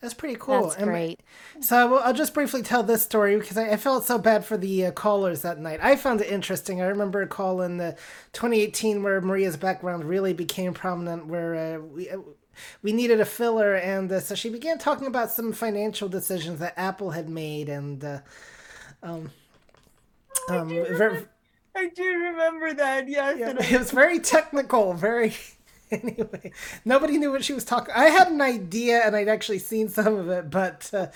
[0.00, 0.68] That's pretty cool.
[0.68, 1.20] That's great.
[1.60, 4.44] so I will, I'll just briefly tell this story because I, I felt so bad
[4.44, 5.80] for the uh, callers that night.
[5.82, 6.80] I found it interesting.
[6.80, 7.96] I remember a call in the
[8.32, 12.18] 2018 where Maria's background really became prominent, where uh, we uh,
[12.82, 16.74] we needed a filler, and uh, so she began talking about some financial decisions that
[16.76, 18.18] Apple had made, and uh,
[19.02, 19.30] um,
[20.48, 21.30] um, I, do remember,
[21.74, 23.08] I do remember that.
[23.08, 25.34] Yes, yeah, it was very technical, very.
[25.90, 26.52] anyway,
[26.84, 27.94] nobody knew what she was talking.
[27.94, 31.06] I had an idea, and I'd actually seen some of it, but uh,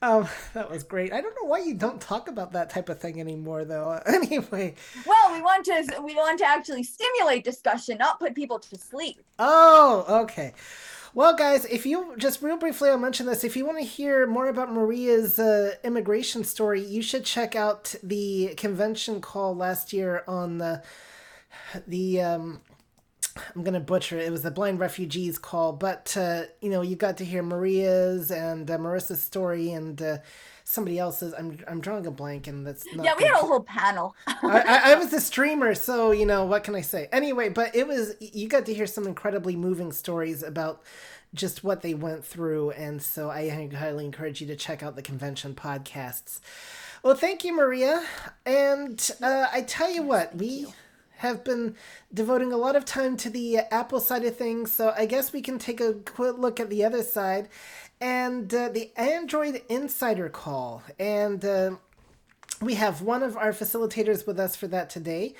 [0.00, 1.12] um, that was great.
[1.12, 4.00] I don't know why you don't talk about that type of thing anymore, though.
[4.06, 4.74] anyway,
[5.06, 9.20] well, we want to we want to actually stimulate discussion, not put people to sleep.
[9.38, 10.54] Oh, okay.
[11.14, 13.42] Well, guys, if you just real briefly, I'll mention this.
[13.42, 17.94] If you want to hear more about Maria's uh, immigration story, you should check out
[18.02, 20.82] the convention call last year on the
[21.86, 22.60] the um,
[23.54, 24.26] I'm gonna butcher it.
[24.26, 28.30] It was the blind refugees call, but uh, you know you got to hear Maria's
[28.30, 30.18] and uh, Marissa's story and uh,
[30.64, 31.34] somebody else's.
[31.36, 33.14] I'm I'm drawing a blank, and that's not yeah.
[33.16, 34.14] We had a whole panel.
[34.26, 37.08] I, I, I, was a streamer, so you know what can I say?
[37.10, 40.82] Anyway, but it was you got to hear some incredibly moving stories about
[41.34, 45.02] just what they went through, and so I highly encourage you to check out the
[45.02, 46.40] convention podcasts.
[47.02, 48.04] Well, thank you, Maria,
[48.44, 50.66] and uh, I tell you what we
[51.18, 51.74] have been
[52.12, 55.42] devoting a lot of time to the Apple side of things, so I guess we
[55.42, 57.48] can take a quick look at the other side
[58.00, 60.82] and uh, the Android Insider Call.
[60.98, 61.72] And uh,
[62.60, 65.34] we have one of our facilitators with us for that today,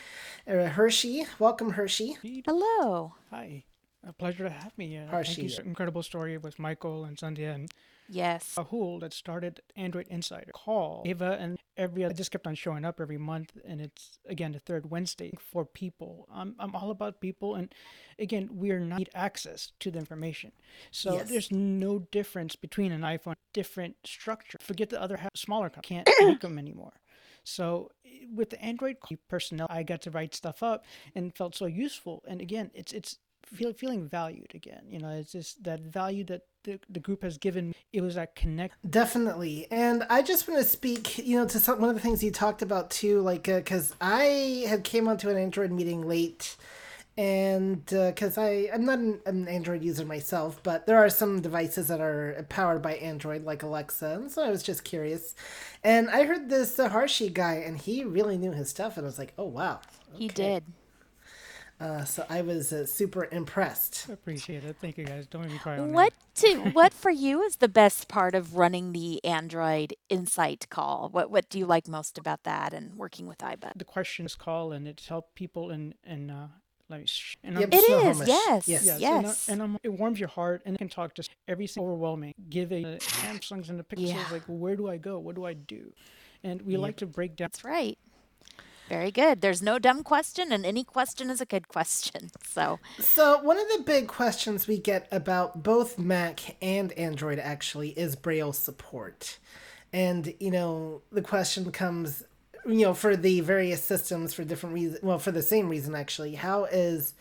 [0.49, 1.27] uh, Hershey.
[1.39, 2.17] Welcome, Hershey.
[2.45, 3.15] Hello.
[3.31, 3.65] Hi.
[4.07, 4.97] A pleasure to have me.
[4.97, 5.49] Uh, Hershey.
[5.49, 5.65] Thank you.
[5.65, 7.71] Incredible story with Michael and Sandhya and
[8.09, 8.55] Yes.
[8.57, 13.01] Rahul that started Android Insider call Ava and every other just kept on showing up
[13.01, 16.27] every month and it's again the third Wednesday for people.
[16.33, 17.73] I'm I'm all about people and
[18.19, 20.53] again we're not need access to the information.
[20.91, 21.31] So yes.
[21.31, 24.59] there's no difference between an iPhone different structure.
[24.61, 26.95] Forget the other half, smaller can't make them anymore.
[27.45, 28.97] So eh, with the Android
[29.29, 32.23] personnel, I got to write stuff up and felt so useful.
[32.27, 34.83] And again, it's it's feel, feeling valued again.
[34.89, 37.75] You know, it's just that value that the, the group has given.
[37.93, 38.77] It was that connect.
[38.91, 39.67] Definitely.
[39.71, 42.31] And I just want to speak, you know, to some, one of the things you
[42.31, 46.57] talked about too, like, because uh, I had came onto an Android meeting late
[47.19, 51.41] and because uh, I I'm not an, an, Android user myself, but there are some
[51.41, 55.35] devices that are powered by Android, like Alexa, and so I was just curious.
[55.83, 59.09] And I heard this uh, Harshi guy, and he really knew his stuff, and I
[59.09, 59.81] was like, oh wow,
[60.15, 60.19] okay.
[60.19, 60.65] he did.
[61.81, 64.09] Uh, so I was uh, super impressed.
[64.09, 64.77] Appreciate it.
[64.81, 65.27] Thank you guys.
[65.27, 65.81] Don't make me cry.
[65.81, 71.09] what to, what for you is the best part of running the Android Insight call?
[71.13, 73.73] What what do you like most about that and working with iBug?
[73.77, 76.49] The questions call and it's helped people and in uh,
[76.89, 77.09] like
[77.45, 79.49] and yep, it is yes yes yes, yes.
[79.49, 82.83] and, and it warms your heart and it can talk just everything overwhelming give a
[82.83, 84.25] uh, samsungs and the pixels yeah.
[84.33, 85.93] like where do i go what do i do
[86.43, 86.81] and we yep.
[86.81, 87.99] like to break down that's right
[88.89, 89.41] very good.
[89.41, 92.31] There's no dumb question, and any question is a good question.
[92.47, 97.91] So, so one of the big questions we get about both Mac and Android actually
[97.91, 99.39] is Braille support,
[99.93, 102.25] and you know the question comes,
[102.67, 105.03] you know, for the various systems for different reasons.
[105.03, 107.15] Well, for the same reason actually, how is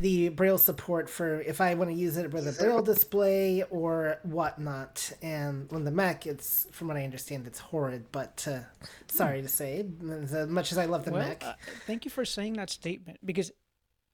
[0.00, 4.18] the braille support for if I want to use it with a braille display or
[4.22, 5.12] whatnot.
[5.22, 8.06] And on the Mac, it's from what I understand, it's horrid.
[8.12, 8.60] But uh,
[9.08, 11.44] sorry to say, as much as I love the well, Mac.
[11.44, 11.54] Uh,
[11.86, 13.52] thank you for saying that statement because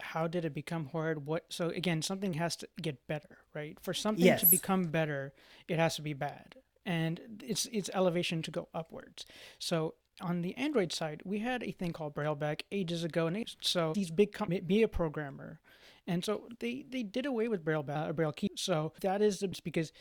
[0.02, 1.26] how did it become horrid?
[1.26, 1.44] What?
[1.48, 3.78] So again, something has to get better, right?
[3.80, 4.40] For something yes.
[4.40, 5.32] to become better,
[5.68, 6.56] it has to be bad,
[6.86, 9.26] and it's it's elevation to go upwards.
[9.58, 13.92] So on the Android side, we had a thing called Brailleback ages ago, and so
[13.94, 15.60] these big companies, be a programmer,
[16.06, 18.50] and so they they did away with Brailleback, Braille key.
[18.56, 19.92] So that is because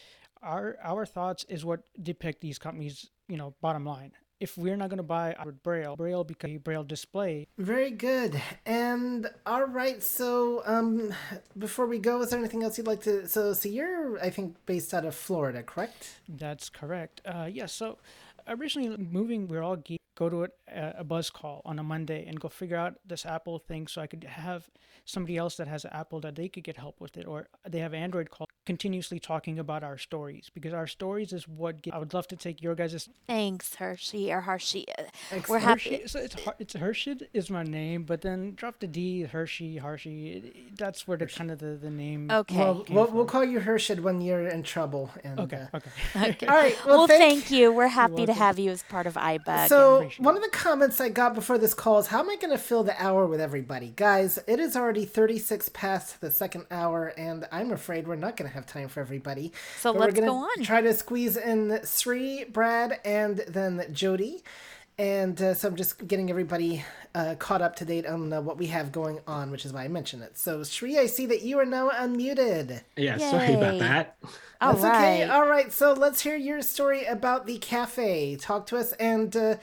[0.41, 4.11] our our thoughts is what depict these companies, you know, bottom line.
[4.39, 7.49] If we're not going to buy our Braille, Braille because Braille display.
[7.57, 8.41] Very good.
[8.65, 11.13] And all right, so um,
[11.57, 13.27] before we go, is there anything else you'd like to?
[13.27, 16.21] So, so you're, I think, based out of Florida, correct?
[16.29, 17.19] That's correct.
[17.25, 17.55] Uh, yes.
[17.55, 17.97] Yeah, so
[18.47, 19.75] originally moving, we are all
[20.19, 20.49] go to a,
[20.99, 24.07] a buzz call on a Monday and go figure out this Apple thing so I
[24.07, 24.69] could have
[25.05, 27.93] somebody else that has Apple that they could get help with it, or they have
[27.93, 32.13] Android call continuously talking about our stories because our stories is what get, I would
[32.13, 34.85] love to take your guys' thanks Hershey or Hershey.
[35.49, 39.23] We're Hershey, happy so it's it's Hershey is my name but then drop the D
[39.23, 40.69] Hershey Hershey.
[40.77, 41.37] That's where the Hershey.
[41.39, 42.29] kind of the, the name.
[42.29, 42.57] Okay.
[42.57, 45.89] Well we'll, we'll, call you Hershey when you're in trouble and, okay uh, okay.
[46.29, 46.45] Okay.
[46.45, 47.73] All right well, well thank, thank, you.
[47.73, 51.09] We're happy to have you as part of iBug so one of the comments I
[51.09, 53.93] got before this call is how am I going to fill the hour with everybody?
[53.95, 58.47] Guys it is already 36 past the second hour and I'm afraid we're not going
[58.47, 59.51] to have have time for everybody.
[59.79, 60.63] So but let's go on.
[60.63, 64.43] Try to squeeze in Sri, Brad, and then Jody.
[64.97, 66.83] And uh, so I'm just getting everybody
[67.15, 69.85] uh, caught up to date on uh, what we have going on, which is why
[69.85, 70.37] I mentioned it.
[70.37, 72.81] So, Sri, I see that you are now unmuted.
[72.97, 73.31] Yeah, Yay.
[73.31, 74.17] sorry about that.
[74.61, 75.21] That's All right.
[75.21, 75.23] okay.
[75.23, 75.71] All right.
[75.71, 78.35] So, let's hear your story about the cafe.
[78.35, 78.91] Talk to us.
[78.93, 79.55] And uh,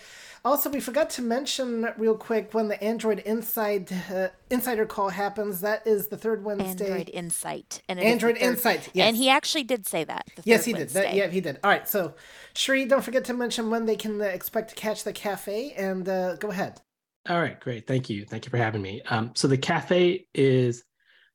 [0.43, 5.61] also, we forgot to mention real quick when the Android Inside uh, Insider call happens.
[5.61, 6.87] That is the third Wednesday.
[6.87, 7.83] Android Insight.
[7.91, 8.89] And Android Insight.
[8.95, 9.09] Yes.
[9.09, 10.29] And he actually did say that.
[10.45, 10.89] yes, he did.
[10.91, 11.59] That, yeah, he did.
[11.63, 11.87] All right.
[11.87, 12.15] So,
[12.55, 16.09] Sri, don't forget to mention when they can uh, expect to catch the cafe, and
[16.09, 16.81] uh, go ahead.
[17.29, 17.87] All right, great.
[17.87, 18.25] Thank you.
[18.25, 19.03] Thank you for having me.
[19.11, 20.85] Um, so the cafe is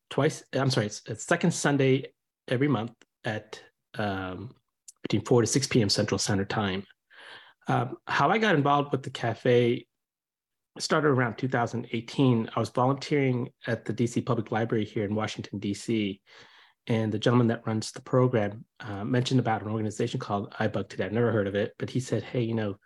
[0.10, 0.44] twice.
[0.54, 2.14] I'm sorry, it's, it's second Sunday
[2.48, 3.62] every month at
[3.98, 4.56] um,
[5.04, 5.90] between 4 to 6 p.m.
[5.90, 6.84] Central Standard Time.
[7.68, 9.86] Um, how I got involved with the cafe
[10.80, 12.50] started around 2018.
[12.56, 16.20] I was volunteering at the DC Public Library here in Washington, DC.
[16.88, 21.06] And the gentleman that runs the program uh, mentioned about an organization called iBug Today.
[21.06, 22.78] I've never heard of it, but he said, hey, you know,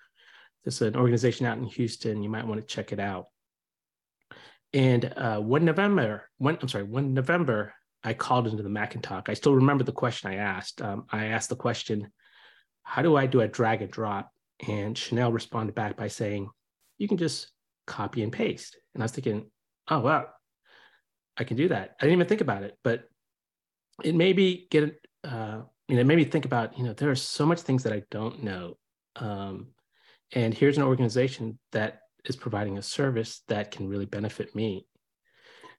[0.64, 2.22] there's an organization out in Houston.
[2.22, 3.28] You might want to check it out.
[4.74, 7.74] And uh, one November, one, I'm sorry, one November,
[8.06, 9.30] I called into the Mac and Talk.
[9.30, 10.82] I still remember the question I asked.
[10.82, 12.12] Um, I asked the question,
[12.84, 14.32] how do I do a drag and drop?
[14.68, 16.50] And Chanel responded back by saying,
[17.00, 17.52] you can just
[17.88, 18.78] copy and paste.
[18.94, 19.50] And I was thinking,
[19.90, 20.28] oh, wow,
[21.36, 21.96] I can do that.
[22.00, 23.10] I didn't even think about it, but
[24.04, 24.84] it made me get,
[25.24, 27.84] uh, you know, it made me think about, you know, there are so much things
[27.84, 28.78] that I don't know.
[29.16, 29.68] Um,
[30.32, 34.86] and here's an organization that is providing a service that can really benefit me.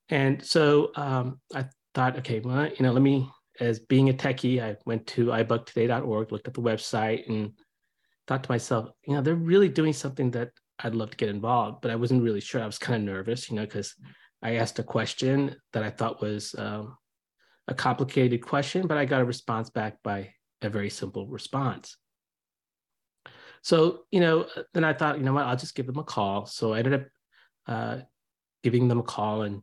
[0.08, 1.66] And so um, I
[1.96, 3.26] thought, okay, well, you know, let me,
[3.58, 7.52] as being a techie, I went to ibugtoday.org, looked at the website, and
[8.28, 11.80] thought to myself, you know, they're really doing something that I'd love to get involved,
[11.80, 12.62] but I wasn't really sure.
[12.62, 13.94] I was kind of nervous, you know, because
[14.42, 16.98] I asked a question that I thought was um,
[17.66, 21.96] a complicated question, but I got a response back by a very simple response.
[23.62, 26.44] So, you know, then I thought, you know what, I'll just give them a call.
[26.44, 27.06] So I ended up
[27.66, 27.98] uh,
[28.62, 29.62] giving them a call and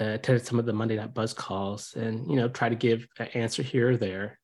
[0.00, 3.06] uh, attended some of the Monday Night Buzz calls and, you know, try to give
[3.18, 4.38] an answer here or there.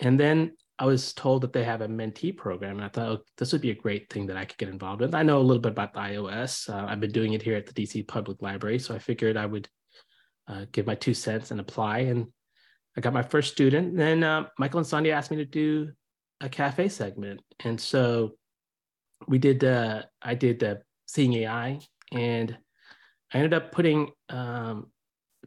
[0.00, 2.76] And then I was told that they have a mentee program.
[2.76, 5.00] And I thought, oh, this would be a great thing that I could get involved
[5.00, 5.14] with.
[5.14, 6.68] I know a little bit about the iOS.
[6.68, 8.78] Uh, I've been doing it here at the DC Public Library.
[8.78, 9.68] So I figured I would
[10.48, 12.00] uh, give my two cents and apply.
[12.00, 12.26] And
[12.96, 13.88] I got my first student.
[13.88, 15.92] And then uh, Michael and Sandy asked me to do
[16.40, 17.40] a cafe segment.
[17.60, 18.32] And so
[19.28, 20.76] we did, uh, I did uh,
[21.06, 21.78] Seeing AI
[22.12, 22.56] and
[23.34, 24.90] I ended up putting um,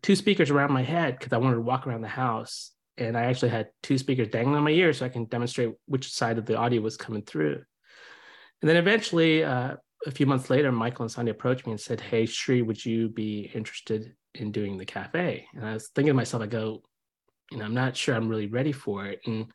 [0.02, 2.72] two speakers around my head because I wanted to walk around the house.
[2.98, 6.12] And I actually had two speakers dangling on my ear so I can demonstrate which
[6.12, 7.64] side of the audio was coming through.
[8.62, 12.02] And then eventually, uh, a few months later, Michael and Sandy approached me and said,
[12.02, 15.48] Hey, Shri, would you be interested in doing the cafe?
[15.54, 16.82] And I was thinking to myself, I go,
[17.52, 19.22] you know, I'm not sure I'm really ready for it.
[19.26, 19.48] And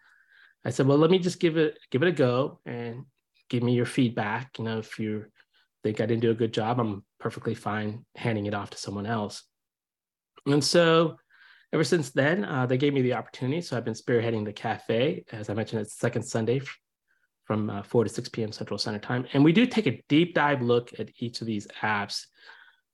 [0.64, 3.04] I said, well, let me just give it give it a go and
[3.50, 4.58] give me your feedback.
[4.58, 5.26] You know, if you
[5.82, 9.06] think I didn't do a good job, I'm perfectly fine handing it off to someone
[9.06, 9.44] else.
[10.44, 11.16] And so
[11.72, 13.60] ever since then, uh, they gave me the opportunity.
[13.60, 15.24] So I've been spearheading the cafe.
[15.30, 16.60] As I mentioned, it's second Sunday
[17.44, 18.50] from uh, 4 to 6 p.m.
[18.50, 19.26] Central Standard Time.
[19.32, 22.24] And we do take a deep dive look at each of these apps.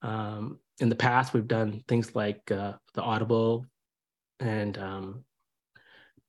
[0.02, 3.64] Um, in the past, we've done things like uh, the Audible
[4.40, 5.24] and um,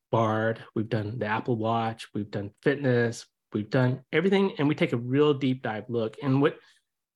[0.09, 0.63] Bard.
[0.73, 2.07] We've done the Apple Watch.
[2.15, 3.25] We've done fitness.
[3.51, 4.53] We've done everything.
[4.57, 6.15] And we take a real deep dive look.
[6.23, 6.55] And what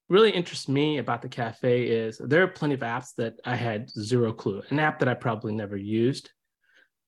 [0.09, 3.89] really interests me about the cafe is there are plenty of apps that I had
[3.89, 6.29] zero clue, an app that I probably never used.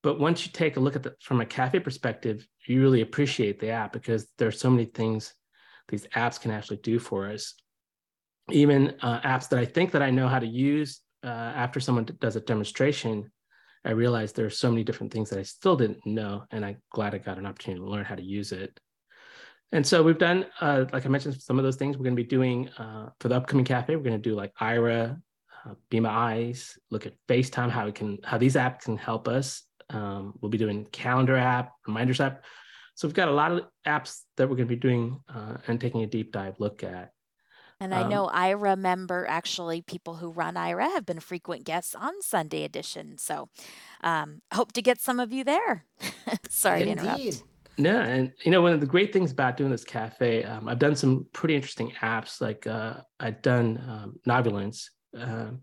[0.01, 3.59] But once you take a look at it from a cafe perspective, you really appreciate
[3.59, 5.33] the app because there are so many things
[5.87, 7.55] these apps can actually do for us.
[8.51, 12.07] Even uh, apps that I think that I know how to use uh, after someone
[12.19, 13.31] does a demonstration,
[13.83, 16.77] I realized there are so many different things that I still didn't know, and I'm
[16.91, 18.79] glad I got an opportunity to learn how to use it.
[19.75, 22.23] And so we've done, uh, like I mentioned, some of those things we're going to
[22.23, 23.97] be doing uh, for the upcoming cafe.
[23.97, 25.21] We're going to do like Aira,
[25.65, 29.27] uh, Be My Eyes, look at FaceTime, how it can, how these apps can help
[29.27, 29.63] us.
[29.89, 32.45] Um, we'll be doing calendar app, reminders app.
[32.95, 35.81] So we've got a lot of apps that we're going to be doing uh, and
[35.81, 37.11] taking a deep dive look at.
[37.81, 41.93] And I um, know Aira member, actually, people who run Aira have been frequent guests
[41.93, 43.17] on Sunday edition.
[43.17, 43.49] So
[43.99, 45.83] um, hope to get some of you there.
[46.49, 46.95] Sorry Indeed.
[46.95, 47.43] to interrupt.
[47.77, 50.79] No, and you know one of the great things about doing this cafe, um, I've
[50.79, 52.39] done some pretty interesting apps.
[52.39, 55.61] Like uh, I've done um, NaviLens, um,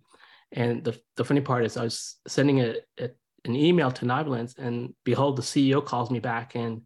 [0.53, 3.09] and the the funny part is I was sending a, a,
[3.47, 6.83] an email to NaviLens, and behold, the CEO calls me back and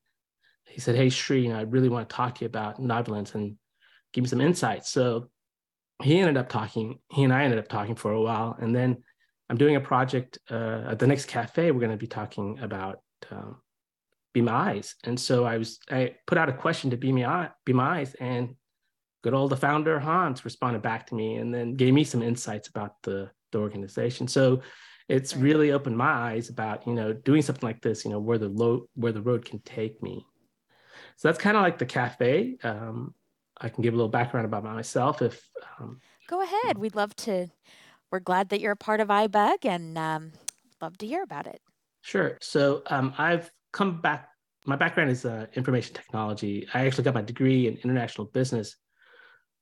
[0.66, 3.34] he said, "Hey Shri, you know, I really want to talk to you about NaviLens
[3.34, 3.56] and
[4.12, 5.28] give me some insights." So
[6.04, 7.00] he ended up talking.
[7.10, 9.02] He and I ended up talking for a while, and then
[9.50, 11.72] I'm doing a project uh, at the next cafe.
[11.72, 13.00] We're going to be talking about
[13.32, 13.56] um,
[14.36, 14.96] be my eyes.
[15.04, 18.14] And so I was I put out a question to be my be my eyes,
[18.20, 18.54] and
[19.24, 22.68] good old the founder Hans responded back to me and then gave me some insights
[22.68, 24.28] about the the organization.
[24.28, 24.60] So
[25.08, 25.42] it's right.
[25.42, 28.04] really opened my eyes about you know doing something like this.
[28.04, 30.26] You know where the low where the road can take me.
[31.16, 32.58] So that's kind of like the cafe.
[32.62, 33.14] Um,
[33.58, 35.48] I can give a little background about myself if.
[35.80, 35.98] Um,
[36.28, 36.76] Go ahead.
[36.76, 37.46] We'd love to.
[38.10, 40.32] We're glad that you're a part of iBug and um,
[40.82, 41.62] love to hear about it.
[42.02, 42.36] Sure.
[42.42, 44.30] So um, I've come back.
[44.64, 46.66] My background is uh, information technology.
[46.72, 48.76] I actually got my degree in international business.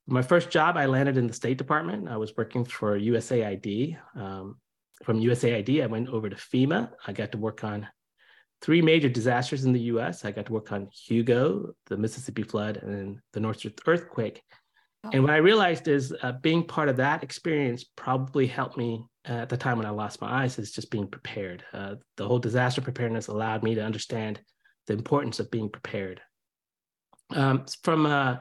[0.07, 2.09] My first job, I landed in the State Department.
[2.09, 3.99] I was working for USAID.
[4.15, 4.57] Um,
[5.03, 6.91] from USAID, I went over to FEMA.
[7.07, 7.89] I got to work on
[8.63, 10.25] three major disasters in the US.
[10.25, 14.43] I got to work on Hugo, the Mississippi flood, and the Northridge earthquake.
[15.03, 15.11] Oh.
[15.13, 19.49] And what I realized is uh, being part of that experience probably helped me at
[19.49, 21.65] the time when I lost my eyes is just being prepared.
[21.73, 24.41] Uh, the whole disaster preparedness allowed me to understand
[24.87, 26.21] the importance of being prepared.
[27.31, 28.37] Um, from uh,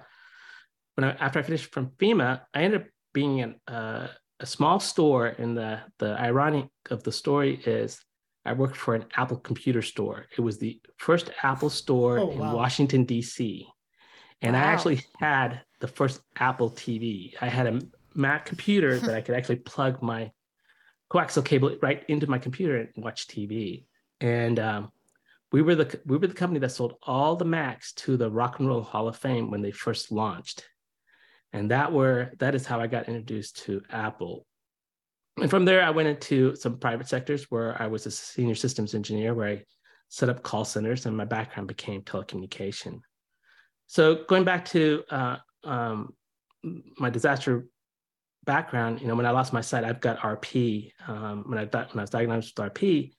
[0.96, 4.08] when I, after I finished from FEMA, I ended up being in uh,
[4.40, 5.28] a small store.
[5.28, 8.00] And the the ironic of the story is
[8.46, 10.26] I worked for an Apple computer store.
[10.38, 12.50] It was the first Apple store oh, wow.
[12.50, 13.66] in Washington, D.C.
[14.42, 14.62] And wow.
[14.62, 17.34] I actually had the first Apple TV.
[17.40, 17.82] I had a
[18.16, 20.32] Mac computer that I could actually plug my
[21.14, 23.86] coaxial cable right into my computer and watch TV.
[24.22, 24.92] And um,
[25.52, 28.60] we were the we were the company that sold all the Macs to the Rock
[28.60, 30.66] and Roll Hall of Fame when they first launched.
[31.52, 34.46] And that were that is how I got introduced to Apple
[35.38, 38.94] and from there, I went into some private sectors where I was a senior systems
[38.94, 39.64] engineer, where I
[40.10, 43.02] set up call centers, and my background became telecommunication.
[43.88, 46.14] So going back to uh, um,
[47.00, 47.66] my disaster
[48.46, 50.92] background, you know, when I lost my sight, I've got RP.
[51.08, 53.14] Um, when I when I was diagnosed with RP,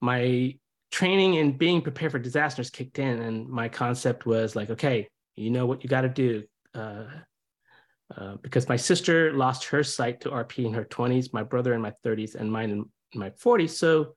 [0.00, 0.56] my
[0.90, 5.50] training and being prepared for disasters kicked in, and my concept was like, okay, you
[5.50, 6.44] know what you got to do.
[6.74, 7.04] Uh,
[8.16, 11.80] uh, because my sister lost her sight to RP in her 20s, my brother in
[11.80, 12.84] my 30s, and mine in,
[13.16, 13.70] my 40s.
[13.70, 14.12] So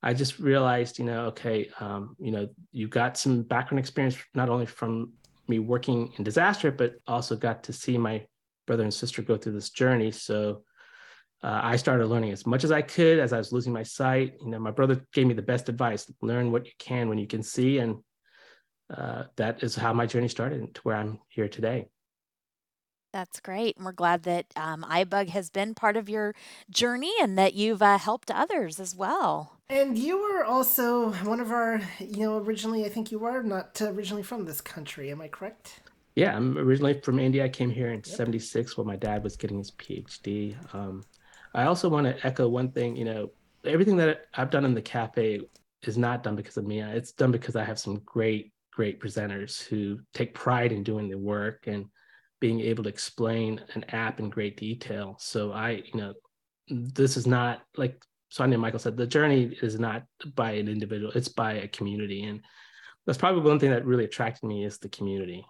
[0.00, 4.48] I just realized, you know, okay, um, you know, you got some background experience not
[4.48, 5.12] only from
[5.48, 8.24] me working in disaster, but also got to see my
[8.68, 10.12] brother and sister go through this journey.
[10.12, 10.62] So
[11.42, 14.34] uh, I started learning as much as I could as I was losing my sight.
[14.40, 17.26] You know, my brother gave me the best advice: learn what you can when you
[17.26, 17.96] can see, and
[18.96, 21.88] uh, that is how my journey started to where I'm here today.
[23.12, 23.76] That's great.
[23.76, 26.34] And we're glad that um, iBug has been part of your
[26.70, 29.58] journey and that you've uh, helped others as well.
[29.70, 33.80] And you were also one of our, you know, originally, I think you were not
[33.80, 35.10] originally from this country.
[35.10, 35.80] Am I correct?
[36.18, 37.44] Yeah, I'm originally from India.
[37.44, 38.06] I came here in yep.
[38.06, 40.56] 76 while my dad was getting his PhD.
[40.74, 41.04] Um,
[41.54, 43.30] I also want to echo one thing, you know,
[43.64, 45.42] everything that I've done in the cafe
[45.84, 46.80] is not done because of me.
[46.80, 51.16] It's done because I have some great, great presenters who take pride in doing the
[51.16, 51.86] work and
[52.40, 55.14] being able to explain an app in great detail.
[55.20, 56.14] So I, you know,
[56.68, 60.02] this is not like Sonia and Michael said, the journey is not
[60.34, 62.24] by an individual, it's by a community.
[62.24, 62.40] And
[63.06, 65.46] that's probably one thing that really attracted me is the community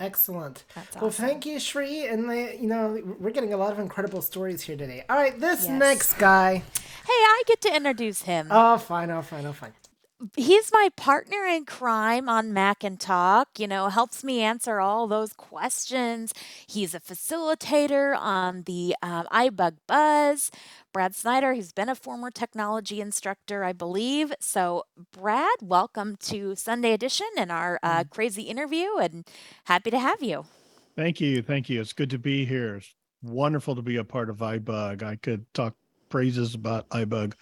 [0.00, 0.64] Excellent.
[0.76, 1.00] Awesome.
[1.00, 2.06] Well, thank you, Shri.
[2.06, 5.04] And the, you know, we're getting a lot of incredible stories here today.
[5.08, 5.70] All right, this yes.
[5.70, 6.56] next guy.
[6.56, 6.62] Hey,
[7.08, 8.48] I get to introduce him.
[8.50, 9.10] Oh, fine.
[9.10, 9.46] Oh, fine.
[9.46, 9.72] Oh, fine
[10.36, 15.06] he's my partner in crime on Mac and Talk, you know, helps me answer all
[15.06, 16.32] those questions.
[16.66, 20.50] He's a facilitator on the um, iBug Buzz.
[20.92, 24.32] Brad Snyder, who's been a former technology instructor, I believe.
[24.38, 28.10] So, Brad, welcome to Sunday Edition and our uh, mm.
[28.10, 29.26] crazy interview, and
[29.64, 30.44] happy to have you.
[30.94, 31.42] Thank you.
[31.42, 31.80] Thank you.
[31.80, 32.76] It's good to be here.
[32.76, 35.02] It's wonderful to be a part of iBug.
[35.02, 35.74] I could talk
[36.08, 37.34] praises about iBug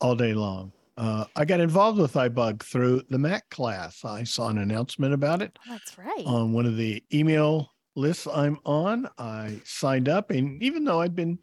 [0.00, 0.70] all day long.
[0.96, 4.04] Uh, I got involved with iBug through the Mac class.
[4.04, 5.58] I saw an announcement about it.
[5.68, 6.24] That's right.
[6.24, 11.14] On one of the email lists I'm on, I signed up, and even though I'd
[11.14, 11.38] been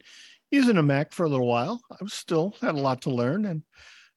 [0.50, 3.46] using a Mac for a little while, I was still had a lot to learn,
[3.46, 3.64] and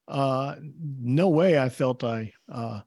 [0.08, 0.56] uh,
[1.00, 2.80] no way I felt I, uh,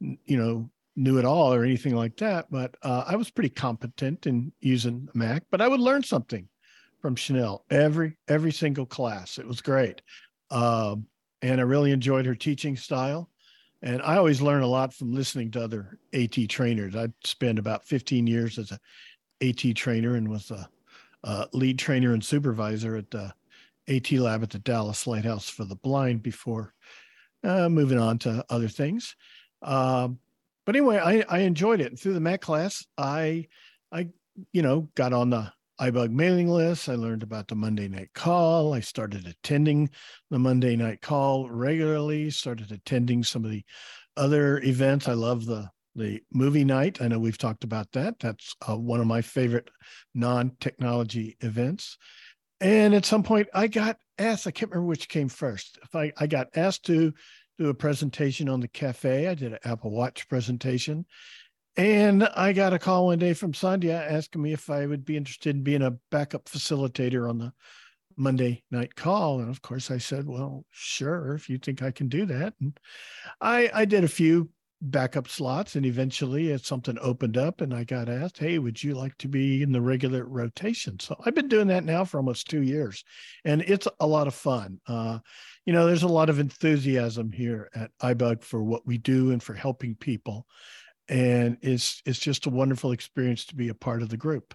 [0.00, 2.46] you know, knew it all or anything like that.
[2.50, 5.44] But uh, I was pretty competent in using a Mac.
[5.50, 6.48] But I would learn something
[7.00, 9.38] from Chanel every every single class.
[9.38, 10.02] It was great.
[10.50, 11.06] Um,
[11.42, 13.30] and I really enjoyed her teaching style.
[13.82, 16.94] And I always learn a lot from listening to other AT trainers.
[16.94, 18.78] I spent about 15 years as a
[19.42, 20.68] AT trainer and was a,
[21.24, 23.32] a lead trainer and supervisor at the
[23.88, 26.74] AT lab at the Dallas Lighthouse for the Blind before
[27.42, 29.16] uh, moving on to other things.
[29.62, 30.18] Um,
[30.66, 31.88] but anyway, I, I enjoyed it.
[31.88, 33.48] And through the Mac class, I,
[33.90, 34.08] I,
[34.52, 35.50] you know, got on the
[35.80, 36.88] iBug mailing list.
[36.88, 38.74] I learned about the Monday night call.
[38.74, 39.88] I started attending
[40.30, 43.64] the Monday night call regularly, started attending some of the
[44.16, 45.08] other events.
[45.08, 47.00] I love the the movie night.
[47.00, 48.20] I know we've talked about that.
[48.20, 49.70] That's uh, one of my favorite
[50.14, 51.98] non-technology events.
[52.60, 54.46] And at some point, I got asked.
[54.46, 55.78] I can't remember which came first.
[55.82, 57.12] If I, I got asked to
[57.58, 61.06] do a presentation on the cafe, I did an Apple Watch presentation,
[61.76, 65.16] and I got a call one day from Sandhya asking me if I would be
[65.16, 67.52] interested in being a backup facilitator on the
[68.16, 69.40] Monday night call.
[69.40, 72.54] And of course, I said, well, sure, if you think I can do that.
[72.60, 72.78] And
[73.40, 74.50] I, I did a few
[74.82, 75.76] backup slots.
[75.76, 79.28] And eventually, it's something opened up, and I got asked, "Hey, would you like to
[79.28, 83.04] be in the regular rotation?" So I've been doing that now for almost two years,
[83.44, 84.80] and it's a lot of fun.
[84.86, 85.18] Uh,
[85.66, 89.42] you know, there's a lot of enthusiasm here at iBug for what we do and
[89.42, 90.46] for helping people,
[91.10, 94.54] and it's it's just a wonderful experience to be a part of the group.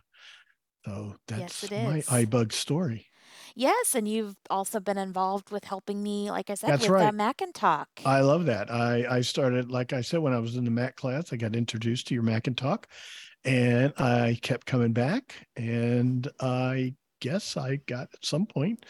[0.86, 3.08] So that's it my iBug story.
[3.56, 7.06] Yes, and you've also been involved with helping me, like I said, That's with uh,
[7.06, 7.14] right.
[7.14, 7.88] Mac and Talk.
[8.06, 8.72] I love that.
[8.72, 11.56] I I started like I said when I was in the Mac class, I got
[11.56, 12.88] introduced to your Mac and Talk,
[13.44, 18.86] and I kept coming back, and I guess I got at some point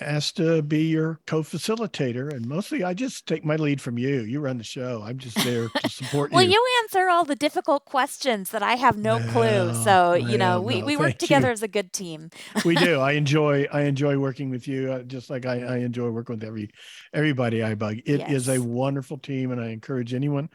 [0.00, 4.22] asked to be your co-facilitator, and mostly I just take my lead from you.
[4.22, 5.02] You run the show.
[5.04, 6.48] I'm just there to support Well, you.
[6.48, 9.74] Well you answer all the difficult questions that I have no clue.
[9.84, 11.52] So, you know, we, no, we work together you.
[11.52, 12.30] as a good team.
[12.64, 13.00] we do.
[13.00, 16.44] I enjoy I enjoy working with you, uh, just like I, I enjoy working with
[16.44, 16.70] every
[17.12, 18.02] everybody iBug.
[18.06, 20.48] It is a wonderful team, and I encourage anyone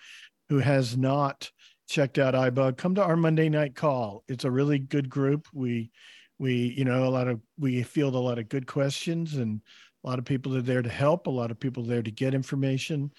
[0.50, 1.52] who has not
[1.88, 4.24] checked out iBug, come to our Monday night call.
[4.28, 5.48] It's a really good group.
[5.54, 5.92] We
[6.40, 9.62] we you know a lot of we field a lot of good questions, and
[10.04, 11.28] a lot of people are there to help.
[11.28, 13.12] A lot of people are there to get information.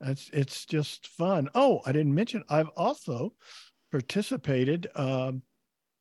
[0.00, 1.48] It's it's just fun.
[1.54, 3.32] Oh, I didn't mention I've also
[3.90, 4.88] participated.
[4.94, 5.42] Um,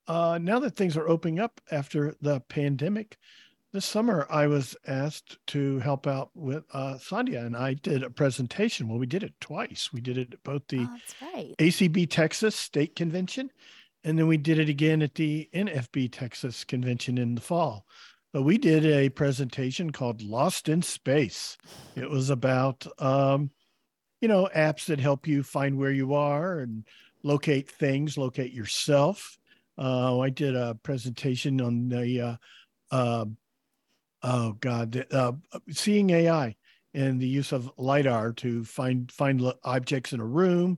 [0.07, 3.18] uh, now that things are opening up after the pandemic,
[3.73, 8.10] this summer I was asked to help out with uh, Sandhya, and I did a
[8.10, 8.88] presentation.
[8.88, 9.89] Well, we did it twice.
[9.91, 10.97] We did it at both the Oh,
[11.34, 11.56] right.
[11.57, 13.49] ACB Texas State Convention,
[14.06, 17.88] and then we did it again at the NFB Texas Convention in the fall.
[18.32, 21.57] But we did a presentation called Lost in Space.
[21.95, 23.49] It was about, um,
[24.22, 26.86] you know, apps that help you find where you are and
[27.23, 29.40] locate things, locate yourself.
[29.76, 32.36] Uh, I did a presentation on the, uh,
[32.91, 33.26] uh,
[34.22, 35.32] oh God, uh,
[35.72, 36.56] seeing AI
[36.94, 40.77] and the use of lidar to find find objects in a room,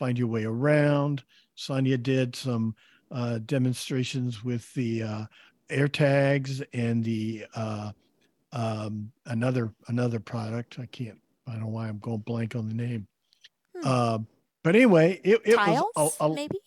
[0.00, 1.22] find your way around.
[1.54, 2.74] Sonia did some
[3.10, 5.24] uh, demonstrations with the uh,
[5.70, 7.92] air tags and the uh,
[8.52, 10.78] um, another another product.
[10.78, 11.18] I can't.
[11.46, 13.06] I don't know why I'm going blank on the name.
[13.76, 13.88] Hmm.
[13.88, 14.18] Uh,
[14.62, 16.58] but anyway, it, it Tiles, was a, a- maybe?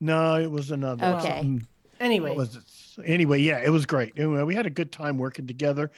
[0.00, 1.04] no, it was another.
[1.18, 1.28] Okay.
[1.28, 1.66] something-
[1.98, 3.06] Anyway, what was it?
[3.06, 4.12] Anyway, yeah, it was great.
[4.18, 5.90] Anyway, we had a good time working together,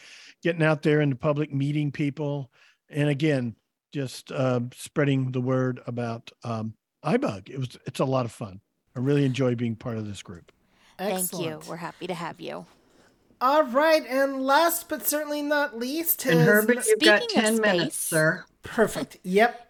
[0.45, 2.53] getting out there in the public, meeting people,
[2.89, 3.57] and again,
[3.93, 6.73] just uh, spreading the word about um,
[7.05, 7.49] iBug.
[7.49, 8.61] It was it's a lot of fun.
[8.97, 10.53] I really enjoy being part of this group.
[10.99, 11.61] Thank you.
[11.69, 12.67] We're happy to have you.
[13.41, 17.61] All right, and last but certainly not least, And Herbert, you've got Speaking of 10
[17.61, 18.45] minutes, sir.
[18.65, 19.19] Perfect.
[19.23, 19.65] Yep.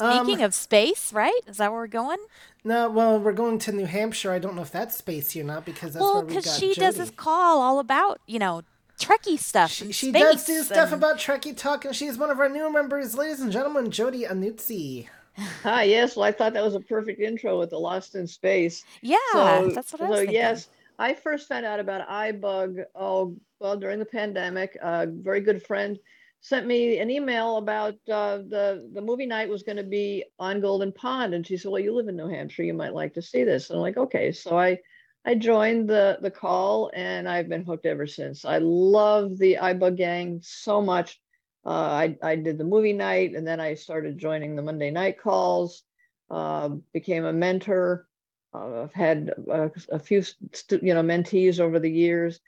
[0.00, 1.38] Um, Speaking of space, right?
[1.46, 2.18] Is that where we're going?
[2.64, 4.32] No, well, we're going to New Hampshire.
[4.32, 6.54] I don't know if that's spacey or not because that's well, where we got Well,
[6.54, 8.62] because she does this call all about, you know,
[8.98, 9.70] Trekkie stuff.
[9.70, 13.14] She, she does do stuff about Trekkie Talk, and she's one of our new members,
[13.14, 15.08] ladies and gentlemen, Jody Anuzzi.
[15.36, 16.16] Hi, yes.
[16.16, 18.84] Well, I thought that was a perfect intro with the Lost in Space.
[19.02, 20.34] Yeah, so, that's what I so was thinking.
[20.34, 20.68] yes,
[20.98, 22.84] I first found out about iBug.
[22.94, 25.98] Oh, well, during the pandemic, a very good friend
[26.42, 30.60] sent me an email about uh, the the movie night was going to be on
[30.60, 33.22] Golden Pond, and she said, "Well, you live in New Hampshire, you might like to
[33.22, 34.78] see this." And I'm like, "Okay." So I
[35.24, 38.44] I joined the the call, and I've been hooked ever since.
[38.44, 41.20] I love the iBug gang so much.
[41.64, 45.20] Uh, I I did the movie night, and then I started joining the Monday night
[45.20, 45.82] calls.
[46.30, 48.08] Uh, became a mentor.
[48.54, 52.40] Uh, I've had uh, a few stu- you know mentees over the years,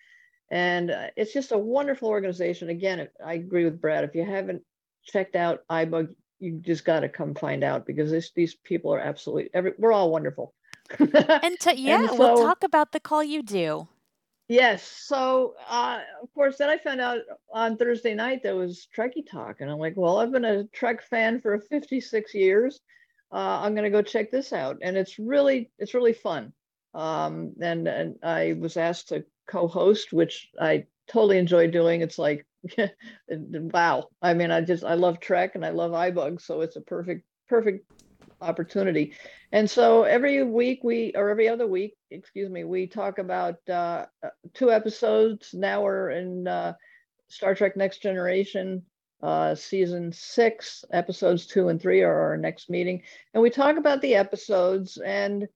[0.51, 2.71] and uh, it's just a wonderful organization.
[2.71, 4.05] Again, I agree with Brad.
[4.05, 4.63] If you haven't
[5.05, 9.01] checked out iBug, you just got to come find out because this, these people are
[9.01, 9.73] absolutely every.
[9.79, 10.55] We're all wonderful.
[10.99, 13.89] And to, yeah, we'll talk about the call you do.
[14.49, 14.83] Yes.
[14.83, 17.21] So, uh, of course, then I found out
[17.53, 21.03] on Thursday night there was Trekkie Talk, and I'm like, well, I've been a Trek
[21.03, 22.81] fan for 56 years.
[23.33, 26.53] Uh, I'm gonna go check this out, and it's really, it's really fun.
[26.95, 32.03] Um, and and I was asked to co-host, which I totally enjoy doing.
[32.03, 32.47] It's like,
[33.29, 34.09] wow.
[34.23, 37.25] I mean, I just I love Trek and I love iBug, so it's a perfect,
[37.49, 37.87] perfect
[38.45, 39.15] opportunity.
[39.53, 44.07] And so every week we, or every other week, excuse me, we talk about uh,
[44.53, 45.55] two episodes.
[45.55, 46.75] Now we're in uh,
[47.29, 48.83] Star Trek Next Generation,
[49.23, 53.03] uh, season six, episodes two and three are our next meeting.
[53.33, 55.49] And we talk about the episodes and,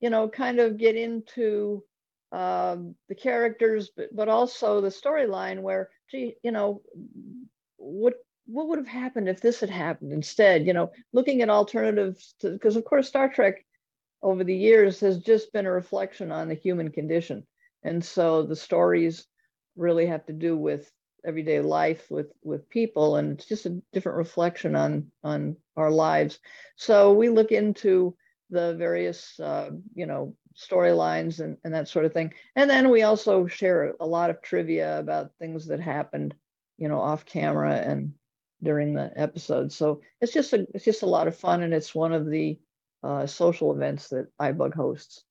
[0.00, 1.84] you know, kind of get into
[2.32, 6.82] um, the characters, but, but also the storyline where, gee, you know,
[7.76, 8.14] what
[8.46, 10.12] what would have happened if this had happened?
[10.12, 13.64] Instead you know looking at alternatives because of course star trek
[14.22, 17.46] over the years has just been a reflection on the human condition.
[17.82, 19.26] And so the stories
[19.76, 20.90] really have to do with
[21.24, 26.38] everyday life with with people and it's just a different reflection on on our lives.
[26.76, 28.16] So we look into
[28.50, 32.32] the various uh, you know storylines and, and that sort of thing.
[32.56, 36.34] And then we also share a lot of trivia about things that happened
[36.78, 38.14] you know off camera and
[38.62, 41.94] during the episode so it's just a it's just a lot of fun and it's
[41.94, 42.58] one of the
[43.02, 45.24] uh, social events that ibug hosts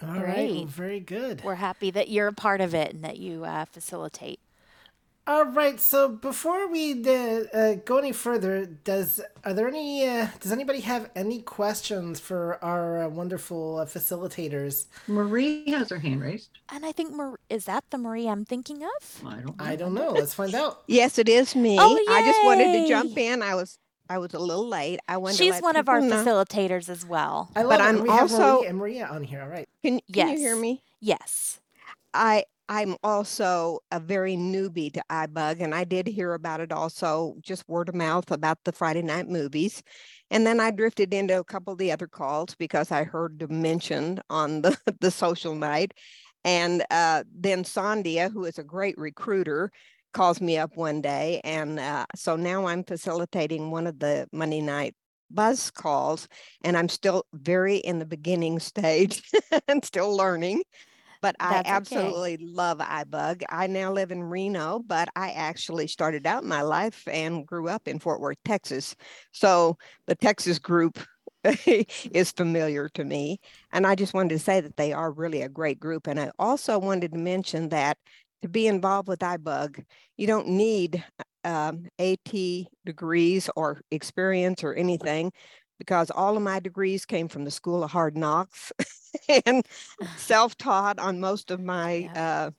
[0.00, 0.54] all right, Great.
[0.56, 1.44] well, very good.
[1.44, 4.40] We're happy that you're a part of it and that you uh, facilitate.
[5.24, 5.78] All right.
[5.80, 10.04] So before we uh, uh, go any further, does are there any?
[10.08, 14.86] Uh, does anybody have any questions for our uh, wonderful uh, facilitators?
[15.06, 16.50] Marie has her hand raised.
[16.70, 19.22] And I think Mar- is that the Marie I'm thinking of?
[19.24, 19.62] I don't.
[19.62, 20.10] I don't know.
[20.10, 20.82] Let's find out.
[20.88, 21.76] Yes, it is me.
[21.78, 23.42] Oh, I just wanted to jump in.
[23.42, 23.78] I was
[24.10, 24.98] I was a little late.
[25.06, 27.48] I wanted She's let one of our know- facilitators as well.
[27.54, 27.84] I love But it.
[27.84, 29.40] I'm we have also- Maria and Maria on here.
[29.42, 29.68] All right.
[29.84, 30.82] Can, can you hear me?
[31.00, 31.60] Yes.
[32.12, 37.34] I I'm also a very newbie to iBug, and I did hear about it also
[37.42, 39.82] just word of mouth about the Friday night movies,
[40.30, 43.60] and then I drifted into a couple of the other calls because I heard them
[43.60, 45.92] mentioned on the the social night,
[46.44, 49.70] and uh, then Sandhya, who is a great recruiter,
[50.14, 54.62] calls me up one day, and uh, so now I'm facilitating one of the Monday
[54.62, 54.94] night
[55.30, 56.26] buzz calls,
[56.64, 59.30] and I'm still very in the beginning stage
[59.68, 60.62] and still learning
[61.22, 61.74] but I That's okay.
[61.76, 63.44] absolutely love iBug.
[63.48, 67.88] I now live in Reno, but I actually started out my life and grew up
[67.88, 68.96] in Fort Worth, Texas.
[69.30, 70.98] So the Texas group
[71.66, 73.38] is familiar to me.
[73.72, 76.08] And I just wanted to say that they are really a great group.
[76.08, 77.96] And I also wanted to mention that
[78.42, 79.84] to be involved with iBug,
[80.16, 81.04] you don't need
[81.44, 82.32] um, AT
[82.84, 85.32] degrees or experience or anything
[85.82, 88.70] because all of my degrees came from the School of Hard Knocks
[89.46, 89.66] and
[90.16, 92.50] self-taught on most of my uh,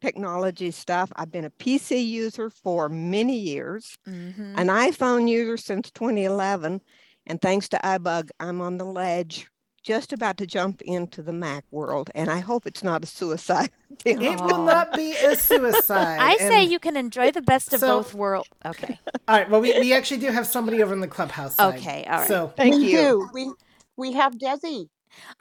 [0.00, 1.12] technology stuff.
[1.14, 4.54] I've been a PC user for many years, Mm-hmm.
[4.58, 6.80] an iPhone user since 2011,
[7.26, 9.46] and thanks to iBug, I'm on the ledge,
[9.84, 13.70] just about to jump into the Mac world, and I hope it's not a suicide.
[14.04, 16.18] It will not be a suicide.
[16.20, 18.48] I say you can enjoy the best of So- both worlds.
[18.64, 18.98] Okay.
[19.28, 19.48] All right.
[19.48, 21.78] Well, we, we actually do have somebody over in the clubhouse side.
[21.78, 22.28] Okay, all right.
[22.28, 22.98] So Thank we you.
[22.98, 23.30] do.
[23.32, 23.52] We
[23.96, 24.88] we have Desi.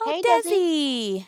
[0.02, 1.26] Oh, Hey, Desi.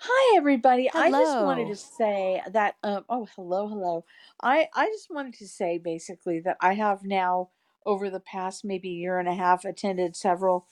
[0.00, 0.88] Hi, everybody.
[0.92, 1.04] Hello.
[1.18, 2.76] I just wanted to say that.
[2.82, 4.04] Um, oh, hello, hello.
[4.42, 7.50] I I just wanted to say basically that I have now
[7.84, 10.66] over the past maybe year and a half attended several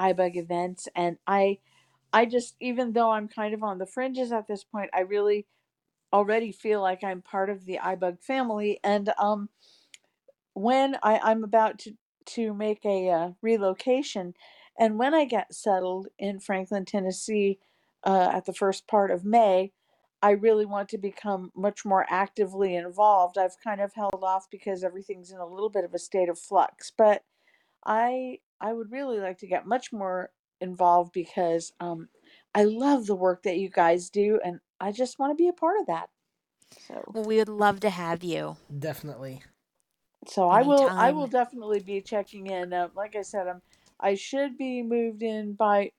[0.00, 1.58] iBug events, and I
[2.12, 5.46] I just even though I'm kind of on the fringes at this point, I really
[6.12, 9.48] already feel like I'm part of the iBug family, and um
[10.54, 11.92] when I, I'm about to,
[12.26, 14.34] to make a uh, relocation,
[14.78, 17.58] and when I get settled in Franklin, Tennessee,
[18.04, 19.72] uh, at the first part of May,
[20.22, 23.38] I really want to become much more actively involved.
[23.38, 26.38] I've kind of held off because everything's in a little bit of a state of
[26.38, 27.24] flux, but
[27.86, 30.30] I I would really like to get much more
[30.60, 32.08] involved because um,
[32.54, 35.52] I love the work that you guys do, and I just want to be a
[35.52, 36.10] part of that.
[36.86, 37.04] So.
[37.12, 38.56] Well, we would love to have you.
[38.78, 39.42] definitely.
[40.28, 42.72] So I will I will definitely be checking in.
[42.72, 43.62] Uh, like I said, I'm
[43.98, 45.92] I should be moved in by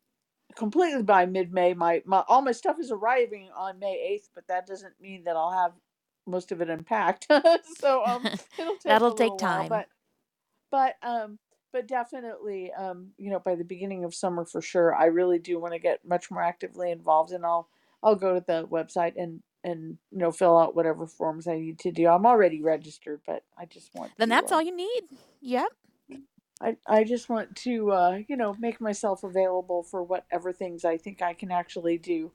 [0.56, 1.74] completely by mid May.
[1.74, 5.36] My, my all my stuff is arriving on May eighth, but that doesn't mean that
[5.36, 5.74] I'll have
[6.28, 7.28] most of it unpacked.
[7.80, 9.70] so um, it'll take That'll a take little while, time.
[9.70, 9.88] but
[10.72, 11.40] but um
[11.72, 14.96] but definitely um you know by the beginning of summer for sure.
[14.96, 17.68] I really do want to get much more actively involved, and I'll
[18.04, 21.80] I'll go to the website and and you know fill out whatever forms I need
[21.80, 22.08] to do.
[22.08, 25.02] I'm already registered, but I just want Then to, that's uh, all you need.
[25.42, 25.68] Yep.
[26.62, 30.98] I, I just want to uh, you know make myself available for whatever things I
[30.98, 32.32] think I can actually do.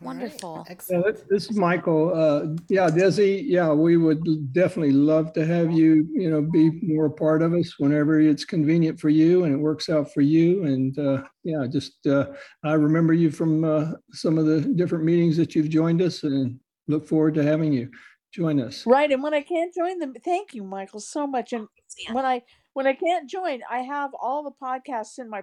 [0.00, 0.66] Wonderful.
[0.88, 2.12] Yeah, this- this is Michael.
[2.14, 7.06] Uh, Yeah, Desi, yeah, we would definitely love to have you, you know, be more
[7.06, 10.64] a part of us whenever it's convenient for you and it works out for you.
[10.64, 12.32] And uh, yeah, just, uh,
[12.64, 16.58] I remember you from uh, some of the different meetings that you've joined us and
[16.88, 17.90] look forward to having you
[18.32, 18.86] join us.
[18.86, 21.52] Right, and when I can't join them, thank you, Michael, so much.
[21.52, 21.68] And
[22.12, 25.42] when I when I can't join, I have all the podcasts in my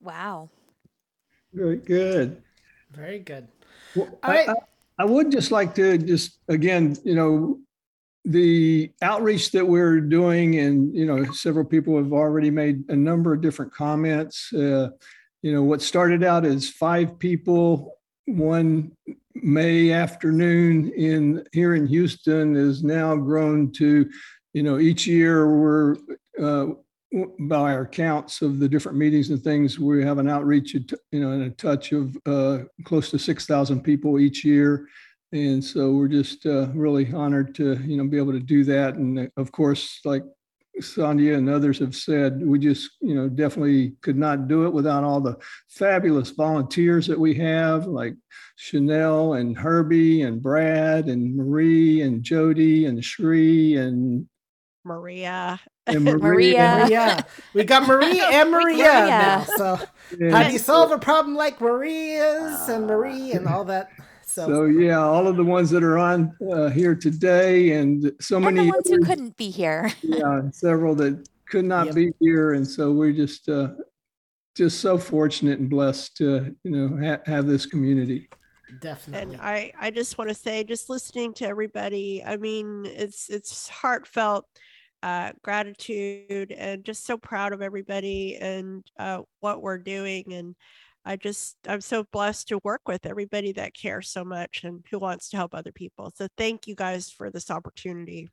[0.00, 0.50] Wow.
[1.52, 2.42] Very good.
[2.92, 3.48] Very good.
[3.94, 4.46] Well, All I.
[4.48, 4.54] I,
[4.98, 7.58] I would just like to just again, you know,
[8.24, 13.32] the outreach that we're doing, and you know, several people have already made a number
[13.32, 14.52] of different comments.
[14.52, 14.90] Uh,
[15.42, 17.96] you know, what started out as five people
[18.26, 18.92] one
[19.34, 24.08] May afternoon in here in Houston is now grown to,
[24.52, 25.96] you know, each year we're
[26.38, 26.74] uh,
[27.40, 31.32] by our counts of the different meetings and things, we have an outreach, you know,
[31.32, 34.86] and a touch of uh, close to 6,000 people each year.
[35.32, 38.94] and so we're just uh, really honored to you know be able to do that.
[38.94, 40.24] And uh, of course, like
[40.80, 45.04] Sonia and others have said, we just, you know, definitely could not do it without
[45.04, 45.36] all the
[45.68, 48.14] fabulous volunteers that we have, like
[48.56, 54.26] Chanel and Herbie and Brad and Marie and Jody and Shree and
[54.90, 55.60] Maria.
[55.86, 56.18] And Maria.
[56.20, 56.78] Maria.
[56.84, 57.26] Maria.
[57.54, 59.06] We got Maria and Maria, Maria.
[59.08, 59.44] now.
[59.56, 59.78] So
[60.18, 60.30] Yeah.
[60.36, 63.88] how do you solve a problem like Maria's and Marie and all that?
[64.26, 68.36] So, So yeah, all of the ones that are on uh, here today, and so
[68.36, 69.92] And many the ones who couldn't be here.
[70.02, 73.70] yeah, several that could not be here, and so we're just uh,
[74.56, 78.28] just so fortunate and blessed to you know ha- have this community.
[78.80, 79.34] Definitely.
[79.34, 83.68] And I, I just want to say, just listening to everybody, I mean, it's it's
[83.68, 84.46] heartfelt
[85.02, 90.32] uh, gratitude and just so proud of everybody and uh, what we're doing.
[90.32, 90.54] And
[91.04, 94.98] I just, I'm so blessed to work with everybody that cares so much and who
[94.98, 96.12] wants to help other people.
[96.14, 98.28] So thank you guys for this opportunity.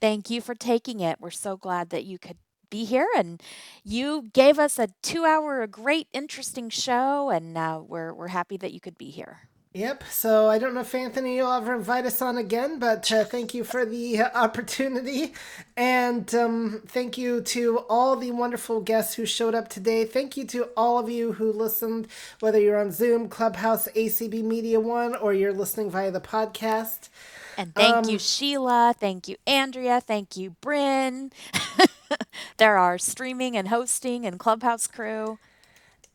[0.00, 1.20] Thank you for taking it.
[1.20, 2.38] We're so glad that you could
[2.70, 3.42] be here and
[3.82, 7.30] you gave us a two hour, a great, interesting show.
[7.30, 9.48] And uh, we're, we're happy that you could be here.
[9.78, 10.04] Yep.
[10.10, 13.54] So I don't know if Anthony will ever invite us on again, but uh, thank
[13.54, 15.34] you for the uh, opportunity.
[15.76, 20.04] And um, thank you to all the wonderful guests who showed up today.
[20.04, 22.08] Thank you to all of you who listened,
[22.40, 27.08] whether you're on Zoom, Clubhouse, ACB Media One, or you're listening via the podcast.
[27.56, 28.94] And thank you, Um, Sheila.
[28.98, 30.00] Thank you, Andrea.
[30.00, 31.32] Thank you, Bryn.
[32.58, 35.38] there are streaming and hosting and clubhouse crew.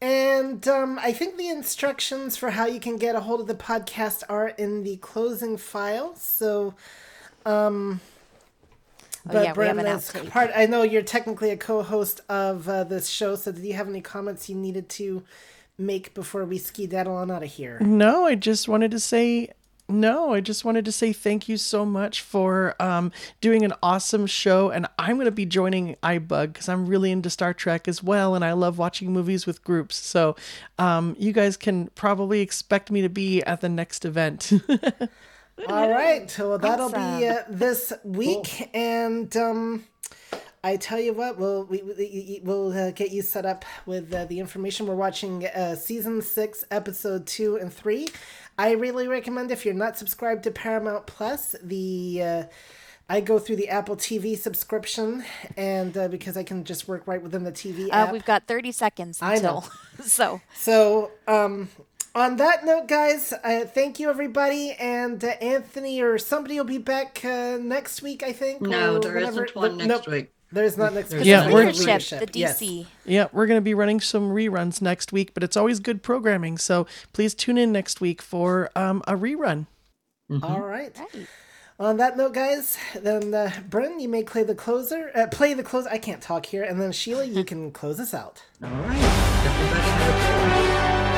[0.04, 3.56] And um, I think the instructions for how you can get a hold of the
[3.56, 6.14] podcast are in the closing file.
[6.18, 6.76] So,
[7.46, 8.02] um,
[9.30, 10.52] Oh, yeah, we have an Brendan is part.
[10.54, 13.36] I know you're technically a co-host of uh, this show.
[13.36, 15.24] So, did you have any comments you needed to
[15.78, 17.80] make before we ski skedaddle on out of here?
[17.80, 19.52] No, I just wanted to say
[19.90, 23.12] no, I just wanted to say thank you so much for um,
[23.42, 24.70] doing an awesome show.
[24.70, 28.34] And I'm going to be joining iBug because I'm really into Star Trek as well.
[28.36, 29.96] And I love watching movies with groups.
[29.98, 30.36] So
[30.80, 34.52] um, you guys can probably expect me to be at the next event.
[35.68, 36.34] All right.
[36.40, 39.84] Well, that'll be uh, this week, and um,
[40.64, 44.26] I tell you what, we'll we, we- we'll uh, get you set up with uh,
[44.26, 44.88] the information.
[44.88, 48.08] We're watching uh, season six, episode two and three.
[48.58, 52.44] I really recommend if you're not subscribed to Paramount Plus, the uh,
[53.10, 55.24] I go through the Apple TV subscription,
[55.58, 58.12] and uh, because I can just work right within the TV Uh, app.
[58.14, 59.64] we've got 30 seconds I know.
[59.98, 60.06] until.
[60.06, 61.70] so, So, um,
[62.16, 66.78] on that note, guys, uh, thank you everybody, and uh, Anthony or somebody will be
[66.78, 68.62] back uh, next week, I think.
[68.62, 70.32] No, or there whenever- isn't one the- next nope, week.
[70.54, 71.26] There's not next week.
[71.26, 72.62] Yeah, we're- leadership, Leadership, the yes.
[72.62, 72.86] DC.
[73.06, 76.60] yeah, we're going to be running some reruns next week, but it's always good programming.
[76.60, 79.66] So please tune in next week for um, a rerun.
[80.44, 80.96] All right.
[81.80, 85.12] On that note, guys, then uh, Bren, you may play the closer.
[85.16, 85.88] Uh, play the close.
[85.88, 88.44] I can't talk here, and then Sheila, you can close us out.
[88.64, 89.04] All right.
[89.46, 91.10] Everybody have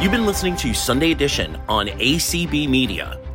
[0.00, 3.18] a You've been listening to Sunday Edition on ACB Media.